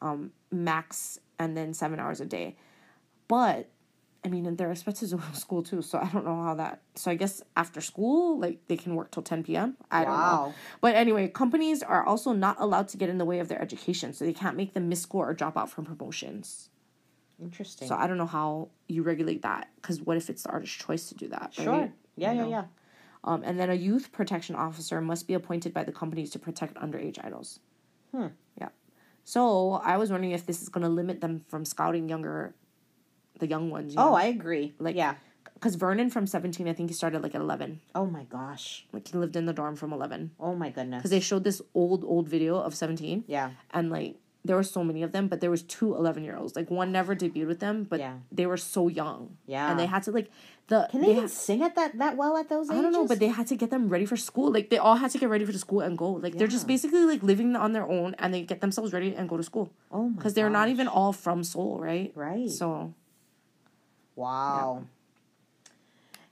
Um 0.00 0.30
max 0.50 1.18
and 1.38 1.56
then 1.56 1.74
7 1.74 1.98
hours 1.98 2.20
a 2.20 2.26
day. 2.26 2.56
But 3.28 3.68
I 4.24 4.28
mean, 4.28 4.46
and 4.46 4.56
they're 4.56 4.70
expected 4.70 5.08
to 5.10 5.16
go 5.16 5.22
to 5.34 5.40
school 5.46 5.62
too, 5.64 5.82
so 5.82 5.98
I 5.98 6.08
don't 6.12 6.24
know 6.24 6.40
how 6.48 6.54
that. 6.54 6.82
So 6.94 7.10
I 7.10 7.16
guess 7.16 7.42
after 7.56 7.80
school, 7.80 8.38
like 8.38 8.60
they 8.68 8.76
can 8.76 8.94
work 8.94 9.10
till 9.10 9.24
ten 9.24 9.42
p.m. 9.42 9.76
I 9.90 10.04
don't 10.04 10.14
know. 10.16 10.54
But 10.80 10.94
anyway, 10.94 11.26
companies 11.26 11.82
are 11.82 12.04
also 12.06 12.30
not 12.32 12.56
allowed 12.60 12.86
to 12.92 12.96
get 12.96 13.08
in 13.08 13.18
the 13.18 13.24
way 13.24 13.40
of 13.40 13.48
their 13.48 13.60
education, 13.60 14.12
so 14.12 14.24
they 14.24 14.32
can't 14.42 14.56
make 14.56 14.74
them 14.74 14.88
miss 14.88 15.02
school 15.02 15.22
or 15.22 15.34
drop 15.34 15.56
out 15.56 15.70
from 15.74 15.84
promotions. 15.86 16.68
interesting. 17.42 17.88
So 17.88 17.96
I 17.96 18.06
don't 18.06 18.18
know 18.22 18.32
how 18.38 18.68
you 18.94 19.02
regulate 19.02 19.42
that, 19.42 19.70
because 19.76 20.00
what 20.00 20.16
if 20.16 20.30
it's 20.30 20.44
the 20.44 20.50
artist's 20.50 20.76
choice 20.76 21.08
to 21.08 21.14
do 21.16 21.26
that? 21.34 21.54
sure. 21.54 21.72
right? 21.72 21.92
Yeah, 22.16 22.30
You 22.32 22.38
yeah, 22.38 22.44
know? 22.44 22.50
yeah. 22.50 22.64
Um, 23.24 23.42
and 23.44 23.58
then 23.58 23.70
a 23.70 23.74
youth 23.74 24.10
protection 24.12 24.54
officer 24.56 25.00
must 25.00 25.26
be 25.28 25.34
appointed 25.34 25.72
by 25.72 25.84
the 25.84 25.92
companies 25.92 26.30
to 26.30 26.38
protect 26.38 26.74
underage 26.74 27.24
idols. 27.24 27.60
Hmm. 28.12 28.28
Yeah. 28.60 28.68
So 29.24 29.72
I 29.74 29.96
was 29.96 30.10
wondering 30.10 30.32
if 30.32 30.44
this 30.46 30.60
is 30.62 30.68
going 30.68 30.82
to 30.82 30.88
limit 30.90 31.20
them 31.20 31.44
from 31.48 31.64
scouting 31.64 32.08
younger, 32.08 32.54
the 33.38 33.46
young 33.46 33.70
ones. 33.70 33.94
you 33.94 34.00
Oh, 34.00 34.10
know? 34.10 34.14
I 34.14 34.24
agree. 34.24 34.74
Like- 34.78 34.96
yeah. 34.96 35.14
Because 35.54 35.76
Vernon 35.76 36.10
from 36.10 36.26
17, 36.26 36.66
I 36.66 36.72
think 36.72 36.90
he 36.90 36.94
started 36.94 37.22
like 37.22 37.36
at 37.36 37.40
11. 37.40 37.80
Oh 37.94 38.04
my 38.06 38.24
gosh. 38.24 38.84
Like 38.92 39.06
he 39.06 39.16
lived 39.16 39.36
in 39.36 39.46
the 39.46 39.52
dorm 39.52 39.76
from 39.76 39.92
11. 39.92 40.32
Oh 40.40 40.56
my 40.56 40.70
goodness. 40.70 40.98
Because 40.98 41.12
they 41.12 41.20
showed 41.20 41.44
this 41.44 41.62
old, 41.74 42.02
old 42.02 42.28
video 42.28 42.56
of 42.56 42.74
17. 42.74 43.24
yeah. 43.28 43.50
And 43.70 43.88
like 43.88 44.16
there 44.44 44.56
were 44.56 44.62
so 44.64 44.82
many 44.82 45.02
of 45.02 45.12
them, 45.12 45.28
but 45.28 45.40
there 45.40 45.50
was 45.50 45.62
two 45.62 45.94
11 45.94 46.24
year 46.24 46.36
olds. 46.36 46.56
Like 46.56 46.70
one 46.70 46.90
never 46.90 47.14
debuted 47.14 47.46
with 47.46 47.60
them, 47.60 47.84
but 47.88 48.00
Yeah. 48.00 48.14
they 48.32 48.46
were 48.46 48.56
so 48.56 48.88
young. 48.88 49.36
Yeah. 49.46 49.70
And 49.70 49.78
they 49.78 49.86
had 49.86 50.02
to 50.04 50.10
like, 50.10 50.30
the. 50.66 50.88
Can 50.90 51.00
they, 51.02 51.10
even 51.10 51.22
had- 51.22 51.30
sing 51.30 51.62
at 51.62 51.74
that 51.76 51.96
that 51.98 52.16
well 52.16 52.36
at 52.36 52.48
those 52.48 52.66
ages? 52.68 52.78
I 52.78 52.82
don't 52.82 52.92
know, 52.92 53.06
but 53.06 53.18
they 53.20 53.28
had 53.28 53.46
to 53.48 53.56
get 53.56 53.70
them 53.70 53.88
ready 53.88 54.04
for 54.06 54.16
school. 54.16 54.50
Like 54.50 54.68
they 54.70 54.78
all 54.78 54.96
had 54.96 55.10
to 55.12 55.18
get 55.18 55.28
ready 55.28 55.44
for 55.44 55.52
the 55.52 55.58
school 55.58 55.80
and 55.80 55.96
go. 55.96 56.10
Like 56.12 56.34
they're 56.38 56.48
just 56.58 56.66
basically 56.66 57.04
like 57.04 57.22
living 57.22 57.54
on 57.56 57.72
their 57.72 57.86
own, 57.86 58.14
and 58.18 58.34
they 58.34 58.42
get 58.42 58.60
themselves 58.60 58.92
ready 58.92 59.14
and 59.14 59.28
go 59.28 59.36
to 59.36 59.42
school. 59.44 59.70
Oh 59.92 60.08
my 60.08 60.16
Because 60.16 60.34
they're 60.34 60.50
not 60.50 60.68
even 60.68 60.88
all 60.88 61.12
from 61.12 61.44
Seoul, 61.44 61.78
right? 61.78 62.10
Right. 62.16 62.50
So 62.50 62.94
Wow. 64.16 64.84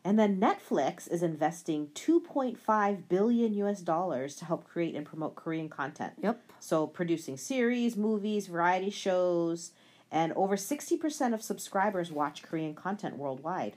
And 0.05 0.19
then 0.19 0.41
Netflix 0.41 1.11
is 1.11 1.23
investing 1.23 1.89
2.5 1.95 3.09
billion 3.09 3.55
US 3.55 3.81
dollars 3.83 4.35
to 4.37 4.45
help 4.47 4.65
create 4.67 4.95
and 4.95 5.05
promote 5.05 5.35
Korean 5.37 5.69
content. 5.69 6.15
Yep. 6.23 6.41
So 6.59 6.87
producing 6.87 7.37
series, 7.37 7.97
movies, 7.97 8.47
variety 8.47 8.91
shows, 8.91 9.73
and 10.11 10.33
over 10.33 10.57
60% 10.57 11.35
of 11.35 11.43
subscribers 11.43 12.11
watch 12.11 12.43
Korean 12.43 12.75
content 12.75 13.17
worldwide. 13.19 13.77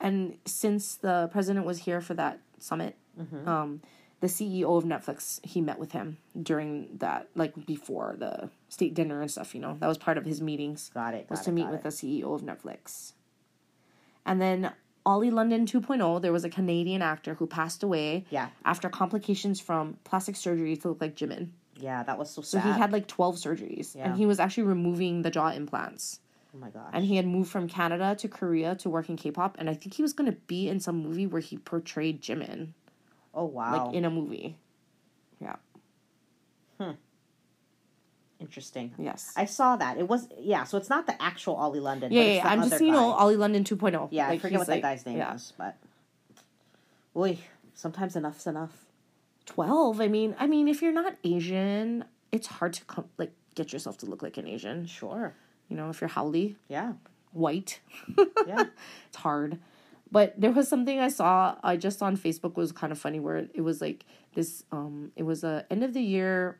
And 0.00 0.36
since 0.44 0.94
the 0.94 1.28
president 1.32 1.64
was 1.66 1.80
here 1.80 2.00
for 2.00 2.14
that 2.14 2.40
summit, 2.58 2.96
Mm-hmm. 3.18 3.48
um, 3.48 3.80
the 4.20 4.28
CEO 4.28 4.78
of 4.78 4.84
Netflix, 4.84 5.44
he 5.44 5.60
met 5.60 5.76
with 5.80 5.90
him 5.90 6.18
during 6.40 6.88
that, 6.98 7.26
like 7.34 7.66
before 7.66 8.14
the 8.16 8.48
state 8.68 8.94
dinner 8.94 9.20
and 9.20 9.28
stuff. 9.28 9.56
You 9.56 9.60
know, 9.60 9.76
that 9.80 9.88
was 9.88 9.98
part 9.98 10.16
of 10.18 10.24
his 10.24 10.40
meetings. 10.40 10.88
Got 10.94 11.14
it, 11.14 11.26
Was 11.28 11.40
got 11.40 11.44
to 11.46 11.52
meet 11.52 11.66
with 11.66 11.80
it. 11.80 11.82
the 11.82 11.88
CEO 11.88 12.32
of 12.32 12.42
Netflix. 12.42 13.14
And 14.24 14.40
then 14.40 14.70
Ollie 15.08 15.30
London 15.30 15.64
2.0, 15.64 16.20
there 16.20 16.32
was 16.34 16.44
a 16.44 16.50
Canadian 16.50 17.00
actor 17.00 17.32
who 17.32 17.46
passed 17.46 17.82
away. 17.82 18.26
Yeah. 18.28 18.50
After 18.66 18.90
complications 18.90 19.58
from 19.58 19.96
plastic 20.04 20.36
surgery 20.36 20.76
to 20.76 20.88
look 20.88 21.00
like 21.00 21.16
Jimin. 21.16 21.48
Yeah, 21.80 22.02
that 22.02 22.18
was 22.18 22.28
so 22.28 22.42
sad. 22.42 22.62
So 22.62 22.70
he 22.72 22.78
had 22.78 22.92
like 22.92 23.06
12 23.06 23.36
surgeries, 23.36 23.96
Yeah. 23.96 24.04
and 24.04 24.16
he 24.18 24.26
was 24.26 24.38
actually 24.38 24.64
removing 24.64 25.22
the 25.22 25.30
jaw 25.30 25.48
implants 25.48 26.20
oh 26.54 26.58
my 26.58 26.68
gosh. 26.68 26.90
and 26.92 27.06
he 27.06 27.16
had 27.16 27.26
moved 27.26 27.50
from 27.50 27.68
Canada 27.68 28.16
to 28.16 28.28
Korea 28.28 28.74
to 28.76 28.90
work 28.90 29.08
in 29.08 29.16
K-pop, 29.16 29.56
and 29.58 29.70
I 29.70 29.74
think 29.74 29.94
he 29.94 30.02
was 30.02 30.12
gonna 30.12 30.36
be 30.46 30.68
in 30.68 30.78
some 30.78 30.96
movie 31.02 31.26
where 31.26 31.40
he 31.40 31.56
portrayed 31.56 32.20
Jimin, 32.20 32.74
oh 33.32 33.46
wow. 33.46 33.86
like 33.86 33.94
in 33.94 34.04
a 34.04 34.10
movie. 34.10 34.58
Yeah. 35.40 35.56
Hmm. 36.78 36.92
Interesting. 38.40 38.94
Yes. 38.98 39.32
I 39.36 39.46
saw 39.46 39.76
that. 39.76 39.98
It 39.98 40.08
was 40.08 40.28
yeah, 40.38 40.64
so 40.64 40.78
it's 40.78 40.88
not 40.88 41.06
the 41.06 41.20
actual 41.20 41.54
Ollie 41.56 41.80
London. 41.80 42.12
yeah, 42.12 42.20
but 42.22 42.26
yeah. 42.28 42.42
the 42.42 42.48
I'm 42.48 42.68
just 42.70 42.80
you 42.82 42.92
know. 42.92 43.10
Ollie 43.12 43.36
London 43.36 43.64
2.0. 43.64 44.08
Yeah, 44.12 44.28
I 44.28 44.38
forget 44.38 44.58
what 44.58 44.68
like- 44.68 44.82
that 44.82 44.88
guy's 44.88 45.04
name 45.06 45.18
yeah. 45.18 45.34
is, 45.34 45.52
but 45.58 45.76
Oy, 47.16 47.38
sometimes 47.74 48.14
enough's 48.16 48.46
enough. 48.46 48.84
12. 49.46 50.00
I 50.00 50.08
mean, 50.08 50.36
I 50.38 50.46
mean, 50.46 50.68
if 50.68 50.82
you're 50.82 50.92
not 50.92 51.14
Asian, 51.24 52.04
it's 52.30 52.46
hard 52.46 52.74
to 52.74 52.84
come 52.84 53.06
like 53.16 53.32
get 53.54 53.72
yourself 53.72 53.96
to 53.98 54.06
look 54.06 54.22
like 54.22 54.36
an 54.36 54.46
Asian. 54.46 54.86
Sure. 54.86 55.34
You 55.68 55.76
know, 55.76 55.88
if 55.90 56.00
you're 56.00 56.08
haole, 56.08 56.54
Yeah. 56.68 56.92
white, 57.32 57.80
Yeah. 58.46 58.64
it's 59.08 59.16
hard. 59.16 59.58
But 60.10 60.40
there 60.40 60.52
was 60.52 60.68
something 60.68 61.00
I 61.00 61.08
saw 61.08 61.56
I 61.62 61.76
just 61.76 62.02
on 62.02 62.16
Facebook 62.16 62.56
was 62.56 62.72
kind 62.72 62.92
of 62.92 62.98
funny 62.98 63.20
where 63.20 63.36
it 63.52 63.60
was 63.62 63.80
like 63.80 64.04
this 64.34 64.64
um 64.72 65.12
it 65.16 65.24
was 65.24 65.44
a 65.44 65.66
end 65.70 65.82
of 65.84 65.92
the 65.92 66.00
year 66.00 66.58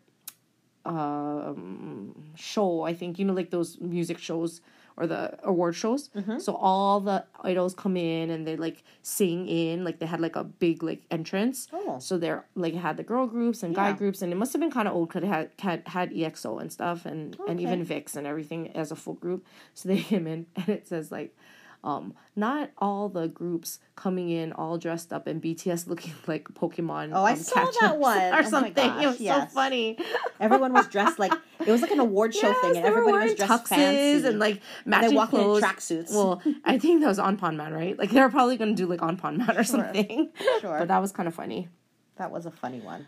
um 0.84 2.14
show 2.36 2.82
I 2.82 2.94
think 2.94 3.18
you 3.18 3.24
know 3.24 3.32
like 3.34 3.50
those 3.50 3.80
music 3.80 4.18
shows 4.18 4.60
or 4.96 5.06
the 5.06 5.38
award 5.44 5.76
shows. 5.76 6.10
So 6.40 6.56
all 6.56 6.98
the 6.98 7.24
idols 7.44 7.72
come 7.72 7.96
in 7.96 8.30
and 8.30 8.44
they 8.44 8.56
like 8.56 8.82
sing 9.02 9.46
in 9.46 9.84
like 9.84 10.00
they 10.00 10.06
had 10.06 10.20
like 10.20 10.34
a 10.34 10.42
big 10.42 10.82
like 10.82 11.02
entrance. 11.08 11.68
Oh. 11.72 12.00
So 12.00 12.18
they're 12.18 12.46
like 12.56 12.74
had 12.74 12.96
the 12.96 13.04
girl 13.04 13.28
groups 13.28 13.62
and 13.62 13.76
guy 13.76 13.90
Yeah. 13.90 13.96
groups 13.96 14.22
and 14.22 14.32
it 14.32 14.36
must 14.36 14.52
have 14.54 14.60
been 14.60 14.72
kind 14.72 14.88
of 14.88 14.94
old 14.94 15.08
because 15.08 15.22
it 15.22 15.28
had, 15.28 15.50
had 15.60 15.86
had 15.86 16.10
EXO 16.10 16.60
and 16.60 16.72
stuff 16.72 17.06
and 17.06 17.36
and 17.46 17.60
even 17.60 17.84
VIXX 17.86 18.16
and 18.16 18.26
everything 18.26 18.72
as 18.76 18.90
a 18.90 18.96
full 18.96 19.14
group. 19.14 19.46
So 19.74 19.88
they 19.88 20.00
came 20.10 20.26
in 20.26 20.46
and 20.56 20.68
it 20.68 20.88
says 20.88 21.12
like 21.12 21.36
um 21.84 22.12
not 22.34 22.70
all 22.78 23.08
the 23.08 23.28
groups 23.28 23.78
coming 23.94 24.30
in 24.30 24.52
all 24.52 24.78
dressed 24.78 25.12
up 25.12 25.26
and 25.26 25.40
BTS 25.42 25.86
looking 25.86 26.12
like 26.26 26.48
Pokemon. 26.54 27.10
Oh, 27.12 27.22
I 27.24 27.32
um, 27.32 27.36
saw 27.38 27.64
that 27.80 27.98
one. 27.98 28.18
Oh 28.22 28.38
or 28.38 28.42
my 28.42 28.48
something. 28.48 28.72
gosh, 28.74 29.04
it 29.04 29.06
was 29.06 29.20
yes. 29.20 29.50
so 29.50 29.54
funny. 29.54 29.98
Everyone 30.40 30.72
was 30.72 30.86
dressed 30.88 31.18
like 31.18 31.32
it 31.66 31.70
was 31.70 31.82
like 31.82 31.90
an 31.90 32.00
award 32.00 32.34
show 32.34 32.48
Yes, 32.48 32.60
thing, 32.60 32.76
and 32.76 32.86
everybody 32.86 33.28
was 33.28 33.34
dressed 33.34 33.68
fancy 33.68 34.26
and 34.26 34.38
like 34.38 34.60
matching 34.84 35.14
walking 35.14 35.38
in 35.38 35.44
clothes. 35.44 35.62
tracksuits. 35.62 36.10
Well, 36.10 36.42
I 36.64 36.78
think 36.78 37.00
that 37.02 37.08
was 37.08 37.18
on 37.18 37.36
Pond 37.36 37.56
Man, 37.56 37.72
right? 37.72 37.98
Like 37.98 38.10
they 38.10 38.20
were 38.20 38.28
probably 38.30 38.56
gonna 38.56 38.74
do 38.74 38.86
like 38.86 39.02
on 39.02 39.16
Pond 39.16 39.38
Man 39.38 39.56
or 39.56 39.64
something. 39.64 40.30
Sure. 40.60 40.78
But 40.80 40.88
that 40.88 40.98
was 41.00 41.12
kind 41.12 41.28
of 41.28 41.34
funny. 41.34 41.68
that 42.16 42.30
was 42.30 42.46
a 42.46 42.50
funny 42.50 42.80
one. 42.80 43.06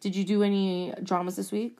Did 0.00 0.16
you 0.16 0.24
do 0.24 0.42
any 0.42 0.92
dramas 1.02 1.36
this 1.36 1.50
week? 1.52 1.78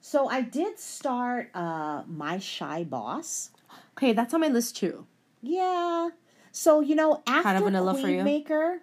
So 0.00 0.28
I 0.28 0.40
did 0.42 0.78
start 0.78 1.50
uh 1.54 2.02
my 2.06 2.38
shy 2.38 2.84
boss. 2.84 3.50
Okay, 3.96 4.12
that's 4.12 4.32
on 4.34 4.40
my 4.40 4.48
list 4.48 4.76
too. 4.76 5.06
Yeah. 5.42 6.10
So 6.52 6.80
you 6.80 6.94
know 6.94 7.22
after 7.26 7.64
vanilla 7.64 7.94
for 7.94 8.08
you? 8.08 8.22
Queenmaker, 8.22 8.78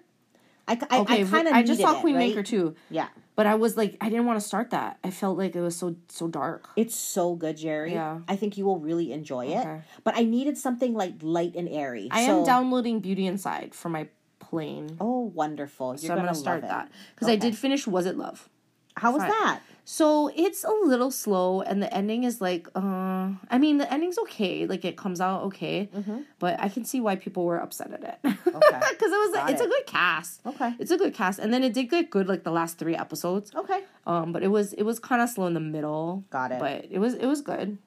I, 0.67 0.73
I, 0.89 0.99
Okay, 0.99 1.21
I 1.21 1.23
kind 1.23 1.47
of 1.47 1.53
I 1.53 1.63
just 1.63 1.81
saw 1.81 1.97
it, 1.97 2.01
Queen 2.01 2.15
right? 2.15 2.29
Maker 2.29 2.43
too, 2.43 2.75
Yeah. 2.89 3.07
but 3.35 3.45
I 3.47 3.55
was 3.55 3.77
like, 3.77 3.95
I 4.01 4.09
didn't 4.09 4.25
want 4.25 4.39
to 4.39 4.45
start 4.47 4.71
that. 4.71 4.97
I 5.03 5.09
felt 5.11 5.37
like 5.37 5.55
it 5.55 5.61
was 5.61 5.75
so 5.75 5.95
so 6.09 6.27
dark. 6.27 6.67
It's 6.75 6.95
so 6.95 7.35
good, 7.35 7.57
Jerry. 7.57 7.93
Yeah. 7.93 8.19
I 8.27 8.35
think 8.35 8.57
you 8.57 8.65
will 8.65 8.79
really 8.79 9.11
enjoy 9.13 9.47
it. 9.47 9.59
Okay. 9.59 9.81
But 10.03 10.15
I 10.17 10.23
needed 10.23 10.57
something 10.57 10.93
like 10.93 11.13
light 11.21 11.55
and 11.55 11.69
airy. 11.69 12.07
I 12.11 12.25
so, 12.25 12.39
am 12.39 12.45
downloading 12.45 12.99
Beauty 12.99 13.25
Inside 13.27 13.73
for 13.73 13.89
my 13.89 14.07
plane, 14.39 14.97
Oh, 14.99 15.31
wonderful! 15.33 15.89
You're 15.89 15.97
so 15.97 16.07
I'm 16.13 16.17
gonna, 16.17 16.27
gonna 16.29 16.35
start 16.39 16.61
that 16.61 16.89
because 17.15 17.27
I 17.29 17.35
did 17.35 17.55
finish 17.57 17.85
Was 17.85 18.05
It 18.07 18.17
Love. 18.17 18.49
How 18.97 19.11
was 19.13 19.21
Fine. 19.21 19.29
that? 19.31 19.59
So 19.91 20.29
it's 20.35 20.63
a 20.63 20.69
little 20.85 21.09
slow, 21.09 21.61
and 21.61 21.81
the 21.81 21.91
ending 21.91 22.23
is 22.23 22.39
like, 22.41 22.67
uh, 22.75 23.29
I 23.49 23.57
mean, 23.57 23.79
the 23.79 23.91
ending's 23.91 24.19
okay, 24.19 24.67
like 24.67 24.85
it 24.85 24.95
comes 24.97 25.19
out 25.19 25.41
okay, 25.49 25.89
but 26.37 26.59
I 26.59 26.69
can 26.69 26.85
see 26.85 27.01
why 27.01 27.15
people 27.15 27.43
were 27.43 27.57
upset 27.59 27.91
at 27.91 28.03
it 28.03 28.17
because 28.21 28.37
Mm-hmm. 28.53 28.75
Okay. 28.75 28.95
it 29.01 29.01
was 29.01 29.33
Got 29.33 29.49
it's 29.49 29.61
a 29.61 29.67
good 29.67 29.85
cast. 29.87 30.41
Okay. 30.45 30.75
it's 30.77 30.91
a 30.91 30.97
good 30.97 31.15
cast, 31.15 31.39
and 31.39 31.51
then 31.51 31.63
it 31.63 31.73
did 31.73 31.89
get 31.89 32.11
good 32.11 32.27
like 32.27 32.43
the 32.43 32.51
last 32.51 32.77
three 32.77 32.95
episodes. 32.95 33.51
Okay. 33.55 33.81
Um, 34.05 34.31
but 34.31 34.43
it 34.43 34.49
was 34.49 34.73
it 34.73 34.83
was 34.83 34.99
kind 34.99 35.23
of 35.23 35.29
slow 35.29 35.47
in 35.47 35.55
the 35.55 35.59
middle. 35.59 36.23
Got 36.29 36.51
it. 36.51 36.59
But 36.59 36.85
it 36.91 36.99
was 36.99 37.15
it 37.15 37.25
was 37.25 37.41
good. 37.41 37.79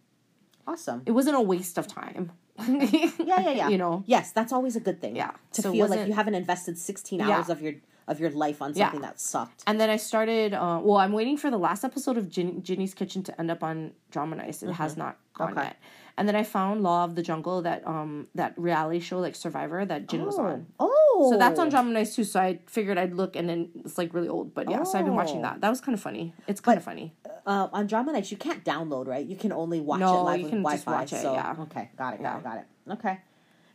Awesome. 0.67 1.03
It 1.07 1.13
wasn't 1.13 1.37
a 1.37 1.41
waste 1.41 1.79
of 1.79 1.87
time. 1.87 2.33
yeah, 2.59 3.11
Yeah, 3.19 3.41
yeah, 3.47 3.51
yeah. 3.61 3.69
You 3.69 3.79
know, 3.79 4.03
Yes, 4.07 4.33
that's 4.33 4.53
always 4.53 4.75
a 4.75 4.81
good 4.81 5.01
thing. 5.01 5.15
Yeah. 5.15 5.31
To 5.53 5.63
So 5.63 5.71
feel 5.71 5.87
like 5.87 6.09
you 6.09 6.15
haven't 6.15 6.35
invested 6.35 6.79
16 6.79 7.21
Yeah. 7.21 7.31
hours 7.31 7.49
of 7.49 7.63
your 7.63 7.75
of 8.09 8.21
your 8.21 8.31
life 8.31 8.61
on 8.63 8.73
Yeah. 8.75 8.87
something 8.87 9.03
that 9.03 9.21
sucked. 9.21 9.63
And 9.67 9.81
then 9.81 9.91
I 9.91 9.97
started. 9.97 10.55
Uh, 10.55 10.81
well, 10.83 10.99
I'm 10.99 11.13
waiting 11.13 11.37
for 11.37 11.51
the 11.51 11.59
last 11.59 11.85
episode 11.85 12.17
of 12.17 12.29
Gin- 12.29 12.63
Jinny's 12.63 12.95
Kitchen 12.95 13.23
to 13.25 13.41
end 13.41 13.51
up 13.51 13.63
on 13.63 13.93
Drama 14.11 14.37
Nice. 14.37 14.63
It 14.63 14.73
has 14.73 14.97
not 14.97 15.17
gone 15.35 15.51
Mm-hmm. 15.51 15.59
Okay. 15.59 15.67
yet. 15.69 15.77
And 16.19 16.29
then 16.29 16.37
I 16.37 16.43
found 16.43 16.83
Law 16.83 17.05
of 17.05 17.15
the 17.15 17.23
Jungle, 17.23 17.63
that 17.63 17.87
um 17.87 18.29
that 18.35 18.53
reality 18.59 19.01
show 19.01 19.19
like 19.19 19.35
Survivor 19.35 19.85
that 19.87 20.09
Jin 20.09 20.27
was 20.27 20.39
on. 20.39 20.67
Oh. 20.79 21.29
So 21.31 21.39
that's 21.39 21.59
on 21.59 21.69
Drama 21.71 21.91
Nice 21.91 22.15
too. 22.15 22.25
So 22.25 22.39
I 22.41 22.59
figured 22.67 22.99
I'd 22.99 23.15
look, 23.15 23.35
and 23.35 23.49
then 23.49 23.71
it's 23.85 23.97
like 23.97 24.13
really 24.13 24.29
old. 24.29 24.53
But 24.53 24.69
yeah, 24.71 24.83
so 24.83 24.99
I've 24.99 25.05
been 25.07 25.15
watching 25.15 25.39
Oh. 25.39 25.43
that. 25.43 25.61
That 25.63 25.71
was 25.71 25.81
kind 25.81 25.95
of 25.95 26.03
funny. 26.03 26.35
It's 26.47 26.61
kind 26.61 26.77
of 26.77 26.85
funny. 26.85 27.15
Uh, 27.47 27.69
on 27.73 27.87
Drama 27.87 28.13
Nice, 28.13 28.31
you 28.31 28.37
can't 28.37 28.63
download, 28.65 29.07
right? 29.09 29.25
You 29.25 29.37
can 29.37 29.53
only 29.53 29.81
watch 29.81 30.01
No, 30.01 30.21
it 30.21 30.23
live 30.25 30.39
you 30.41 30.45
with 30.45 30.51
can 30.53 30.59
Wi 30.63 30.75
just 30.75 30.85
Fi. 30.85 30.93
watch 30.93 31.13
it, 31.15 31.23
so, 31.23 31.33
yeah. 31.33 31.57
okay, 31.61 31.91
got 31.97 32.15
it, 32.15 32.23
got 32.23 32.35
Yeah. 32.35 32.39
it, 32.39 32.45
got 32.45 32.57
it. 32.59 32.65
Okay. 32.93 33.19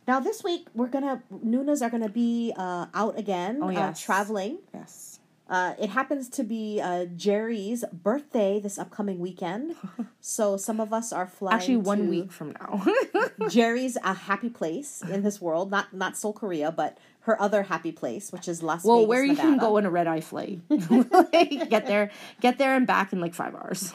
Now, 0.08 0.20
this 0.20 0.42
week, 0.42 0.68
we're 0.74 0.86
gonna, 0.86 1.22
Nunas 1.44 1.82
are 1.82 1.90
gonna 1.90 2.08
be 2.08 2.54
uh, 2.56 2.86
out 2.94 3.18
again, 3.18 3.58
Oh, 3.60 3.68
uh, 3.68 3.92
traveling. 3.92 4.56
Yes. 4.72 5.20
Uh, 5.50 5.74
it 5.78 5.90
happens 5.90 6.30
to 6.30 6.44
be 6.44 6.80
uh, 6.82 7.04
Jerry's 7.14 7.84
birthday 7.92 8.58
this 8.58 8.78
upcoming 8.78 9.18
weekend. 9.18 9.76
so 10.22 10.56
some 10.56 10.80
of 10.80 10.94
us 10.94 11.12
are 11.12 11.26
flying. 11.26 11.56
Actually, 11.56 11.76
one 11.76 12.08
week 12.08 12.32
from 12.32 12.52
now. 12.52 12.86
Jerry's 13.50 13.98
a 14.02 14.14
happy 14.14 14.48
place 14.48 15.02
in 15.02 15.22
this 15.22 15.42
world, 15.42 15.70
not 15.70 15.92
not 15.92 16.16
Seoul, 16.16 16.32
Korea, 16.32 16.72
but 16.72 16.96
her 17.20 17.40
other 17.40 17.64
happy 17.64 17.92
place, 17.92 18.32
which 18.32 18.48
is 18.48 18.62
Las 18.62 18.84
well, 18.84 19.00
Vegas, 19.00 19.08
where 19.08 19.24
you 19.24 19.36
can 19.36 19.58
go 19.58 19.76
in 19.76 19.84
a 19.84 19.90
red 19.90 20.06
eye 20.06 20.22
flight. 20.22 20.60
Like, 20.70 21.68
get 21.68 21.86
there, 21.86 22.10
get 22.40 22.56
there 22.56 22.74
and 22.74 22.86
back 22.86 23.12
in 23.12 23.20
like 23.20 23.34
five 23.34 23.54
hours. 23.54 23.92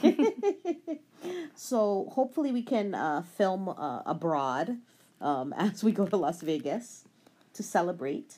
So 1.56 2.10
hopefully 2.12 2.52
we 2.52 2.62
can 2.62 2.94
uh, 2.94 3.22
film 3.22 3.70
uh, 3.70 4.02
abroad 4.06 4.78
um, 5.24 5.54
as 5.58 5.84
we 5.84 5.92
go 5.92 6.06
to 6.06 6.18
Las 6.18 6.42
Vegas 6.42 7.06
to 7.54 7.64
celebrate. 7.64 8.38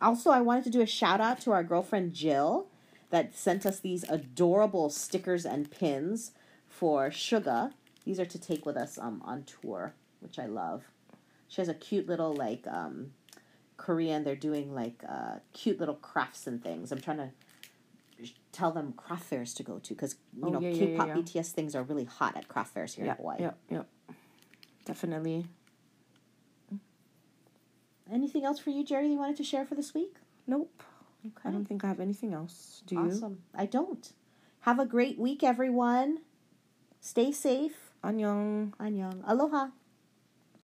Also, 0.00 0.30
I 0.30 0.40
wanted 0.40 0.64
to 0.64 0.70
do 0.70 0.80
a 0.82 0.86
shout 0.86 1.20
out 1.20 1.40
to 1.42 1.50
our 1.52 1.62
girlfriend 1.64 2.12
Jill 2.12 2.66
that 3.10 3.34
sent 3.34 3.64
us 3.64 3.80
these 3.80 4.04
adorable 4.08 4.90
stickers 4.90 5.46
and 5.46 5.70
pins 5.70 6.32
for 6.68 7.08
Suga. 7.10 7.72
These 8.04 8.20
are 8.20 8.26
to 8.26 8.38
take 8.38 8.64
with 8.66 8.76
us 8.76 8.98
um, 8.98 9.22
on 9.24 9.44
tour, 9.44 9.94
which 10.20 10.38
I 10.38 10.46
love. 10.46 10.84
She 11.48 11.60
has 11.60 11.68
a 11.68 11.74
cute 11.74 12.06
little 12.06 12.32
like 12.34 12.66
um, 12.68 13.12
Korean. 13.76 14.22
They're 14.24 14.36
doing 14.36 14.74
like 14.74 15.02
uh, 15.08 15.36
cute 15.52 15.80
little 15.80 15.94
crafts 15.96 16.46
and 16.46 16.62
things. 16.62 16.92
I'm 16.92 17.00
trying 17.00 17.16
to 17.18 17.30
tell 18.52 18.70
them 18.70 18.92
craft 18.92 19.24
fairs 19.24 19.54
to 19.54 19.62
go 19.62 19.78
to 19.78 19.94
because 19.94 20.16
you 20.36 20.44
Oh, 20.46 20.50
know 20.50 20.60
yeah, 20.60 20.72
K-pop 20.72 21.08
yeah, 21.08 21.14
yeah. 21.16 21.22
BTS 21.22 21.50
things 21.52 21.74
are 21.74 21.82
really 21.82 22.04
hot 22.04 22.36
at 22.36 22.46
craft 22.48 22.74
fairs 22.74 22.94
here 22.94 23.06
in 23.06 23.10
Hawaii. 23.12 23.36
yeah, 23.40 23.50
yeah. 23.70 23.82
Definitely. 24.84 25.46
Anything 28.10 28.44
else 28.44 28.58
for 28.58 28.70
you, 28.70 28.84
Jerry? 28.84 29.08
You 29.08 29.18
wanted 29.18 29.36
to 29.36 29.44
share 29.44 29.64
for 29.64 29.74
this 29.74 29.94
week? 29.94 30.16
Nope. 30.46 30.82
I 31.44 31.50
don't 31.50 31.66
think 31.66 31.84
I 31.84 31.88
have 31.88 32.00
anything 32.00 32.32
else. 32.32 32.82
Do 32.86 32.94
you? 32.94 33.10
awesome. 33.10 33.42
I 33.54 33.66
don't. 33.66 34.12
Have 34.60 34.78
a 34.78 34.86
great 34.86 35.18
week, 35.18 35.42
everyone. 35.42 36.20
Stay 37.00 37.32
safe. 37.32 37.92
Annyeong. 38.02 38.72
Annyeong. 38.76 39.22
Aloha. 39.26 39.68